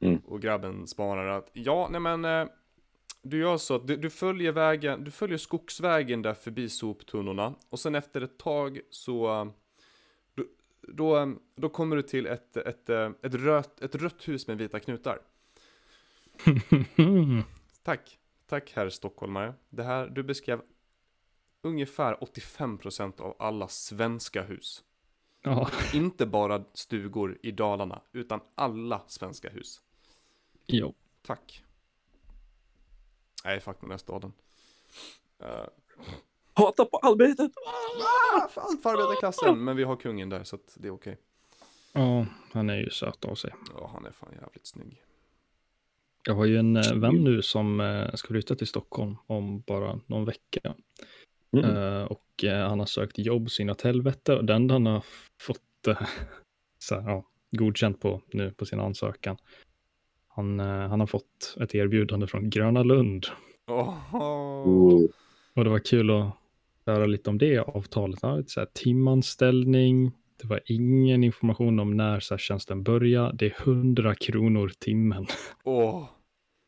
Mm. 0.00 0.18
Och 0.26 0.42
grabben 0.42 0.86
svarar 0.86 1.26
att 1.26 1.50
ja, 1.52 1.88
nej 1.90 2.00
men 2.00 2.24
eh, 2.24 2.46
du 3.22 3.38
gör 3.38 3.56
så 3.56 3.74
att 3.74 3.86
du, 3.86 3.96
du 3.96 4.10
följer 4.10 4.52
vägen, 4.52 5.04
du 5.04 5.10
följer 5.10 5.38
skogsvägen 5.38 6.22
där 6.22 6.34
förbi 6.34 6.68
soptunnorna 6.68 7.54
och 7.68 7.78
sen 7.78 7.94
efter 7.94 8.20
ett 8.20 8.38
tag 8.38 8.80
så 8.90 9.52
då, 10.34 10.44
då, 10.82 11.34
då 11.56 11.68
kommer 11.68 11.96
du 11.96 12.02
till 12.02 12.26
ett, 12.26 12.56
ett, 12.56 12.88
eh, 12.88 13.10
ett, 13.22 13.34
rött, 13.34 13.80
ett 13.80 13.94
rött 13.94 14.28
hus 14.28 14.46
med 14.46 14.58
vita 14.58 14.80
knutar. 14.80 15.18
Tack, 17.82 18.18
tack 18.46 18.72
herr 18.74 18.88
stockholmare. 18.88 19.54
Det 19.70 19.82
här, 19.82 20.06
du 20.06 20.22
beskrev 20.22 20.60
ungefär 21.62 22.14
85% 22.14 23.20
av 23.20 23.36
alla 23.38 23.68
svenska 23.68 24.42
hus. 24.42 24.84
ja, 25.42 25.70
Inte 25.94 26.26
bara 26.26 26.64
stugor 26.74 27.38
i 27.42 27.50
Dalarna, 27.50 28.02
utan 28.12 28.40
alla 28.54 29.02
svenska 29.06 29.48
hus. 29.50 29.80
jo. 30.66 30.94
Tack. 31.22 31.64
Nej, 33.44 33.60
fuck 33.60 33.80
den 33.80 33.90
här 33.90 33.98
staden. 33.98 34.32
Uh, 35.42 35.48
Hata 36.54 36.84
på 36.84 36.96
arbetet! 37.02 37.50
för 38.50 38.60
allt 38.60 38.82
för 38.82 38.90
arbetarklassen, 38.90 39.64
men 39.64 39.76
vi 39.76 39.84
har 39.84 39.96
kungen 39.96 40.28
där 40.28 40.44
så 40.44 40.56
att 40.56 40.76
det 40.80 40.88
är 40.88 40.92
okej. 40.94 41.18
ja, 41.92 42.26
han 42.52 42.70
är 42.70 42.76
ju 42.76 42.90
söt 42.90 43.24
av 43.24 43.34
sig. 43.34 43.54
Ja, 43.74 43.90
han 43.94 44.06
är 44.06 44.10
fan 44.10 44.32
jävligt 44.42 44.66
snygg. 44.66 45.02
Jag 46.24 46.34
har 46.34 46.44
ju 46.44 46.56
en 46.58 46.76
eh, 46.76 46.94
vän 46.94 47.24
nu 47.24 47.42
som 47.42 47.80
eh, 47.80 48.14
ska 48.14 48.28
flytta 48.28 48.54
till 48.54 48.66
Stockholm 48.66 49.16
om 49.26 49.60
bara 49.60 50.00
någon 50.06 50.24
vecka. 50.24 50.74
Mm. 51.52 51.76
Eh, 51.76 52.02
och 52.02 52.44
eh, 52.44 52.68
han 52.68 52.78
har 52.78 52.86
sökt 52.86 53.18
jobb 53.18 53.50
så 53.50 53.62
inåt 53.62 53.82
helvete 53.82 54.36
och 54.36 54.44
den 54.44 54.70
han 54.70 54.86
har 54.86 55.04
fått 55.42 55.86
eh, 55.88 56.00
så 56.78 57.00
här, 57.00 57.10
ja, 57.10 57.24
godkänt 57.50 58.00
på 58.00 58.22
nu 58.32 58.50
på 58.50 58.66
sin 58.66 58.80
ansökan. 58.80 59.36
Han, 60.28 60.58
han 60.60 61.00
har 61.00 61.06
fått 61.06 61.56
ett 61.60 61.74
erbjudande 61.74 62.26
från 62.26 62.50
Gröna 62.50 62.82
Lund. 62.82 63.26
Oh. 63.66 65.04
och 65.54 65.64
det 65.64 65.70
var 65.70 65.78
kul 65.78 66.10
att 66.10 66.30
höra 66.86 67.06
lite 67.06 67.30
om 67.30 67.38
det 67.38 67.58
avtalet. 67.58 68.18
Ja, 68.22 68.42
så 68.46 68.60
här, 68.60 68.68
timanställning, 68.74 70.12
det 70.42 70.46
var 70.46 70.60
ingen 70.66 71.24
information 71.24 71.80
om 71.80 71.96
när 71.96 72.20
så 72.20 72.34
här, 72.34 72.38
tjänsten 72.38 72.82
börjar. 72.82 73.32
Det 73.32 73.46
är 73.46 73.62
100 73.62 74.14
kronor 74.14 74.72
timmen 74.78 75.26
Åh. 75.64 76.08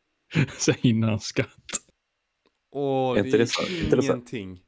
så 0.57 0.71
innan 0.81 1.19
skatt. 1.19 1.71
Åh, 2.71 3.17
Är 3.19 3.23
det 3.23 3.41
är 3.41 3.45
så- 3.45 4.13
ingenting. 4.13 4.61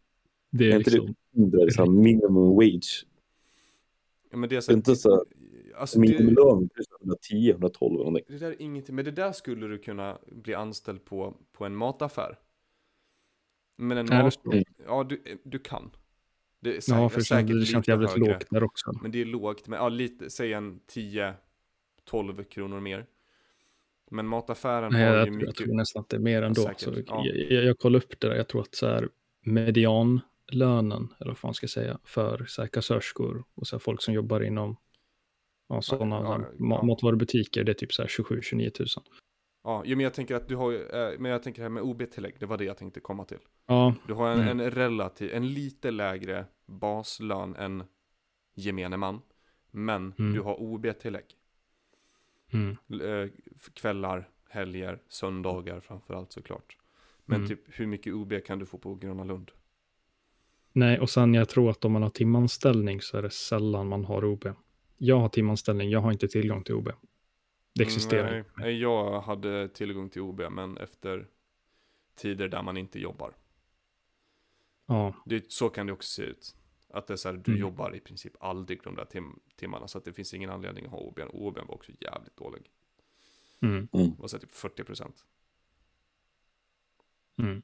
Det 0.58 0.66
Är 0.66 0.72
är 0.74 0.78
inte 0.78 0.90
det 0.92 0.98
liksom, 0.98 1.16
under 1.36 1.70
så 1.70 1.84
här 1.84 1.90
minimum 1.92 2.56
wage? 2.56 3.06
Ja, 4.32 4.38
men 4.38 4.50
det 4.50 4.56
är 4.56 4.58
Det 4.58 4.62
så 4.62 4.72
inte 4.72 4.96
så 4.96 5.26
alltså, 5.76 6.00
det, 6.00 6.08
minimilön 6.08 6.70
är 6.76 7.06
110, 7.06 7.50
112 7.52 7.94
eller 7.94 8.04
någonting. 8.06 8.26
det 8.28 8.38
där 8.38 8.52
är 8.52 8.62
ingenting. 8.62 8.96
Men 8.96 9.06
det 9.06 9.12
där 9.12 9.32
skulle 9.32 9.68
du 9.68 9.78
kunna 9.78 10.18
bli 10.32 10.54
anställd 10.54 11.06
på, 11.06 11.34
på 11.54 11.66
en 11.66 11.76
mataffär. 11.76 12.40
Men 13.78 13.98
en 13.98 14.06
Nej, 14.06 14.18
det 14.18 14.24
mat... 14.24 14.34
står- 14.34 14.64
Ja, 14.86 15.04
du, 15.04 15.22
du 15.44 15.60
kan. 15.60 15.92
Det 16.60 16.70
är 16.70 16.74
ja, 16.76 16.82
säkert, 16.82 17.12
för 17.12 17.20
det 17.20 17.26
säkert 17.26 17.48
känns, 17.50 17.60
det 17.60 17.72
känns 17.72 17.88
jävligt 17.88 18.10
högre. 18.12 18.34
lågt 18.34 18.48
där 18.50 18.64
också. 18.64 18.92
Men 19.02 19.12
det 19.12 19.22
är 19.22 19.26
lågt, 19.26 19.68
men 19.68 19.80
ja, 19.80 19.90
lite, 19.90 20.30
säg 20.30 20.54
en 20.54 20.80
10-12 22.06 22.44
kronor 22.44 22.80
mer. 22.80 23.06
Men 24.12 24.28
mataffären 24.28 24.92
Nej, 24.94 25.06
har 25.08 25.16
jag, 25.16 25.20
ju 25.20 25.32
tror, 25.32 25.42
jag 25.42 25.48
mycket... 25.48 25.66
tror 25.66 25.76
nästan 25.76 26.02
att 26.02 26.10
det 26.10 26.18
är 26.18 26.22
mer 26.22 26.42
ändå. 26.42 26.62
säkert, 26.62 26.80
så 26.82 26.94
ja. 27.08 27.26
jag, 27.26 27.52
jag, 27.52 27.64
jag 27.64 27.78
kollade 27.80 28.06
upp 28.06 28.20
det 28.20 28.28
där, 28.28 28.36
jag 28.36 28.48
tror 28.48 28.62
att 28.62 28.76
så 28.76 28.88
här, 28.88 29.10
medianlönen, 30.52 31.14
eller 31.20 31.32
vad 31.32 31.44
man 31.44 31.54
ska 31.54 31.68
säga, 31.68 32.00
för 32.04 32.46
så 32.48 32.62
här, 32.62 32.68
kassörskor 32.70 33.44
och 33.56 33.68
så 33.68 33.76
här, 33.76 33.80
folk 33.80 34.02
som 34.02 34.14
jobbar 34.14 34.42
inom 34.44 34.78
ja, 35.68 35.82
sådana 35.82 36.16
ja, 36.16 36.40
ja, 36.42 36.48
ja. 36.70 36.84
matvarbutiker, 36.84 37.64
det 37.64 37.72
är 37.72 37.74
typ 37.74 37.94
så 37.94 38.02
här 38.02 38.10
27-29 38.10 38.80
000. 38.80 38.88
Ja, 39.64 39.84
men 39.88 40.00
jag 40.00 40.14
tänker 40.14 40.36
att 40.36 40.48
du 40.48 40.56
har 40.56 40.74
eh, 40.74 41.20
men 41.20 41.32
jag 41.32 41.44
tänker 41.44 41.62
här 41.62 41.70
med 41.70 41.84
OB-tillägg, 41.84 42.36
det 42.40 42.46
var 42.46 42.58
det 42.58 42.64
jag 42.66 42.78
tänkte 42.78 43.00
komma 43.00 43.26
till. 43.26 43.40
Ja, 43.68 43.96
Du 44.08 44.14
har 44.14 44.30
en, 44.32 44.40
Mm. 44.42 44.60
en 44.60 44.72
relativ, 44.72 45.34
en 45.34 45.54
lite 45.54 45.92
lägre 45.92 46.46
baslön 46.66 47.56
än 47.56 47.84
gemene 48.56 48.98
man. 48.98 49.22
Men 49.72 50.14
Mm. 50.20 50.34
du 50.34 50.42
har 50.42 50.62
OB-tillägg. 50.62 51.26
mm, 52.54 52.78
Eh, 53.02 53.30
kvällar, 53.74 54.30
helger, 54.50 55.00
söndagar 55.08 55.80
framförallt 55.80 56.32
såklart. 56.32 56.78
Men 57.26 57.36
Mm. 57.38 57.48
typ 57.50 57.60
hur 57.80 57.88
mycket 57.88 58.14
OB 58.14 58.40
kan 58.46 58.60
du 58.60 58.66
få 58.66 58.78
på 58.78 58.96
Gröna 58.96 59.24
Lund? 59.24 59.52
Nej, 60.76 61.00
och 61.00 61.10
sen 61.10 61.34
jag 61.34 61.50
tror 61.50 61.70
att 61.70 61.86
om 61.86 61.92
man 61.92 62.02
har 62.02 62.10
timanställning 62.10 63.02
så 63.02 63.18
är 63.18 63.22
det 63.22 63.30
sällan 63.30 63.88
man 63.88 64.06
har 64.06 64.26
OB. 64.26 64.46
Jag 64.98 65.20
har 65.20 65.30
timanställning, 65.30 65.90
jag 65.90 66.00
har 66.00 66.12
inte 66.12 66.28
tillgång 66.28 66.64
till 66.64 66.76
OB. 66.76 66.92
Det 67.74 67.84
existerar 67.84 68.30
Nej, 68.30 68.40
inte. 68.40 68.52
nej, 68.58 68.80
jag 68.82 69.22
hade 69.22 69.70
tillgång 69.70 70.10
till 70.10 70.22
OB 70.22 70.42
men 70.52 70.78
efter 70.78 71.28
tider 72.16 72.48
där 72.48 72.62
man 72.62 72.78
inte 72.78 73.00
jobbar. 73.00 73.34
Ja, 74.86 75.14
Det, 75.26 75.52
så 75.52 75.70
kan 75.70 75.88
det 75.88 75.94
också 75.94 76.10
se 76.10 76.22
ut. 76.24 76.56
Att 76.90 77.08
det 77.08 77.14
är 77.14 77.18
så 77.18 77.30
här, 77.30 77.36
du 77.36 77.52
Mm. 77.52 77.62
jobbar 77.62 77.96
i 77.96 78.00
princip 78.00 78.34
aldrig 78.40 78.80
de 78.84 78.96
där 78.96 79.06
tim 79.06 79.40
timmarna. 79.56 79.88
Så 79.88 79.98
att 79.98 80.06
det 80.06 80.14
finns 80.14 80.34
ingen 80.34 80.50
anledning 80.50 80.86
att 80.86 80.92
ha 80.92 80.98
OB. 81.00 81.20
OB 81.34 81.56
var 81.58 81.74
också 81.74 81.92
jävligt 82.00 82.38
dålig. 82.38 82.72
mm, 83.62 83.88
Det 83.92 84.22
var 84.22 84.28
så 84.28 84.36
här 84.38 84.42
typ 84.42 84.52
40 84.52 84.84
procent. 84.84 85.26
mm. 87.38 87.62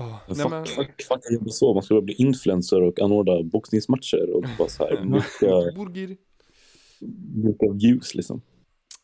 Ja, 0.00 0.20
Men 0.26 0.36
fuck, 0.36 0.50
men. 0.50 0.66
fuck, 0.66 1.02
fuck, 1.08 1.20
jag 1.22 1.32
jobbar 1.32 1.50
så. 1.50 1.74
Man 1.74 1.82
skulle 1.82 2.02
bli 2.02 2.14
influencer 2.14 2.82
och 2.82 3.00
anordna 3.00 3.42
boxningsmatcher 3.42 4.30
och 4.36 4.44
bara 4.58 4.68
så 4.68 4.86
här, 4.86 5.04
mycket, 5.04 5.78
mycket 7.34 7.74
views 7.74 8.14
liksom. 8.14 8.42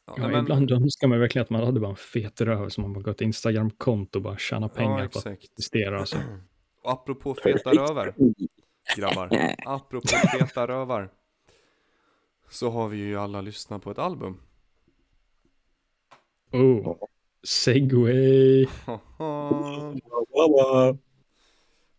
Ja, 0.06 0.14
Ja, 0.16 0.28
men, 0.28 0.40
ibland 0.40 0.70
önskar 0.70 1.08
man 1.08 1.20
verkligen 1.20 1.42
att 1.42 1.50
man 1.50 1.64
hade 1.64 1.80
bara 1.80 1.90
en 1.90 1.96
fet 1.96 2.40
röv 2.40 2.68
som 2.68 2.82
man 2.82 2.92
bara 2.92 3.02
går 3.02 3.10
ett 3.10 3.20
Instagram-konto 3.20 4.18
och 4.18 4.22
bara 4.22 4.36
tjänar 4.36 4.68
pengar 4.68 5.02
ja, 5.02 5.08
på 5.08 5.18
att 5.18 5.26
existera. 5.26 6.00
Alltså. 6.00 6.16
Och 6.82 6.92
apropå 6.92 7.34
feta 7.34 7.70
rövar, 7.70 8.14
grabbar. 8.96 9.54
Apropå 9.66 10.08
feta 10.38 10.66
rövar. 10.66 11.10
Så 12.50 12.70
har 12.70 12.88
vi 12.88 12.96
ju 12.96 13.16
alla 13.16 13.40
lyssnat 13.40 13.82
på 13.82 13.90
ett 13.90 13.98
album. 13.98 14.40
Oh, 16.52 16.96
segway. 17.46 18.66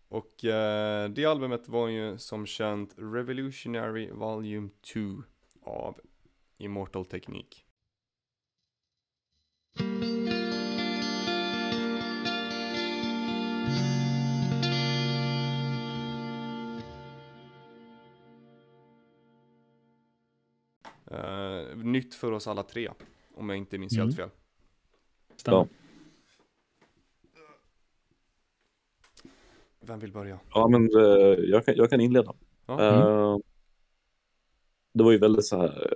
Och 0.10 0.46
eh, 0.46 1.10
det 1.10 1.26
albumet 1.26 1.68
var 1.68 1.88
ju 1.88 2.18
som 2.18 2.46
känt 2.46 2.94
Revolutionary 2.98 4.12
Volume 4.12 4.70
2 4.94 5.24
av 5.64 6.00
Immortal 6.58 7.06
Technique. 7.06 7.58
Eh, 21.12 21.78
nytt 21.78 22.16
för 22.16 22.32
oss 22.32 22.48
alla 22.48 22.64
tre, 22.64 22.90
om 23.34 23.50
jag 23.50 23.58
inte 23.58 23.78
minns 23.78 23.94
Mm. 23.94 24.06
helt 24.06 24.18
fel. 24.18 24.30
Stämmer. 25.38 25.58
Ja. 25.58 25.68
Vem 29.80 30.00
vill 30.00 30.12
börja? 30.12 30.40
Ja, 30.54 30.68
men 30.68 30.90
eh, 30.96 31.40
jag, 31.50 31.66
kan, 31.66 31.76
jag 31.76 31.90
kan 31.90 32.02
inleda. 32.02 32.34
Ja. 32.66 32.82
Eh, 32.82 33.38
det 34.94 35.04
var 35.04 35.12
ju 35.12 35.18
väldigt 35.18 35.46
så 35.46 35.58
här 35.58 35.94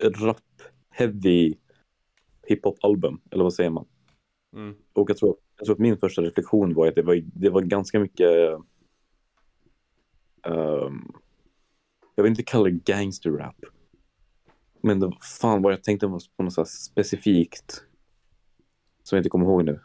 rap-heavy 0.00 1.54
hiphop-album, 2.46 3.20
eller 3.30 3.44
vad 3.44 3.54
säger 3.54 3.70
man? 3.70 3.86
Mm. 4.52 4.74
Och 4.92 5.10
jag 5.10 5.16
tror, 5.16 5.36
jag 5.56 5.66
tror 5.66 5.74
att 5.74 5.80
min 5.80 5.98
första 5.98 6.22
reflektion 6.22 6.74
var 6.74 6.86
att 6.86 6.94
det 6.94 7.02
var, 7.02 7.22
det 7.24 7.50
var 7.50 7.62
ganska 7.62 8.00
mycket 8.00 8.30
ehm, 10.42 11.12
jag 12.14 12.22
vill 12.22 12.30
inte 12.30 12.42
kalla 12.42 12.64
det 12.64 12.70
gangster-rap. 12.70 13.56
Men 14.80 15.00
det, 15.00 15.12
fan 15.40 15.62
vad 15.62 15.72
jag 15.72 15.82
tänkte 15.82 16.06
på 16.36 16.42
något 16.42 16.52
så 16.52 16.60
här 16.60 16.66
specifikt 16.66 17.85
som 19.06 19.16
jag 19.16 19.20
inte 19.20 19.28
kommer 19.30 19.46
ihåg 19.46 19.64
nu. 19.64 19.80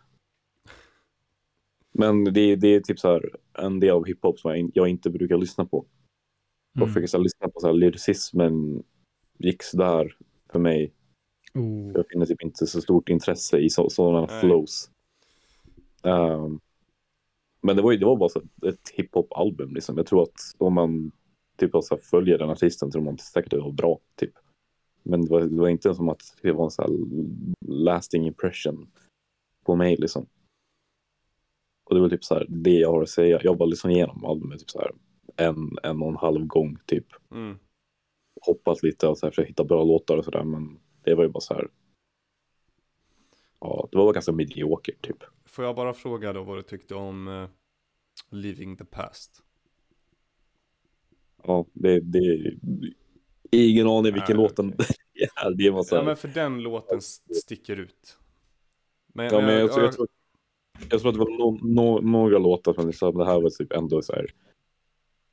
Men 1.93 2.23
det, 2.23 2.55
det 2.55 2.67
är 2.67 2.79
typ 2.81 2.99
så 2.99 3.07
här 3.07 3.29
en 3.53 3.79
del 3.79 3.89
av 3.91 4.05
hiphop 4.05 4.39
som 4.39 4.51
jag, 4.55 4.71
jag 4.73 4.87
inte 4.87 5.09
brukar 5.09 5.37
lyssna 5.37 5.65
på. 5.65 5.77
Och 6.81 6.87
Mm. 6.87 7.07
så 7.07 7.17
här, 7.17 7.23
lyssna 7.23 7.49
på 7.49 7.59
så 7.59 7.67
här, 7.67 7.73
lyricismen 7.73 8.83
gick 9.37 9.63
sådär 9.63 10.15
för 10.51 10.59
mig. 10.59 10.93
Oh. 11.53 11.91
Jag 11.93 12.05
finner 12.09 12.25
typ 12.25 12.41
inte 12.43 12.67
så 12.67 12.81
stort 12.81 13.09
intresse 13.09 13.57
i 13.57 13.69
så, 13.69 13.89
sådana 13.89 14.25
Nej. 14.25 14.39
flows. 14.41 14.91
Ehm, 16.03 16.59
men 17.61 17.75
det 17.75 17.81
var, 17.81 17.91
ju- 17.91 17.97
det 17.97 18.05
var 18.05 18.17
bara 18.17 18.29
så 18.29 18.41
ett 18.67 18.89
hiphop-album. 18.93 19.73
Liksom. 19.73 19.97
Jag 19.97 20.05
tror 20.05 20.23
att 20.23 20.39
om 20.57 20.73
man 20.73 21.11
typ 21.57 21.71
så 21.83 21.97
följer 21.97 22.37
den 22.37 22.49
artisten 22.49 22.91
tror 22.91 23.01
man 23.03 23.17
säkert 23.17 23.53
att 23.53 23.59
det 23.59 23.63
var 23.65 23.71
bra. 23.71 23.99
Typ. 24.15 24.33
Men 25.03 25.21
det 25.21 25.29
var, 25.31 25.41
det 25.41 25.61
var 25.61 25.69
inte 25.69 25.93
som 25.95 26.09
att 26.09 26.21
det 26.41 26.51
var 26.51 26.65
en 26.65 26.71
så 26.71 26.81
här 26.81 26.91
lasting 27.67 28.27
impression 28.27 28.91
på 29.65 29.75
mig. 29.75 29.95
Liksom. 29.95 30.25
Och 31.83 31.95
det 31.95 32.01
var 32.01 32.09
typ 32.09 32.23
så 32.23 32.33
här, 32.33 32.45
det 32.49 32.73
jag 32.73 32.91
har 32.91 33.01
att 33.01 33.09
säga. 33.09 33.39
Jag 33.43 33.57
bara 33.57 33.65
lyssnade 33.65 33.95
igenom 33.95 34.25
albumet 34.25 34.59
typ 34.59 34.69
så 34.69 34.79
här, 34.79 34.91
en, 35.35 35.77
en 35.83 36.01
och 36.01 36.09
en 36.09 36.15
halv 36.17 36.45
gång. 36.45 36.77
Typ. 36.85 37.05
Mm. 37.31 37.57
Hoppat 38.41 38.83
lite 38.83 39.07
och 39.07 39.17
så 39.17 39.25
här, 39.25 39.31
försökt 39.31 39.49
hitta 39.49 39.63
bra 39.63 39.83
låtar 39.83 40.17
och 40.17 40.25
sådär. 40.25 40.43
Men 40.43 40.79
det 41.03 41.15
var 41.15 41.23
ju 41.23 41.29
bara 41.29 41.41
så 41.41 41.53
här. 41.53 41.67
Ja, 43.59 43.87
det 43.91 43.97
var 43.97 44.13
ganska 44.13 44.31
mediokert 44.31 45.01
typ. 45.01 45.23
Får 45.45 45.65
jag 45.65 45.75
bara 45.75 45.93
fråga 45.93 46.33
då 46.33 46.43
vad 46.43 46.57
du 46.57 46.61
tyckte 46.61 46.95
om 46.95 47.27
uh, 47.27 47.49
Living 48.29 48.77
the 48.77 48.85
Past? 48.85 49.43
Ja, 51.43 51.65
det, 51.73 51.99
det 51.99 52.53
ingen 53.51 53.87
aning 53.87 54.13
vilken 54.13 54.37
Nej, 54.37 54.45
låt 54.45 54.55
den 54.55 54.73
är. 54.73 55.51
Det 55.51 55.83
så 55.83 55.95
Ja 55.95 56.03
men 56.03 56.15
för 56.17 56.27
den 56.27 56.63
låten 56.63 56.97
st- 56.97 57.33
sticker 57.33 57.77
ut. 57.77 58.17
Men, 59.13 59.25
ja, 59.25 59.41
men 59.41 59.53
jag, 59.53 59.61
jag, 59.61 59.71
tror, 59.71 59.83
jag, 59.83 59.93
tror, 59.93 60.07
jag 60.89 60.99
tror 61.01 61.09
att 61.09 61.15
det 61.15 61.19
var 61.19 61.37
no, 61.37 61.59
no, 61.61 62.01
några 62.11 62.37
låtar 62.37 62.73
som 62.73 62.87
liksom, 62.87 63.17
det 63.17 63.25
här 63.25 63.41
var 63.41 63.49
typ 63.49 63.73
ändå 63.73 64.01
så 64.01 64.13
här 64.13 64.25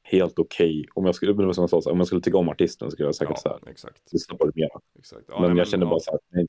helt 0.03 0.39
okej. 0.39 0.87
Om 0.95 1.07
jag 1.07 1.15
skulle, 1.15 1.35
men 1.35 1.55
som 1.55 1.69
jag 1.71 1.83
sa, 1.83 1.91
om 1.91 1.99
jag 1.99 2.07
skulle 2.07 2.21
tycka 2.21 2.39
om 2.39 2.49
artisten 2.49 2.91
skulle 2.91 3.09
jag 3.09 3.15
säkert 3.15 3.39
så 3.39 3.49
ja, 3.49 3.59
här, 3.65 3.71
exakt. 3.71 4.13
lyssna 4.13 4.37
på 4.37 4.47
det 4.47 4.53
mera. 4.55 4.81
exakt. 4.99 5.25
Ja, 5.29 5.41
men 5.41 5.51
nej, 5.51 5.59
jag 5.59 5.69
kände 5.69 5.87
ja, 5.87 5.91
bara 5.91 6.01
så 6.01 6.11
här, 6.11 6.21
nej, 6.29 6.47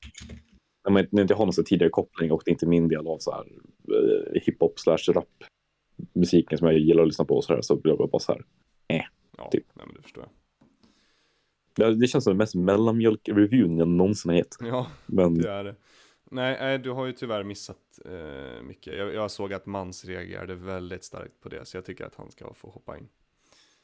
när 0.84 0.92
man 0.92 1.06
jag 1.10 1.20
inte 1.20 1.34
har 1.34 1.44
någon 1.46 1.52
så 1.52 1.62
tidigare 1.62 1.90
koppling 1.90 2.32
och 2.32 2.42
det 2.44 2.50
är 2.50 2.52
inte 2.52 2.66
min 2.66 2.88
del 2.88 3.06
av 3.06 3.18
så 3.18 3.32
här 3.32 3.44
eh, 3.88 4.42
hiphop 4.42 4.78
slash 4.78 5.12
rap 5.12 5.28
musiken 6.12 6.58
som 6.58 6.68
jag 6.68 6.78
gillar 6.78 7.02
att 7.02 7.08
lyssna 7.08 7.24
på 7.24 7.36
och 7.36 7.44
så 7.44 7.54
här 7.54 7.62
så 7.62 7.76
blir 7.76 7.96
jag 7.98 8.10
bara 8.10 8.18
så 8.18 8.32
här. 8.32 8.44
Ja, 9.36 9.50
typ. 9.50 9.64
nej 9.74 9.86
men 9.86 9.94
det 9.94 10.02
förstår 10.02 10.24
jag. 10.24 10.32
Det, 11.74 11.94
det 11.94 12.06
känns 12.06 12.24
som 12.24 12.30
den 12.30 12.38
mest 12.38 12.54
mellanmjölk-reviewn 12.54 13.78
jag 13.78 13.88
någonsin 13.88 14.30
har 14.30 14.36
gett. 14.36 14.56
Ja, 14.60 14.86
Men 15.06 15.34
det 15.34 15.50
är 15.50 15.64
det. 15.64 15.74
Nej, 16.32 16.56
nej, 16.60 16.78
du 16.78 16.90
har 16.90 17.06
ju 17.06 17.12
tyvärr 17.12 17.44
missat 17.44 18.00
eh, 18.04 18.62
mycket. 18.62 18.98
Jag, 18.98 19.14
jag 19.14 19.30
såg 19.30 19.52
att 19.52 19.66
Mans 19.66 20.04
reagerade 20.04 20.54
väldigt 20.54 21.04
starkt 21.04 21.40
på 21.40 21.48
det, 21.48 21.64
så 21.64 21.76
jag 21.76 21.84
tycker 21.84 22.04
att 22.04 22.14
han 22.14 22.30
ska 22.30 22.54
få 22.54 22.70
hoppa 22.70 22.98
in. 22.98 23.08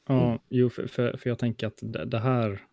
Ja, 0.08 0.38
jo, 0.48 0.70
för, 0.70 0.86
för, 0.86 1.16
för 1.16 1.30
jag 1.30 1.38
tänker 1.38 1.66
att 1.66 1.78
det, 1.82 2.04
det 2.04 2.18
här 2.18 2.66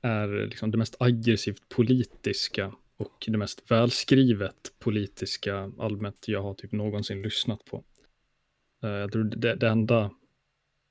är 0.00 0.46
liksom 0.46 0.70
det 0.70 0.78
mest 0.78 0.96
aggressivt 0.98 1.68
politiska 1.68 2.72
och 2.96 3.24
det 3.26 3.38
mest 3.38 3.70
välskrivet 3.70 4.72
politiska 4.78 5.72
albumet 5.78 6.28
jag 6.28 6.42
har 6.42 6.54
typ 6.54 6.72
någonsin 6.72 7.22
lyssnat 7.22 7.64
på. 7.64 7.84
Eh, 8.82 8.90
jag 8.90 9.12
tror 9.12 9.24
det, 9.24 9.54
det 9.54 9.68
enda, 9.68 10.10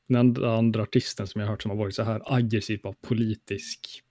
den 0.08 0.18
enda 0.18 0.56
andra 0.56 0.82
artisten 0.82 1.28
som 1.28 1.42
jag 1.42 1.48
har 1.48 1.54
hört 1.54 1.62
som 1.62 1.72
har 1.72 1.78
varit 1.78 1.96
så 1.96 2.04
här 2.04 2.22
aggressiv 2.26 2.80
och 2.84 3.02
politisk 3.02 4.04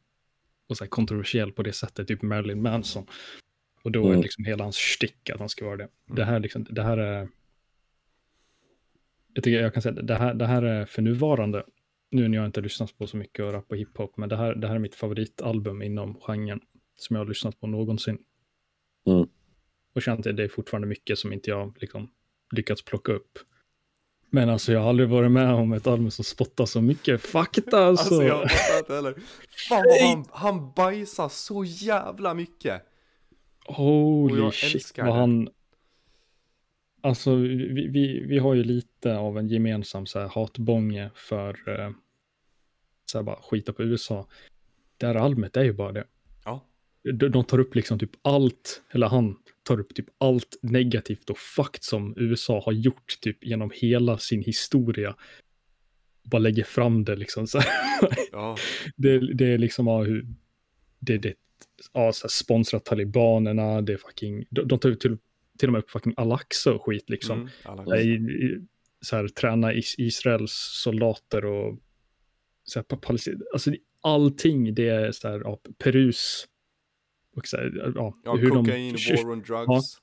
och 0.68 0.76
så 0.76 0.84
här 0.84 0.88
kontroversiell 0.88 1.52
på 1.52 1.62
det 1.62 1.72
sättet, 1.72 2.08
typ 2.08 2.22
Marilyn 2.22 2.62
Manson. 2.62 3.06
Och 3.82 3.92
då 3.92 4.04
är 4.04 4.08
Mm. 4.10 4.22
liksom 4.22 4.44
hela 4.44 4.64
hans 4.64 4.76
stick 4.76 5.30
att 5.30 5.38
han 5.38 5.48
ska 5.48 5.64
vara 5.64 5.76
det. 5.76 5.82
Mm. 6.06 6.16
Det 6.16 6.24
här, 6.24 6.40
liksom, 6.40 6.66
det 6.70 6.82
här 6.82 6.96
är... 6.98 7.28
Jag 9.34 9.44
tycker 9.44 9.62
jag 9.62 9.72
kan 9.72 9.82
säga 9.82 9.92
det 9.94 10.14
här, 10.14 10.34
det 10.34 10.46
här 10.46 10.62
är 10.62 10.84
för 10.84 11.02
nuvarande, 11.02 11.64
nu 12.10 12.28
när 12.28 12.38
jag 12.38 12.46
inte 12.46 12.60
lyssnat 12.60 12.98
på 12.98 13.06
så 13.06 13.16
mycket 13.16 13.44
rap 13.44 13.64
och 13.70 13.76
hiphop, 13.76 14.16
men 14.16 14.28
det 14.28 14.36
här, 14.36 14.54
det 14.54 14.68
här 14.68 14.74
är 14.74 14.78
mitt 14.78 14.94
favoritalbum 14.94 15.82
inom 15.82 16.20
genren 16.20 16.60
som 16.96 17.16
jag 17.16 17.20
har 17.20 17.28
lyssnat 17.28 17.60
på 17.60 17.66
någonsin. 17.66 18.18
Mm. 19.06 19.28
Och 19.94 20.02
känt 20.02 20.26
att 20.26 20.36
det 20.36 20.44
är 20.44 20.48
fortfarande 20.48 20.88
mycket 20.88 21.18
som 21.18 21.32
inte 21.32 21.50
jag 21.50 21.76
liksom 21.80 22.10
lyckats 22.50 22.84
plocka 22.84 23.12
upp. 23.12 23.38
Men 24.30 24.48
alltså 24.48 24.72
jag 24.72 24.80
har 24.80 24.88
aldrig 24.88 25.08
varit 25.08 25.30
med 25.30 25.54
om 25.54 25.72
ett 25.72 25.86
album 25.86 26.10
som 26.10 26.24
spottar 26.24 26.66
så 26.66 26.80
mycket 26.80 27.20
fakta 27.20 27.78
alltså. 27.86 28.14
Alltså 28.14 28.22
jag 28.22 28.50
fattar 28.50 28.78
inte 28.78 28.94
heller. 28.94 29.14
Fan 29.68 29.82
vad 29.86 30.08
han, 30.08 30.24
han 30.30 30.72
bajsar 30.76 31.28
så 31.28 31.64
jävla 31.64 32.34
mycket. 32.34 32.82
Holy 33.64 34.50
shit 34.50 34.92
vad 34.98 35.14
han... 35.14 35.48
Alltså 37.00 37.34
vi, 37.34 37.88
vi, 37.88 38.20
vi 38.20 38.38
har 38.38 38.54
ju 38.54 38.64
lite 38.64 39.16
av 39.16 39.38
en 39.38 39.48
gemensam 39.48 40.06
så 40.06 40.20
här, 40.20 40.28
hatbånge 40.28 41.10
för 41.14 41.80
eh, 41.80 41.90
så 43.04 43.18
här, 43.18 43.22
bara 43.22 43.42
skita 43.42 43.72
på 43.72 43.82
USA. 43.82 44.28
Det 44.96 45.06
här 45.06 45.14
albumet 45.14 45.56
är 45.56 45.64
ju 45.64 45.72
bara 45.72 45.92
det. 45.92 46.04
Ja. 46.44 46.66
De, 47.02 47.28
de 47.28 47.44
tar 47.44 47.58
upp 47.58 47.74
liksom 47.74 47.98
typ 47.98 48.10
allt, 48.22 48.82
eller 48.90 49.06
han 49.06 49.36
tar 49.62 49.80
upp 49.80 49.94
typ 49.94 50.06
allt 50.18 50.56
negativt 50.62 51.30
och 51.30 51.38
fakt 51.38 51.84
som 51.84 52.14
USA 52.16 52.62
har 52.64 52.72
gjort 52.72 53.20
typ 53.20 53.44
genom 53.44 53.70
hela 53.74 54.18
sin 54.18 54.42
historia. 54.42 55.16
Bara 56.24 56.38
lägger 56.38 56.64
fram 56.64 57.04
det 57.04 57.16
liksom 57.16 57.46
så. 57.46 57.60
Ja, 58.32 58.56
det, 58.96 59.34
det 59.34 59.46
är 59.46 59.58
liksom 59.58 59.86
ja, 59.86 60.02
hur 60.02 60.26
det, 61.00 61.18
det 61.18 61.34
ja, 61.92 62.12
så 62.12 62.24
här, 62.24 62.28
sponsrar 62.28 62.80
talibanerna, 62.80 63.80
det 63.82 63.92
är 63.92 63.96
fucking, 63.96 64.44
de, 64.50 64.68
de 64.68 64.78
tar 64.78 64.88
ut 64.88 65.00
till, 65.00 65.18
till 65.58 65.68
och 65.68 65.72
med 65.72 65.78
upp 65.82 65.90
fucking 65.90 66.14
Al-Aqsa 66.16 66.72
och 66.72 66.82
skit 66.86 67.10
liksom. 67.10 67.38
mm, 67.38 67.78
här, 67.86 68.00
i, 68.00 68.08
i, 68.14 68.66
så 69.00 69.16
här, 69.16 69.28
träna 69.28 69.72
is, 69.72 69.94
Israels 69.98 70.52
soldater 70.82 71.44
och 71.44 71.78
så 72.64 72.78
här, 72.78 72.96
Palestina, 72.96 73.40
alltså 73.52 73.72
allting 74.00 74.74
det 74.74 74.88
är 74.88 75.12
så 75.12 75.28
här, 75.28 75.40
ja, 75.44 75.60
Perus 75.78 76.46
och 77.36 77.46
så 77.46 77.56
här, 77.56 77.92
ja, 77.94 78.18
Ja, 78.24 78.36
hur 78.36 78.48
kokain, 78.48 78.96
de, 79.08 79.14
war 79.22 79.32
on 79.32 79.42
drugs. 79.42 79.98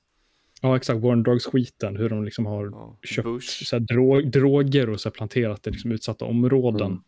ja 0.62 0.76
exakt, 0.76 1.00
war 1.00 1.12
on 1.12 1.22
drugs 1.22 1.44
skiten, 1.46 1.96
hur 1.96 2.08
de 2.08 2.24
liksom 2.24 2.46
har 2.46 2.64
Ja, 2.66 2.98
köpt 3.02 3.24
Bush. 3.26 3.64
så 3.64 3.76
här, 3.76 3.80
drog, 3.80 4.30
droger 4.30 4.90
och 4.90 5.00
så 5.00 5.08
här, 5.08 5.14
planterat 5.14 5.66
i 5.66 5.70
liksom, 5.70 5.92
utsatta 5.92 6.24
områden. 6.24 6.86
Mm. 6.86 7.02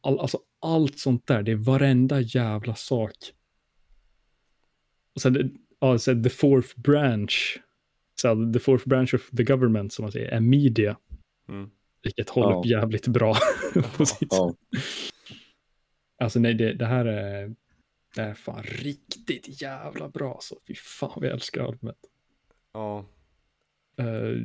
All, 0.00 0.18
alltså, 0.20 0.38
allt 0.60 0.98
sånt 0.98 1.26
där, 1.26 1.42
det 1.42 1.52
är 1.52 1.56
varenda 1.56 2.20
jävla 2.20 2.74
sak. 2.74 3.12
Och 5.18 5.22
sen, 5.22 5.32
det- 5.32 5.50
ja, 5.80 5.98
så 5.98 6.22
the 6.22 6.28
fourth 6.30 6.80
branch, 6.80 7.60
så 8.20 8.52
the 8.52 8.58
fourth 8.58 8.88
branch 8.88 9.14
of 9.14 9.30
the 9.36 9.44
government 9.44 9.92
som 9.92 10.02
man 10.02 10.12
säger, 10.12 10.28
är 10.28 10.40
media, 10.40 10.96
Mm. 11.48 11.70
vilket 12.02 12.28
håller 12.30 12.50
Ja. 12.50 12.58
upp 12.58 12.66
jävligt 12.66 13.06
bra 13.08 13.36
på 13.96 14.06
sitt 14.06 14.28
Ja. 14.30 14.54
Alltså 16.20 16.38
nej, 16.40 16.54
det, 16.54 16.72
det 16.74 16.86
här 16.86 17.04
är, 17.04 17.54
det 18.14 18.20
är 18.22 18.34
fan 18.34 18.62
riktigt 18.62 19.62
jävla 19.62 20.08
bra. 20.08 20.38
Så 20.42 20.58
fy 20.66 20.74
fan 20.74 21.12
vad 21.16 21.24
jag 21.24 21.32
älskar 21.32 21.62
albumet. 21.64 21.96
Ja, 22.72 23.06
Eh, 23.98 24.36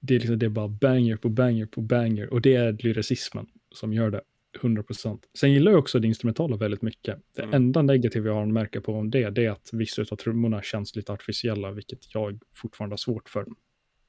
det, 0.00 0.14
är 0.14 0.18
liksom, 0.18 0.38
det 0.38 0.46
är 0.46 0.50
bara 0.50 0.68
banger 0.68 1.16
på 1.16 1.28
banger 1.28 1.66
på 1.66 1.80
banger. 1.80 2.32
Och 2.32 2.40
det 2.40 2.54
är 2.54 2.72
lyricismen 2.72 3.46
som 3.74 3.92
gör 3.92 4.10
det. 4.10 4.20
100%. 4.58 5.20
Sen 5.38 5.52
gillar 5.52 5.72
jag 5.72 5.78
också 5.78 5.98
det 5.98 6.08
instrumentala 6.08 6.56
väldigt 6.56 6.82
mycket. 6.82 7.18
Det 7.36 7.42
Mm. 7.42 7.54
enda 7.54 7.82
negativa 7.82 8.26
jag 8.26 8.34
har 8.34 8.42
att 8.42 8.48
märka 8.48 8.80
på 8.80 8.92
om 8.94 9.10
det, 9.10 9.30
det 9.30 9.44
är 9.46 9.50
att 9.50 9.70
vissa 9.72 10.02
av 10.02 10.16
trummorna 10.16 10.62
känns 10.62 10.96
lite 10.96 11.12
artificiella, 11.12 11.70
vilket 11.70 12.14
jag 12.14 12.40
fortfarande 12.54 12.92
har 12.92 12.98
svårt 12.98 13.28
för. 13.28 13.46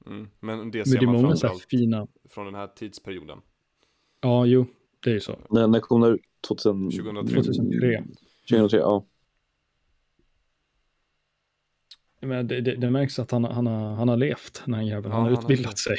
mm. 0.06 0.28
men 0.40 0.70
det 0.70 0.78
Men 0.78 0.86
ser 0.86 0.98
det 0.98 1.04
är 1.04 1.06
man 1.06 1.20
framförallt 1.20 1.66
fina... 1.70 2.06
från 2.30 2.46
den 2.46 2.54
här 2.54 2.66
tidsperioden. 2.66 3.38
Ja, 4.20 4.46
jo, 4.46 4.66
det 5.04 5.10
är 5.10 5.14
ju 5.14 5.20
så. 5.20 5.38
När, 5.50 5.66
när 5.66 5.80
kom 5.80 6.00
den 6.00 6.12
ut? 6.14 6.20
2000... 6.48 6.90
2003. 6.90 7.42
2003. 7.42 8.04
2003, 8.50 8.78
ja. 8.78 9.06
Men 12.20 12.46
det, 12.48 12.60
det, 12.60 12.76
det 12.76 12.90
märks 12.90 13.18
att 13.18 13.30
han, 13.30 13.44
han, 13.44 13.66
har, 13.66 13.94
han 13.94 14.08
har 14.08 14.16
levt, 14.16 14.62
den 14.64 14.74
här 14.74 14.82
jäveln. 14.82 15.04
Ja, 15.04 15.10
han 15.12 15.22
har 15.22 15.30
han 15.30 15.36
har 15.36 15.42
utbildat 15.52 15.66
levt. 15.66 15.78
sig. 15.78 15.96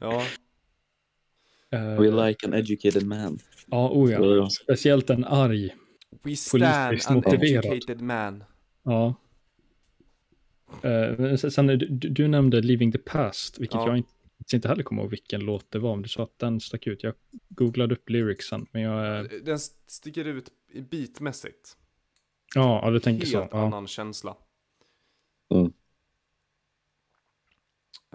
Ja, 0.00 0.22
We 1.70 2.26
like 2.28 2.46
an 2.46 2.52
educated 2.54 3.06
man. 3.06 3.38
Ja, 3.66 3.88
oh 3.90 4.10
ja. 4.12 4.24
Ja. 4.24 4.50
Speciellt 4.50 5.10
en 5.10 5.24
arg. 5.24 5.74
we 6.22 6.36
stand 6.36 6.64
an 7.08 7.14
motiverad. 7.14 7.64
educated 7.64 8.00
man. 8.00 8.44
Ja. 8.82 9.14
Eh, 10.82 11.18
men 11.18 11.38
sen, 11.38 11.66
du, 11.66 11.76
du 11.88 12.28
nämnde 12.28 12.60
Leaving 12.60 12.92
the 12.92 12.98
Past, 12.98 13.58
vilket 13.58 13.74
Ja. 13.74 13.86
jag 13.86 13.96
inte, 13.96 14.10
inte 14.54 14.68
heller 14.68 14.82
kommer 14.82 15.02
ihåg 15.02 15.10
vilken 15.10 15.40
låt 15.40 15.70
det 15.70 15.78
var. 15.78 15.96
Men 15.96 16.02
du 16.02 16.08
sa 16.08 16.22
att 16.22 16.38
den 16.38 16.60
stack 16.60 16.86
ut. 16.86 17.02
Jag 17.02 17.14
googlade 17.48 17.94
upp 17.94 18.10
lyricsen, 18.10 18.66
men 18.72 18.82
jag... 18.82 19.18
eh, 19.18 19.30
Den 19.42 19.58
sticker 19.86 20.24
ut 20.24 20.48
i 20.72 20.80
bitmässigt. 20.80 21.76
Ja, 22.54 22.80
ja 22.84 22.90
du 22.90 23.00
tänker 23.00 23.26
så. 23.26 23.38
Helt 23.40 23.52
Ja. 23.52 23.66
annan 23.66 23.86
känsla. 23.86 24.36
Mm. 25.54 25.72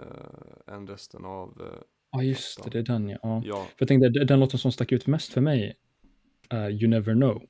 Uh, 0.02 0.74
än 0.74 0.86
resten 0.86 1.24
av, 1.24 1.60
eh, 1.60 1.80
ja, 2.14 2.22
just 2.22 2.64
det, 2.64 2.70
det 2.70 2.78
är 2.78 2.82
den 2.82 3.08
ja. 3.08 3.18
ja. 3.22 3.42
ja, 3.44 3.64
För 3.64 3.74
jag 3.78 3.88
tänkte, 3.88 4.08
den- 4.24 4.40
låten 4.40 4.58
som 4.58 4.72
stack 4.72 4.92
ut 4.92 5.06
mest 5.06 5.32
för 5.32 5.40
mig 5.40 5.74
är 6.48 6.70
You 6.70 6.86
Never 6.88 7.12
Know. 7.14 7.42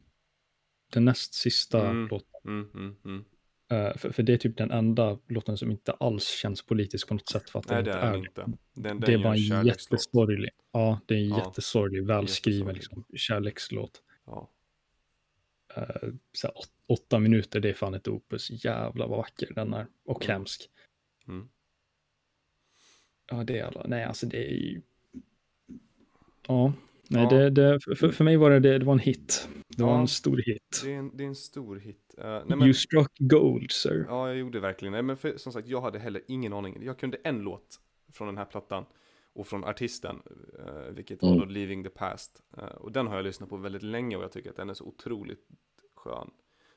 Den 0.93 1.05
näst 1.05 1.35
sista 1.35 1.91
Mm. 1.91 2.09
låten. 2.09 2.41
mm, 2.45 2.97
mm. 3.05 3.25
Eh, 3.71 3.97
för, 3.97 4.11
för 4.11 4.23
det 4.23 4.33
är 4.33 4.37
typ 4.37 4.57
den 4.57 4.71
enda 4.71 5.19
låten 5.29 5.57
som 5.57 5.71
inte 5.71 5.93
alls 5.93 6.29
känns 6.29 6.67
politisk 6.67 7.09
på 7.09 7.15
något 7.15 7.29
sätt. 7.29 7.51
För 7.51 7.59
att 7.59 7.69
Nej 7.69 7.83
det 7.83 7.93
är 7.93 8.13
den 8.13 8.23
det. 8.23 8.29
inte. 8.29 8.41
Den, 8.75 9.01
det 9.01 9.07
den 9.07 9.25
är 9.25 9.37
gör 9.39 9.51
bara 9.51 9.59
en 9.61 9.67
jättesorglig. 9.67 10.51
Ja, 10.73 11.01
det 11.07 11.15
är 11.15 11.19
en 11.19 11.29
Ja, 11.29 11.39
jättesorglig, 11.47 12.07
välskriven 12.07 12.75
liksom, 12.75 13.05
kärlekslåt. 13.17 14.03
Ja. 14.27 14.51
Eh, 15.77 16.09
så 16.33 16.47
här, 16.47 16.59
åt, 16.59 16.71
åtta 16.89 17.19
minuter, 17.19 17.61
det 17.61 17.69
är 17.69 17.75
fan 17.75 17.95
ett 17.95 18.09
opus. 18.09 18.65
Jävlar 18.65 19.09
vad 19.09 19.19
vacker 19.19 19.55
den 19.55 19.75
är. 19.75 19.87
Och 20.05 20.25
Mm. 20.25 20.35
hemsk. 20.35 20.69
Mm. 21.29 21.49
Ja, 23.31 23.45
det 23.45 23.59
är 23.59 23.65
alla. 23.65 23.85
Nej, 23.89 24.05
alltså 24.05 24.27
det 24.27 24.47
är 24.51 24.55
ju... 24.55 24.81
Ja, 26.49 26.73
nej, 27.09 27.23
Ja. 27.23 27.29
Det, 27.31 27.51
det, 27.51 27.81
för, 27.97 28.09
för 28.13 28.25
mig 28.25 28.37
var 28.37 28.51
det, 28.51 28.61
det, 28.61 28.79
det 28.79 28.85
var 28.85 28.93
en 28.93 28.99
hit. 28.99 29.49
Det 29.77 29.83
var 29.83 29.91
Ja. 29.91 30.01
en 30.01 30.09
stor 30.09 30.37
hit. 30.47 30.81
Det, 30.85 30.93
är 30.93 30.99
en, 30.99 31.17
det 31.17 31.25
är 31.25 31.29
en 31.29 31.35
stor 31.35 31.77
hit. 31.77 32.15
Eh, 32.19 32.25
nej, 32.25 32.43
men, 32.47 32.63
You 32.63 32.75
struck 32.75 33.13
gold, 33.19 33.71
sir. 33.71 34.07
Ja, 34.09 34.29
jag 34.29 34.37
gjorde 34.37 34.61
verkligen 34.61 34.93
Nej, 34.93 35.03
men 35.03 35.17
för, 35.17 35.37
som 35.37 35.53
sagt, 35.53 35.69
jag 35.69 35.81
hade 35.81 35.99
heller 35.99 36.23
ingen 36.29 36.53
aning. 36.53 36.79
Jag 36.85 36.99
kunde 36.99 37.17
en 37.25 37.39
låt 37.39 37.81
från 38.13 38.27
den 38.29 38.39
här 38.39 38.45
plattan 38.45 38.85
och 39.33 39.47
från 39.47 39.65
artisten, 39.65 40.23
eh, 40.59 40.93
vilket 40.95 41.23
var 41.23 41.29
Mm. 41.29 41.41
då 41.41 41.45
Leaving 41.47 41.85
the 41.85 41.91
Past. 41.91 42.43
Eh, 42.59 42.65
och 42.65 42.93
den 42.93 43.07
har 43.07 43.17
jag 43.17 43.25
lyssnat 43.25 43.49
på 43.49 43.57
väldigt 43.57 43.83
länge 43.83 44.17
och 44.17 44.23
jag 44.23 44.33
tycker 44.33 44.51
att 44.51 44.57
den 44.57 44.71
är 44.71 44.75
så 44.75 44.85
otroligt 44.85 45.49
skön. 45.95 46.31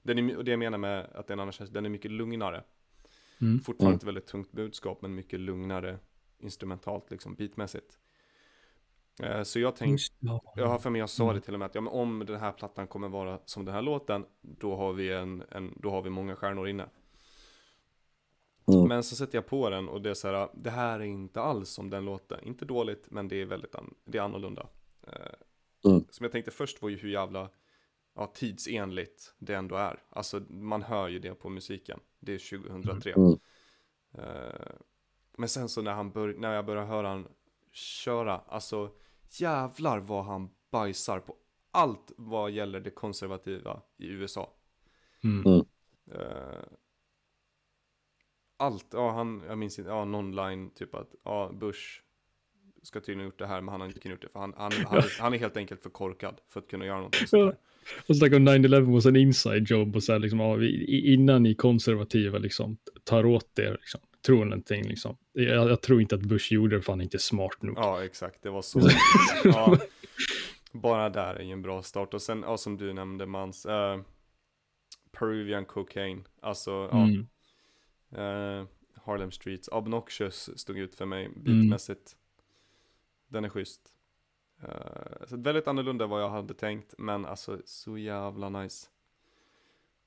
Den 0.04 0.30
är, 0.30 0.38
och 0.38 0.46
det 0.46 0.52
jag 0.52 0.60
menar 0.60 0.78
med 0.78 1.06
att 1.14 1.28
den 1.28 1.40
annars 1.40 1.58
den 1.70 1.86
är 1.86 1.90
mycket 1.90 2.12
lugnare. 2.12 2.64
Mm. 3.42 3.60
Fortfarande 3.60 3.92
Mm. 3.94 3.98
ett 3.98 4.04
väldigt 4.04 4.26
tungt 4.28 4.52
budskap, 4.52 5.02
men 5.02 5.16
mycket 5.16 5.40
lugnare 5.40 6.00
instrumentalt, 6.40 7.12
liksom 7.12 7.36
beatmässigt. 7.36 8.00
Eh, 9.24 9.44
så 9.44 9.60
jag 9.60 9.76
tänkte, 9.76 10.06
jag 10.56 10.68
har 10.68 10.80
för 10.80 10.90
mig 10.90 11.00
jag 11.00 11.10
sa 11.10 11.24
Mm. 11.24 11.36
det 11.36 11.42
till 11.42 11.54
och 11.54 11.60
med 11.60 11.66
att 11.66 11.76
ja, 11.76 11.82
men 11.82 11.94
om 11.94 12.24
den 12.28 12.40
här 12.40 12.52
plattan 12.52 12.88
kommer 12.88 13.10
vara 13.10 13.40
som 13.46 13.66
den 13.66 13.74
här 13.76 13.82
låten, 13.82 14.26
då 14.42 14.76
har 14.76 14.94
vi, 14.94 15.14
en, 15.14 15.44
en, 15.50 15.74
då 15.78 15.90
har 15.90 16.02
vi 16.02 16.10
många 16.10 16.36
stjärnor 16.36 16.68
inne. 16.68 16.90
Mm. 18.74 18.88
Men 18.88 19.04
så 19.04 19.16
sätter 19.16 19.38
jag 19.38 19.48
på 19.48 19.70
den 19.70 19.90
och 19.90 20.02
det 20.02 20.10
är 20.10 20.14
så 20.14 20.28
här, 20.28 20.50
det 20.54 20.70
här 20.70 21.00
är 21.00 21.04
inte 21.04 21.42
alls 21.42 21.70
som 21.70 21.90
den 21.90 22.06
låten. 22.06 22.44
Inte 22.44 22.66
dåligt, 22.66 23.12
men 23.12 23.28
det 23.28 23.36
är 23.42 23.46
väldigt 23.46 23.76
an, 23.76 23.94
det 24.06 24.18
är 24.18 24.22
annorlunda. 24.22 24.68
Eh, 25.08 25.14
Mm. 25.86 26.06
Som 26.10 26.24
jag 26.24 26.32
tänkte 26.32 26.52
först 26.52 26.82
var 26.82 26.90
ju 26.90 26.98
hur 26.98 27.10
jävla 27.10 27.50
ja, 28.16 28.32
tidsenligt 28.36 29.34
det 29.38 29.54
ändå 29.54 29.76
är. 29.76 30.04
Alltså 30.10 30.42
man 30.50 30.82
hör 30.84 31.08
ju 31.08 31.20
det 31.20 31.34
på 31.34 31.50
musiken. 31.50 32.00
Det 32.20 32.34
är 32.34 32.58
2003. 32.60 33.12
Mm. 33.12 33.38
Men 35.38 35.50
sen 35.50 35.70
så 35.70 35.82
när, 35.82 35.94
han 35.94 36.12
bör, 36.12 36.34
när 36.38 36.54
jag 36.54 36.66
börjar 36.66 36.86
höra 36.86 37.08
han 37.08 37.28
köra, 37.72 38.42
alltså 38.48 38.92
jävlar 39.30 40.00
vad 40.00 40.26
han 40.26 40.50
bajsar 40.72 41.20
på 41.20 41.36
allt 41.72 42.12
vad 42.18 42.52
gäller 42.52 42.80
det 42.80 42.90
konservativa 42.90 43.82
i 43.98 44.08
USA. 44.08 44.54
Mm. 45.24 45.66
Eh, 46.12 46.64
allt, 48.58 48.88
ja 48.92 49.12
han, 49.12 49.44
jag 49.48 49.58
minns 49.58 49.80
inte, 49.80 49.92
ja 49.92 50.06
någon 50.06 50.36
line 50.36 50.70
typ 50.70 50.96
att, 50.96 51.16
ja 51.24 51.52
Bush 51.54 52.02
ska 52.84 53.00
tydligen 53.00 53.26
gjort 53.26 53.40
det 53.40 53.48
här 53.48 53.62
men 53.62 53.70
han 53.70 53.82
har 53.82 53.88
inte 53.88 54.00
kunnat 54.00 54.14
gjort 54.14 54.22
det 54.22 54.30
för 54.30 54.40
han, 54.40 54.54
han, 54.58 54.72
han, 54.86 54.98
är, 54.98 55.22
han 55.22 55.34
är 55.34 55.38
helt 55.38 55.58
enkelt 55.58 55.84
för 55.84 55.90
korkad 55.90 56.42
för 56.50 56.60
att 56.60 56.68
kunna 56.68 56.86
göra 56.86 56.98
någonting 56.98 57.28
sånt 57.28 57.52
där. 57.52 57.58
Och 58.08 58.18
så 58.18 58.26
om 58.26 58.48
9-11 58.48 58.94
was 58.94 59.06
an 59.06 59.16
inside 59.16 59.70
job 59.70 59.96
och 59.96 60.04
så 60.04 60.12
här 60.12 60.20
liksom, 60.20 60.40
ja, 60.40 60.64
innan 60.88 61.44
ni 61.44 61.56
konservativa 61.56 62.38
liksom 62.38 62.78
tar 63.04 63.26
åt 63.26 63.60
er, 63.60 63.72
liksom, 63.72 64.02
tror 64.28 64.46
någonting 64.46 64.84
liksom. 64.84 65.18
Jag, 65.32 65.70
jag 65.70 65.82
tror 65.82 66.02
inte 66.02 66.16
att 66.16 66.22
Bush 66.22 66.54
gjorde 66.54 66.76
det 66.76 66.82
för 66.82 66.94
han 66.94 67.00
är 67.00 67.04
inte 67.04 67.20
smart 67.20 67.62
nog. 67.62 67.78
Ja 67.78 68.04
exakt, 68.04 68.42
det 68.42 68.50
var 68.50 68.62
så. 68.62 68.82
ja, 69.44 69.78
bara 70.72 71.10
där 71.10 71.36
är 71.36 71.44
ju 71.44 71.52
en 71.52 71.62
bra 71.62 71.84
start 71.84 72.14
och 72.14 72.22
sen, 72.22 72.44
ja 72.48 72.58
som 72.58 72.78
du 72.78 72.94
nämnde 72.94 73.26
Mans, 73.26 73.66
eh, 73.66 74.02
Peruvian 75.12 75.66
cocaine, 75.66 76.24
alltså 76.42 76.72
ja, 76.72 77.08
Mm. 77.08 77.28
Eh, 78.12 78.68
Harlem 79.06 79.32
Streets, 79.32 79.68
Obnoxious 79.68 80.60
stod 80.60 80.78
ut 80.78 80.96
för 80.96 81.06
mig 81.06 81.30
beatmässigt. 81.36 82.18
Den 83.28 83.46
är 83.46 83.50
schysst. 83.50 83.94
Eh, 84.64 85.26
så 85.28 85.38
väldigt 85.38 85.68
annorlunda 85.68 86.08
vad 86.08 86.22
jag 86.22 86.30
hade 86.30 86.54
tänkt, 86.54 86.94
men 86.98 87.26
alltså 87.26 87.62
så 87.66 87.98
jävla 87.98 88.50
nice. 88.50 88.88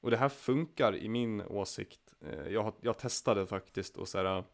Och 0.01 0.11
det 0.11 0.17
här 0.17 0.29
funkar 0.29 0.97
i 0.97 1.09
min 1.09 1.43
åsikt. 1.43 2.10
Eh, 2.21 2.49
jag, 2.53 2.73
jag 2.81 2.99
testade 2.99 3.47
faktiskt 3.47 3.97
och 3.97 4.09
så 4.09 4.19
här, 4.19 4.45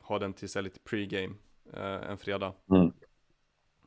ha 0.00 0.18
den 0.18 0.32
till 0.32 0.48
så 0.48 0.58
här, 0.58 0.64
lite 0.64 0.80
pregame 0.80 1.34
eh, 1.72 2.10
en 2.10 2.18
fredag. 2.18 2.52
Mm. 2.70 2.92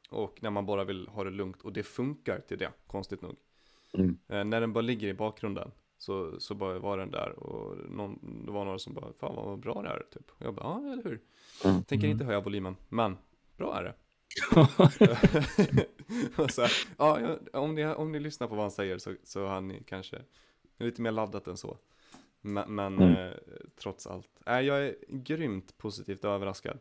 Och 0.10 0.44
när 0.44 0.50
man 0.50 0.66
bara 0.66 0.84
vill 0.84 1.08
ha 1.08 1.24
det 1.24 1.30
lugnt, 1.30 1.62
och 1.62 1.74
det 1.74 1.84
funkar 1.84 2.40
till 2.40 2.58
det, 2.58 2.72
konstigt 2.88 3.22
nog. 3.22 3.36
Mm. 3.94 4.18
Eh, 4.28 4.44
när 4.44 4.62
den 4.62 4.74
bara 4.74 4.82
ligger 4.82 5.08
i 5.08 5.14
bakgrunden 5.14 5.72
så, 5.98 6.40
så 6.40 6.56
bara 6.56 6.80
var 6.80 6.98
den 6.98 7.12
där 7.12 7.30
och 7.40 7.78
någon, 7.92 8.44
det 8.46 8.52
var 8.52 8.66
några 8.66 8.80
som 8.80 8.94
bara, 8.94 9.14
fan 9.14 9.36
vad 9.36 9.60
bra 9.60 9.82
det 9.82 9.90
är 9.90 10.04
typ. 10.12 10.32
Och 10.32 10.46
jag 10.46 10.54
bara, 10.54 10.66
ja 10.66 10.92
eller 10.94 11.04
hur. 11.04 11.22
Mm. 11.66 11.84
Tänker 11.84 12.08
Mm. 12.08 12.12
inte 12.12 12.26
höja 12.26 12.40
volymen, 12.40 12.76
men 12.90 13.18
bra 13.58 13.80
är 13.80 13.84
det. 13.84 13.94
och 16.44 16.52
så 16.52 16.62
här, 16.62 16.72
ja, 16.98 17.38
om, 17.54 17.76
ni, 17.76 17.86
om 17.86 18.12
ni 18.12 18.20
lyssnar 18.20 18.48
på 18.48 18.56
vad 18.56 18.64
han 18.64 18.72
säger 18.72 18.98
så, 18.98 19.16
så 19.24 19.46
har 19.46 19.62
ni 19.62 19.84
kanske 19.88 20.22
lite 20.78 21.02
mer 21.02 21.12
laddat 21.12 21.48
än 21.48 21.58
så. 21.58 21.78
Men, 22.42 22.76
men 22.76 22.94
Mm. 22.94 23.16
eh, 23.28 23.34
trots 23.82 24.08
allt, 24.08 24.30
äh, 24.48 24.60
jag 24.60 24.88
är 24.88 24.96
grymt 25.10 25.78
positivt 25.78 26.26
överraskad. 26.26 26.78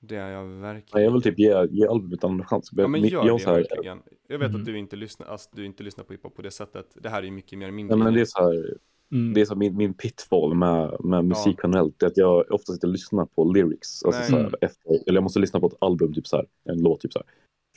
Det 0.00 0.16
är 0.16 0.30
jag 0.30 0.44
verkligen. 0.44 1.04
Jag 1.04 1.12
vill 1.12 1.22
typ 1.22 1.38
ge, 1.38 1.66
ge 1.70 1.86
albumet 1.86 2.24
en 2.24 2.44
chans. 2.44 2.70
Ja 2.72 2.88
men 2.88 3.04
gör 3.04 3.26
jag 3.26 3.38
det 3.40 3.44
här, 3.46 3.54
verkligen. 3.54 4.02
Jag 4.28 4.38
vet 4.38 4.48
Mm. 4.48 4.60
att 4.60 4.66
du 4.66 4.78
inte 4.78 4.96
lyssnar, 4.96 5.26
alltså, 5.26 5.50
du 5.52 5.64
inte 5.66 5.82
lyssnar 5.82 6.04
på 6.04 6.12
hiphop 6.12 6.34
på 6.36 6.42
det 6.42 6.50
sättet. 6.50 6.86
Det 6.94 7.08
här 7.08 7.18
är 7.18 7.24
ju 7.24 7.30
mycket 7.30 7.58
mer 7.58 7.70
min 7.70 7.86
Nej, 7.86 7.96
men 7.98 8.14
det 8.14 8.20
är 8.20 8.24
så 8.24 8.42
här, 8.42 8.78
Mm. 9.12 9.34
det 9.34 9.40
är 9.40 9.44
så 9.44 9.56
min, 9.56 9.76
min 9.76 9.94
pitfall 9.94 10.54
med, 10.54 10.96
med 11.04 11.24
musik 11.24 11.56
generellt. 11.62 11.98
Det 11.98 12.06
är 12.06 12.10
att 12.10 12.16
jag 12.16 12.50
ofta 12.52 12.72
sitter 12.72 12.88
och 12.88 12.92
lyssnar 12.92 13.26
på 13.26 13.44
lyrics. 13.52 14.04
Alltså 14.04 14.20
Nej. 14.20 14.30
så 14.30 14.36
här, 14.36 14.54
efter, 14.60 14.90
eller 14.90 15.14
jag 15.16 15.22
måste 15.22 15.38
lyssna 15.40 15.60
på 15.60 15.66
ett 15.66 15.76
album, 15.80 16.14
typ 16.14 16.26
så 16.26 16.36
här, 16.36 16.46
en 16.64 16.78
låt 16.82 17.00
typ 17.00 17.12
så 17.12 17.18
här, 17.18 17.26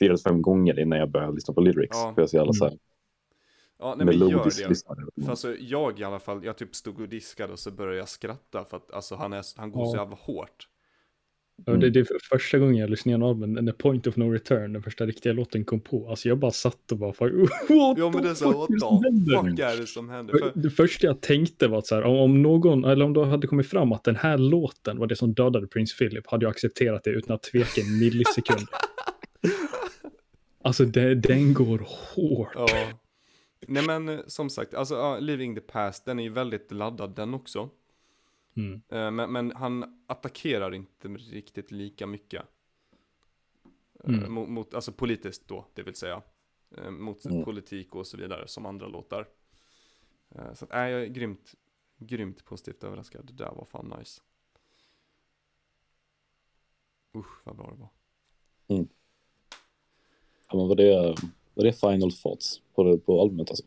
fyra 0.00 0.08
eller 0.08 0.18
fem 0.30 0.42
gånger 0.42 0.78
innan 0.80 0.98
jag 0.98 1.10
börjar 1.10 1.32
lyssna 1.32 1.54
på 1.54 1.60
lyrics. 1.60 1.96
Ja. 1.96 2.12
För 2.14 2.22
jag 2.22 2.24
är 2.24 2.28
så 2.28 2.36
jävla 2.36 2.52
så 2.52 2.64
här, 2.64 2.78
Ja, 3.82 3.94
nej 3.98 4.06
men 4.06 4.28
gör 4.28 4.44
det. 4.44 5.24
För 5.24 5.30
alltså 5.30 5.54
jag 5.58 6.00
i 6.00 6.04
alla 6.04 6.18
fall, 6.18 6.44
jag 6.44 6.56
typ 6.56 6.74
stod 6.74 7.00
och 7.00 7.08
diskade 7.08 7.52
och 7.52 7.58
så 7.58 7.70
började 7.70 7.98
jag 7.98 8.08
skratta 8.08 8.64
för 8.64 8.76
att 8.76 8.92
alltså 8.92 9.14
han, 9.14 9.32
är, 9.32 9.44
han 9.56 9.70
går 9.72 9.86
så 9.86 9.96
Ja. 9.96 10.00
jävla 10.02 10.16
hårt. 10.20 10.68
Ja, 11.66 11.72
det, 11.72 11.90
det 11.90 12.00
är 12.00 12.04
för- 12.04 12.36
första 12.36 12.58
gången 12.58 12.76
jag 12.76 12.90
lyssnade 12.90 13.10
igenom 13.10 13.28
albumet, 13.28 13.66
The 13.66 13.72
Point 13.82 14.06
of 14.06 14.16
No 14.16 14.24
Return, 14.30 14.72
den 14.72 14.82
första 14.82 15.06
riktiga 15.06 15.32
låten 15.32 15.64
kom 15.64 15.80
på. 15.80 16.08
Alltså 16.10 16.28
jag 16.28 16.38
bara 16.38 16.50
satt 16.50 16.92
och 16.92 16.98
bara, 16.98 17.10
what 17.18 17.30
Ja 17.98 18.10
men 18.14 18.22
det 18.22 18.30
är 18.30 18.34
så, 18.34 18.52
what 18.52 18.68
the 18.68 18.74
fuck 19.48 19.58
är 19.58 19.80
det 19.80 19.86
som 19.86 20.08
händer? 20.10 20.38
För, 20.38 20.52
Det 20.54 20.70
första 20.70 21.06
jag 21.06 21.20
tänkte 21.20 21.68
var 21.68 21.78
att 21.78 21.86
så 21.86 21.94
här, 21.94 22.02
om, 22.02 22.16
om 22.16 22.42
någon, 22.42 22.84
eller 22.84 23.04
om 23.04 23.12
det 23.12 23.24
hade 23.24 23.46
kommit 23.46 23.66
fram 23.68 23.92
att 23.92 24.04
den 24.04 24.16
här 24.16 24.38
låten 24.38 24.98
var 24.98 25.06
det 25.06 25.16
som 25.16 25.32
dödade 25.34 25.66
Prince 25.66 25.96
Philip, 25.98 26.26
hade 26.26 26.44
jag 26.44 26.50
accepterat 26.50 27.04
det 27.04 27.10
utan 27.10 27.34
att 27.34 27.42
tveka 27.42 27.80
en 27.80 27.98
millisekund. 27.98 28.66
alltså 30.64 30.84
det, 30.84 31.14
den 31.14 31.54
går 31.54 31.86
hårt. 32.14 32.52
ja. 32.54 32.68
Nej 33.68 33.86
men 33.86 34.08
eh, 34.08 34.20
som 34.26 34.50
sagt, 34.50 34.74
alltså 34.74 34.94
ja, 34.94 35.18
Living 35.18 35.54
the 35.54 35.60
Past, 35.60 36.04
den 36.04 36.18
är 36.18 36.22
ju 36.22 36.28
väldigt 36.30 36.72
laddad 36.72 37.14
den 37.14 37.34
också. 37.34 37.70
Mm. 38.54 38.82
Eh, 38.88 39.10
Men, 39.10 39.32
men 39.32 39.52
han 39.56 40.04
attackerar 40.06 40.74
inte 40.74 41.08
riktigt 41.08 41.70
lika 41.70 42.06
mycket. 42.06 42.42
Mm. 44.04 44.32
Mot, 44.32 44.48
mot, 44.48 44.74
alltså 44.74 44.92
politiskt 44.92 45.48
då, 45.48 45.66
det 45.74 45.82
vill 45.82 45.94
säga. 45.94 46.22
Mot 46.90 47.24
Mm. 47.24 47.44
politik 47.44 47.94
och 47.94 48.06
så 48.06 48.16
vidare, 48.16 48.48
som 48.48 48.66
andra 48.66 48.86
låtar. 48.88 49.28
Så 50.54 50.64
att, 50.64 50.70
nej, 50.70 50.92
jag 50.92 51.02
är 51.02 51.06
grymt, 51.06 51.54
grymt 51.98 52.44
positivt 52.44 52.84
överraskad. 52.84 53.26
Det 53.26 53.32
där 53.32 53.50
var 53.54 53.64
fan 53.64 53.94
nice. 53.98 54.20
Usch, 57.16 57.46
vad 57.46 57.56
bra 57.56 57.70
det 57.70 57.76
var. 57.76 57.88
Ja, 60.48 60.56
men 60.56 60.68
vad 60.68 60.76
det 60.76 60.94
är, 60.94 61.14
vad 61.54 61.64
det 61.64 61.68
är 61.68 61.90
final 61.92 62.12
thoughts 62.12 62.60
på, 62.74 62.82
det, 62.84 62.98
på 62.98 63.20
albumet 63.22 63.50
alltså. 63.50 63.64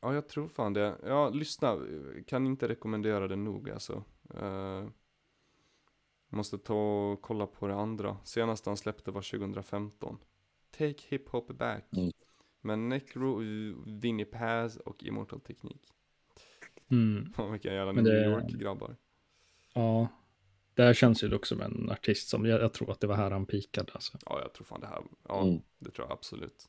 Ja, 0.00 0.14
jag 0.14 0.28
tror 0.28 0.48
fan 0.48 0.72
det. 0.72 0.96
Ja, 1.06 1.30
lyssna. 1.30 1.78
Kan 2.26 2.46
inte 2.46 2.68
rekommendera 2.68 3.28
det 3.28 3.36
nog 3.36 3.70
alltså. 3.70 4.04
Eh, 4.34 4.84
måste 6.28 6.58
ta 6.58 7.10
och 7.12 7.22
kolla 7.22 7.46
på 7.46 7.66
det 7.66 7.74
andra. 7.74 8.16
Senast 8.24 8.66
han 8.66 8.76
släppte 8.76 9.10
var 9.10 9.22
2015. 9.38 10.18
Take 10.70 10.94
Hip 11.08 11.28
Hop 11.28 11.48
Back. 11.58 11.84
Mm. 11.96 12.12
Med 12.60 12.78
Necro, 12.78 13.36
Vinnie 13.86 14.24
Paz 14.24 14.76
och 14.76 15.04
Immortal 15.04 15.40
Teknik. 15.40 15.82
Mm. 16.90 17.32
Fan 17.36 17.52
vilka 17.52 17.74
jävla 17.74 17.92
Men 17.92 18.04
New 18.04 18.12
det- 18.14 18.26
York-grabbar. 18.30 18.96
Ja, 19.74 20.08
det 20.74 20.82
här 20.82 20.94
känns 20.94 21.24
ju 21.24 21.28
dock 21.28 21.46
som 21.46 21.60
en 21.60 21.90
artist 21.90 22.28
som, 22.28 22.46
jag, 22.46 22.60
jag 22.62 22.72
tror 22.72 22.90
att 22.90 23.00
det 23.00 23.06
var 23.06 23.16
här 23.16 23.30
han 23.30 23.46
pikade. 23.46 23.92
Alltså. 23.92 24.18
Ja, 24.26 24.40
jag 24.42 24.52
tror 24.52 24.64
fan 24.64 24.80
det 24.80 24.86
här. 24.86 25.02
Ja, 25.28 25.42
Mm. 25.42 25.60
det 25.78 25.90
tror 25.90 26.06
jag 26.08 26.12
absolut. 26.12 26.68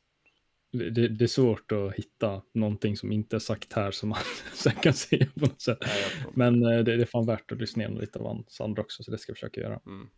Det, 0.72 1.08
det, 1.08 1.24
är 1.24 1.26
svårt 1.26 1.72
att 1.72 1.94
hitta 1.94 2.42
någonting 2.52 2.96
som 2.96 3.12
inte 3.12 3.36
är 3.36 3.40
sagt 3.40 3.72
här 3.72 3.90
som 3.90 4.08
man 4.08 4.18
sen 4.54 4.72
kan 4.72 4.92
se 4.94 5.26
på 5.26 5.40
något 5.46 5.60
sätt. 5.60 5.78
Nej, 5.80 6.26
Men 6.34 6.62
eh, 6.62 6.68
det, 6.84 6.96
det 6.96 7.02
är 7.02 7.06
fan 7.06 7.26
värt 7.26 7.52
att 7.52 7.58
lyssna 7.58 7.82
igenom 7.82 8.00
lite 8.00 8.18
av 8.18 8.26
hans 8.26 8.60
andra 8.60 8.82
också, 8.82 9.02
så 9.02 9.10
det 9.10 9.18
ska 9.18 9.30
jag 9.30 9.36
försöka 9.36 9.60
göra. 9.60 9.80
mm. 9.86 10.08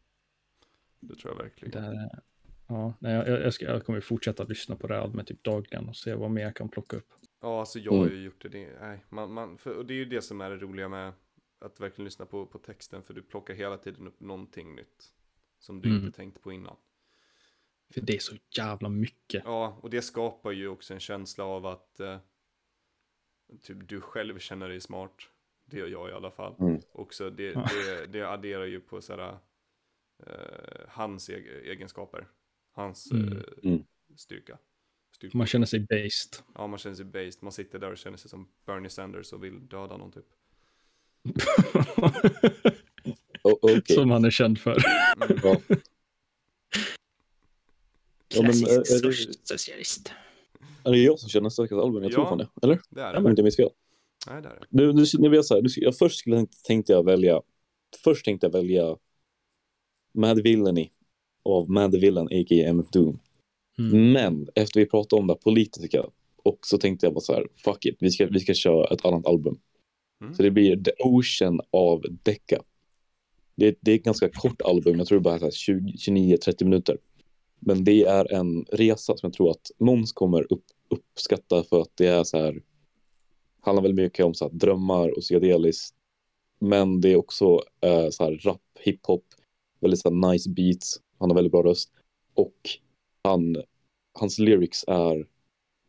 det 1.01 1.15
tror 1.15 1.35
jag 1.35 1.43
verkligen. 1.43 1.71
Det 1.83 2.11
ja, 2.69 2.95
nej, 3.01 3.13
jag, 3.15 3.29
jag, 3.29 3.55
ska, 3.55 3.65
jag 3.65 3.85
kommer 3.87 4.01
fortsätta 4.01 4.45
lyssna 4.45 4.77
på 4.77 4.87
det 4.87 4.95
här 4.95 5.01
albumet 5.03 5.27
typ 5.27 5.45
dagligen 5.45 5.89
och 5.89 5.97
se 5.97 6.15
vad 6.15 6.31
mer 6.31 6.43
jag 6.43 6.57
kan 6.57 6.69
plocka 6.69 6.97
upp. 6.97 7.09
Ja, 7.41 7.61
alltså 7.61 7.79
jag 7.79 7.93
har 7.93 8.07
Mm. 8.07 8.15
ju 8.19 8.23
gjort 8.25 8.43
det. 8.43 8.49
det 8.49 8.79
nej, 8.81 9.05
man, 9.09 9.33
man, 9.33 9.59
för, 9.59 9.75
och 9.77 9.87
det 9.87 9.95
är 9.95 9.99
ju 9.99 10.05
det 10.05 10.23
som 10.23 10.41
är 10.41 10.51
det 10.51 10.57
roliga 10.57 10.89
med 10.89 11.13
att 11.59 11.81
verkligen 11.81 12.05
lyssna 12.05 12.27
på, 12.27 12.47
på 12.47 12.59
texten. 12.59 13.03
För 13.03 13.15
du 13.15 13.23
plockar 13.23 13.55
hela 13.55 13.77
tiden 13.79 14.07
upp 14.07 14.21
någonting 14.21 14.75
nytt. 14.75 15.13
Som 15.59 15.81
du 15.83 15.89
Mm. 15.89 16.05
inte 16.05 16.17
tänkt 16.17 16.43
på 16.43 16.53
innan. 16.53 16.77
För 17.95 18.01
det 18.01 18.15
är 18.15 18.19
så 18.19 18.37
jävla 18.57 18.89
mycket. 18.89 19.43
Ja, 19.45 19.79
och 19.83 19.91
det 19.91 20.03
skapar 20.03 20.51
ju 20.53 20.69
också 20.69 20.95
en 20.95 21.01
känsla 21.01 21.45
av 21.45 21.67
att 21.67 22.01
eh, 22.01 22.19
typ 23.63 23.89
du 23.89 24.01
själv 24.01 24.39
känner 24.39 24.69
dig 24.69 24.81
smart. 24.81 25.13
Det 25.65 25.77
gör 25.79 25.89
jag 25.89 26.09
i 26.09 26.13
alla 26.13 26.31
fall. 26.31 26.55
Mm. 26.61 26.81
Också 26.93 27.31
det, 27.31 27.45
Ja. 27.53 27.69
det, 27.87 28.07
det 28.07 28.23
adderar 28.23 28.65
ju 28.65 28.81
på 28.81 29.01
sådär, 29.03 29.39
eh, 30.27 30.33
hans 30.89 31.31
eg- 31.31 31.63
egenskaper. 31.65 32.29
Hans 32.73 33.11
Mm. 33.13 33.33
eh, 33.33 33.43
Mm. 33.71 33.85
styrka. 34.17 34.59
styrka. 35.17 35.39
Man 35.39 35.47
känner 35.47 35.67
sig 35.67 35.81
based. 35.81 36.45
Ja, 36.55 36.67
man 36.67 36.79
känner 36.79 36.97
sig 36.97 37.05
based. 37.05 37.43
Man 37.43 37.53
sitter 37.53 37.79
där 37.79 37.91
och 37.91 37.99
känner 37.99 38.17
sig 38.17 38.31
som 38.31 38.49
Bernie 38.67 38.91
Sanders 38.91 39.33
och 39.33 39.45
vill 39.45 39.69
döda 39.69 39.97
någon 39.97 40.13
typ. 40.13 40.27
O- 43.45 43.59
Okej. 43.63 43.83
Som 43.97 44.11
han 44.11 44.25
är 44.25 44.31
känd 44.31 44.59
för. 44.61 44.77
Mm. 45.31 45.61
Ja. 48.35 48.43
Ja, 48.43 48.47
det, 48.49 48.87
socialist. 49.45 50.13
är 50.85 50.91
det 50.91 50.99
jag 50.99 51.19
som 51.19 51.29
känner 51.29 51.49
starkast 51.51 51.83
album? 51.83 52.03
Jag 52.03 52.13
tror 52.13 52.25
Ja. 52.25 52.29
fan 52.29 52.39
det. 52.39 52.49
Eller? 52.63 52.81
Det 52.91 53.01
är 53.01 53.17
Om 53.17 53.23
det. 53.23 53.29
jag 53.29 53.33
inte 53.33 53.43
minns 53.43 53.57
fel. 53.57 53.69
Nej, 54.31 54.43
det 54.43 54.49
är 54.49 54.53
det. 54.61 54.67
Du, 54.71 54.93
du, 54.93 55.05
ni 55.19 55.29
vet 55.29 55.45
så 55.47 55.55
här, 55.55 55.63
du, 55.63 55.69
jag 55.77 55.97
först 55.99 56.19
skulle, 56.19 56.47
tänkte 56.67 56.93
jag 56.93 57.05
välja, 57.05 57.43
först 58.05 58.25
tänkte 58.25 58.47
jag 58.47 58.53
välja 58.53 58.97
Mad 60.15 60.43
Villainy 60.43 60.91
av 61.45 61.71
Mad 61.71 61.95
Villain, 62.01 62.27
a.k.a. 62.27 62.69
MF 62.69 62.87
Doom. 62.91 63.19
Mm. 63.79 64.13
Men 64.13 64.49
efter 64.55 64.81
vi 64.81 64.87
pratade 64.87 65.21
om 65.21 65.27
det 65.27 65.35
politiska 65.35 66.05
och 66.43 66.59
så 66.67 66.79
tänkte 66.79 67.07
jag 67.07 67.15
bara 67.15 67.21
så 67.21 67.33
här, 67.33 67.47
fuck 67.65 67.87
it, 67.87 67.97
vi 68.01 68.11
ska, 68.11 68.27
vi 68.27 68.41
ska 68.41 68.55
köra 68.55 68.87
ett 68.95 69.05
annat 69.05 69.27
album. 69.27 69.59
Mm. 70.21 70.35
Så 70.35 70.43
det 70.43 70.51
blir 70.51 70.77
The 70.77 70.91
Ocean 70.99 71.61
av 71.71 72.03
Decca. 72.23 72.63
Det, 73.57 73.79
det 73.81 73.91
är 73.93 73.97
ett 73.97 74.03
ganska 74.05 74.29
kort 74.29 74.63
album, 74.63 74.99
jag 74.99 75.07
tror 75.07 75.19
det 75.19 75.23
bara 75.23 75.35
är 75.35 75.39
så 75.39 75.73
här 75.73 75.81
29-30 75.81 76.65
minuter. 76.65 76.99
Men 77.65 77.85
det 77.85 78.05
är 78.05 78.33
en 78.33 78.65
resa 78.65 79.17
som 79.17 79.27
jag 79.27 79.33
tror 79.33 79.51
att 79.51 79.71
Måns 79.79 80.13
kommer 80.13 80.53
upp, 80.53 80.65
uppskatta 80.89 81.65
för 81.65 81.81
att 81.81 81.97
det 81.97 82.07
är 82.07 82.25
så 82.25 82.39
här, 82.39 82.63
handlar 83.61 83.83
väldigt 83.83 84.05
mycket 84.05 84.27
om 84.27 84.35
så 84.35 84.49
här, 84.49 84.53
drömmar 84.53 85.09
och 85.09 85.21
psykedeliskt. 85.21 85.95
Men 86.61 87.01
det 87.01 87.09
är 87.09 87.17
också 87.17 87.61
eh, 87.81 88.09
så 88.11 88.25
här, 88.25 88.41
rap, 88.45 88.63
hiphop, 88.81 89.25
väldigt 89.81 90.01
så 90.01 90.11
här, 90.11 90.33
nice 90.33 90.51
beats, 90.51 91.01
han 91.19 91.31
har 91.31 91.35
väldigt 91.35 91.53
bra 91.53 91.63
röst. 91.63 91.93
Och 92.35 92.57
han, 93.23 93.57
hans 94.13 94.39
lyrics 94.39 94.85
är 94.89 95.27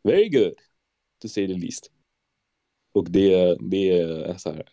very 0.02 0.28
good, 0.28 0.54
to 1.22 1.28
say 1.28 1.46
the 1.46 1.54
least. 1.54 1.90
Och 2.92 3.10
det, 3.10 3.56
det 3.60 3.90
är 3.90 4.38
så 4.38 4.50
här, 4.50 4.68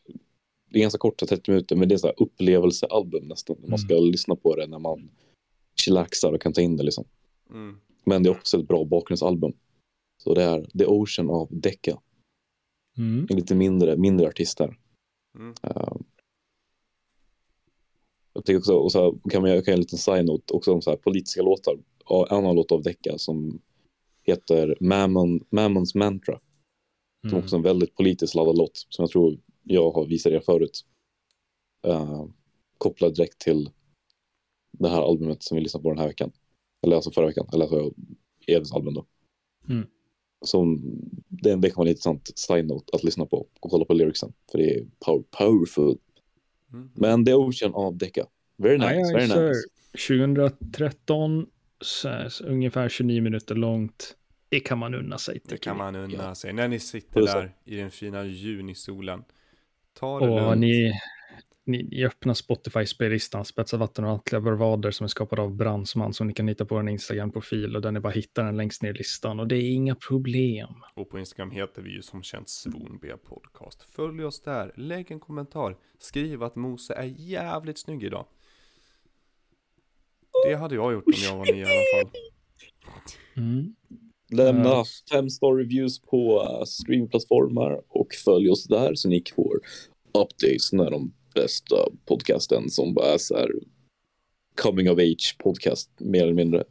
det 0.69 0.79
är 0.79 0.81
ganska 0.81 0.99
korta 0.99 1.25
30 1.25 1.51
minuter, 1.51 1.75
men 1.75 1.89
det 1.89 1.95
är 1.95 1.97
så 1.97 2.07
här 2.07 2.21
upplevelsealbum 2.21 3.27
nästan. 3.27 3.55
Man 3.67 3.79
ska 3.79 3.93
lyssna 3.99 4.35
på 4.35 4.55
det 4.55 4.67
när 4.67 4.79
man 4.79 5.09
chillaxar 5.75 6.33
och 6.33 6.41
kan 6.41 6.53
ta 6.53 6.61
in 6.61 6.77
det 6.77 6.83
liksom. 6.83 7.05
Mm. 7.49 7.77
Men 8.05 8.23
det 8.23 8.29
är 8.29 8.37
också 8.37 8.59
ett 8.59 8.67
bra 8.67 8.85
bakgrundsalbum. 8.85 9.53
Så 10.23 10.33
det 10.33 10.43
är 10.43 10.69
The 10.77 10.85
Ocean 10.85 11.29
av 11.29 11.47
Decca. 11.51 12.01
Mm. 12.97 13.27
En 13.29 13.35
lite 13.35 13.55
mindre, 13.55 13.97
mindre 13.97 14.27
artist 14.27 14.57
där. 14.57 14.77
Mm. 15.37 15.49
Uh, 15.49 15.95
jag 18.33 18.45
tycker 18.45 18.57
också, 18.57 18.73
och 18.73 18.91
så 18.91 19.03
här, 19.03 19.29
kan 19.29 19.41
man, 19.41 19.51
jag 19.51 19.65
kan 19.65 19.71
göra 19.71 19.77
en 19.77 19.81
liten 19.81 19.99
side-note 19.99 20.53
också 20.53 20.73
om 20.73 20.81
så 20.81 20.89
här 20.89 20.97
politiska 20.97 21.41
låtar. 21.41 21.73
En 22.09 22.37
annan 22.37 22.55
låt 22.55 22.71
av 22.71 22.81
Decca 22.81 23.17
som 23.17 23.61
heter 24.23 24.77
Mammon, 24.79 25.45
Mammons 25.49 25.95
Mantra. 25.95 26.39
Som 27.21 27.29
Mm. 27.29 27.43
också 27.43 27.55
är 27.55 27.57
en 27.57 27.63
väldigt 27.63 27.95
politiskt 27.95 28.35
laddad 28.35 28.57
låt 28.57 28.85
som 28.89 29.03
jag 29.03 29.09
tror 29.09 29.37
jag 29.63 29.91
har 29.91 30.05
visat 30.05 30.31
er 30.31 30.39
förut. 30.39 30.85
Uh, 31.87 32.25
kopplad 32.77 33.15
direkt 33.15 33.39
till 33.39 33.69
det 34.71 34.89
här 34.89 35.01
albumet 35.09 35.43
som 35.43 35.55
vi 35.55 35.61
lyssnade 35.63 35.83
på 35.83 35.89
den 35.89 35.99
här 35.99 36.07
veckan. 36.07 36.31
Eller 36.83 36.95
alltså 36.95 37.11
förra 37.11 37.25
veckan, 37.27 37.47
eller 37.53 37.63
alltså 37.65 37.93
Evs 38.47 38.71
album 38.73 38.93
då. 38.93 39.05
Mm. 39.69 39.87
Som, 40.45 40.81
det, 41.27 41.55
det 41.55 41.69
kan 41.69 41.75
vara 41.75 41.85
en 41.87 41.89
intressant 41.89 42.31
side-note 42.39 42.85
att 42.93 43.03
lyssna 43.03 43.25
på 43.25 43.37
och 43.59 43.71
kolla 43.71 43.85
på 43.85 43.93
lyricsen. 43.93 44.33
För 44.51 44.57
det 44.57 44.73
är 44.75 44.85
power, 45.05 45.23
powerful. 45.37 45.97
Mm. 46.73 46.89
Men 46.95 47.25
The 47.25 47.33
Ocean 47.33 47.73
av 47.73 47.97
Decca. 47.97 48.25
Very 48.57 48.77
nice, 48.77 48.87
Aye, 48.89 49.05
aye, 49.05 49.13
very 49.13 49.27
sir. 49.27 49.47
nice. 49.47 49.61
2013, 50.07 51.45
så 51.81 52.09
här, 52.09 52.29
så 52.29 52.43
ungefär 52.45 52.89
29 52.89 53.21
minuter 53.21 53.55
långt. 53.55 54.15
Det 54.49 54.59
kan 54.59 54.77
man 54.77 54.93
unna 54.93 55.17
sig. 55.17 55.39
Det 55.43 55.57
kan 55.57 55.77
man 55.77 55.95
unna 55.95 56.13
Ja. 56.13 56.35
sig. 56.35 56.53
När 56.53 56.67
ni 56.67 56.79
sitter 56.79 57.21
där 57.21 57.55
i 57.65 57.75
den 57.75 57.91
fina 57.91 58.23
junisolen. 58.25 59.23
Ta 59.93 60.19
det 60.19 60.29
Och 60.29 60.35
lugnt. 60.41 60.59
ni, 60.61 60.91
ni, 61.65 61.83
ni 61.83 62.05
öppnar 62.05 62.33
Spotify-spellistan, 62.33 63.45
Spetsar 63.45 63.77
vatten 63.77 64.05
och 64.05 64.11
antliga 64.11 64.41
bravader 64.41 64.91
som 64.91 65.03
är 65.03 65.07
skapad 65.07 65.39
av 65.39 65.55
Brandsman 65.55 66.13
som 66.13 66.27
ni 66.27 66.33
kan 66.33 66.47
hitta 66.47 66.65
på 66.65 66.75
en 66.77 66.87
Instagram-profil 66.87 67.75
och 67.75 67.81
där 67.81 67.91
ni 67.91 67.99
bara 67.99 68.13
hittar 68.13 68.43
den 68.43 68.57
längst 68.57 68.81
ner 68.81 68.89
i 68.89 68.93
listan 68.93 69.39
och 69.39 69.47
det 69.47 69.55
är 69.55 69.71
inga 69.71 69.95
problem. 69.95 70.69
Och 70.95 71.09
på 71.09 71.19
Instagram 71.19 71.51
heter 71.51 71.81
vi 71.81 71.91
ju 71.91 72.01
som 72.01 72.23
känt 72.23 72.49
Svon 72.49 72.99
B 73.01 73.07
podcast. 73.29 73.83
Följ 73.95 74.23
oss 74.23 74.41
där, 74.41 74.73
lägg 74.75 75.11
en 75.11 75.19
kommentar, 75.19 75.77
skriv 75.99 76.43
att 76.43 76.55
Mose 76.55 76.93
är 76.93 77.13
jävligt 77.17 77.77
snygg 77.77 78.03
idag. 78.03 78.25
Det 80.47 80.55
hade 80.55 80.75
jag 80.75 80.93
gjort 80.93 81.05
om 81.07 81.13
jag 81.23 81.37
var 81.37 81.45
ni 81.45 81.59
i 81.59 81.63
alla 81.63 82.03
fall. 82.03 82.11
Mm. 83.37 83.75
Lämna 84.31 84.69
Ja. 84.69 84.85
fem 85.11 85.29
star 85.29 85.55
reviews 85.55 86.01
på 86.01 86.41
uh, 86.41 86.63
streamplattformar 86.65 87.81
och 87.87 88.07
följ 88.25 88.49
oss 88.49 88.63
där 88.67 88.95
så 88.95 89.09
ni 89.09 89.23
får 89.35 89.59
updates 90.13 90.73
när 90.73 90.91
de 90.91 91.13
bästa 91.33 91.75
podcasten 92.05 92.69
som 92.69 92.93
bara 92.93 93.13
är 93.13 93.17
så 93.17 93.37
här 93.37 93.51
coming 94.61 94.89
of 94.91 94.97
age 94.99 95.35
podcast 95.39 95.89
mer 95.99 96.23
eller 96.23 96.33
mindre 96.33 96.63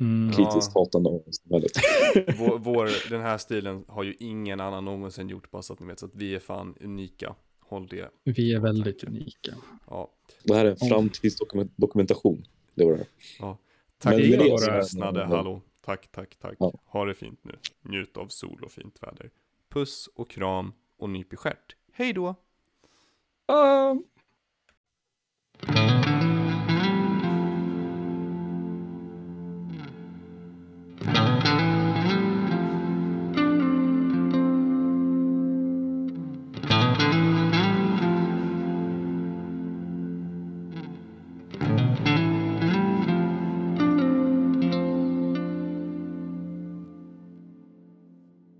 Mm. 0.00 0.32
kritiskt 0.36 0.74
hatande 0.74 1.10
av 1.10 1.22
samhället. 1.30 1.70
Vår, 2.38 2.58
vår, 2.58 3.10
den 3.10 3.20
här 3.20 3.38
stilen 3.38 3.84
har 3.88 4.02
ju 4.04 4.14
ingen 4.18 4.60
annan 4.60 4.84
någonsin 4.84 5.28
gjort, 5.28 5.50
bara 5.50 5.62
så 5.62 5.72
att 5.72 5.80
ni 5.80 5.86
vet. 5.86 5.98
Så 5.98 6.06
att 6.06 6.14
vi 6.14 6.34
är 6.34 6.38
fan 6.38 6.74
unika. 6.80 7.34
Håll 7.60 7.86
det. 7.86 8.10
Vi 8.24 8.52
är 8.54 8.60
väldigt 8.60 9.04
unika. 9.04 9.54
Ja. 9.86 10.10
Det 10.42 10.54
här 10.54 10.64
är 10.64 10.70
en 10.70 10.88
framtidsdokumentation. 10.88 12.44
Det 12.74 12.84
var 12.84 12.92
det. 12.92 13.06
ja. 13.38 13.58
Tack 13.98 14.12
Men 14.16 14.22
för 14.30 14.38
att 14.54 14.70
ni 14.72 14.78
lyssnade, 14.78 15.24
hallå. 15.24 15.62
Tack, 15.84 16.08
tack, 16.12 16.36
tack. 16.38 16.56
Ja. 16.58 16.72
Ha 16.86 17.04
det 17.04 17.14
fint 17.14 17.40
nu. 17.42 17.52
Njut 17.82 18.16
av 18.16 18.28
sol 18.28 18.60
och 18.64 18.70
fint 18.72 19.02
väder. 19.02 19.30
Puss 19.68 20.08
och 20.14 20.30
kram 20.30 20.72
och 20.98 21.10
nyp 21.10 21.32
i 21.32 21.36
stjärt. 21.36 21.76
Hej 21.92 22.12
då! 22.12 22.34
Um. 23.48 24.04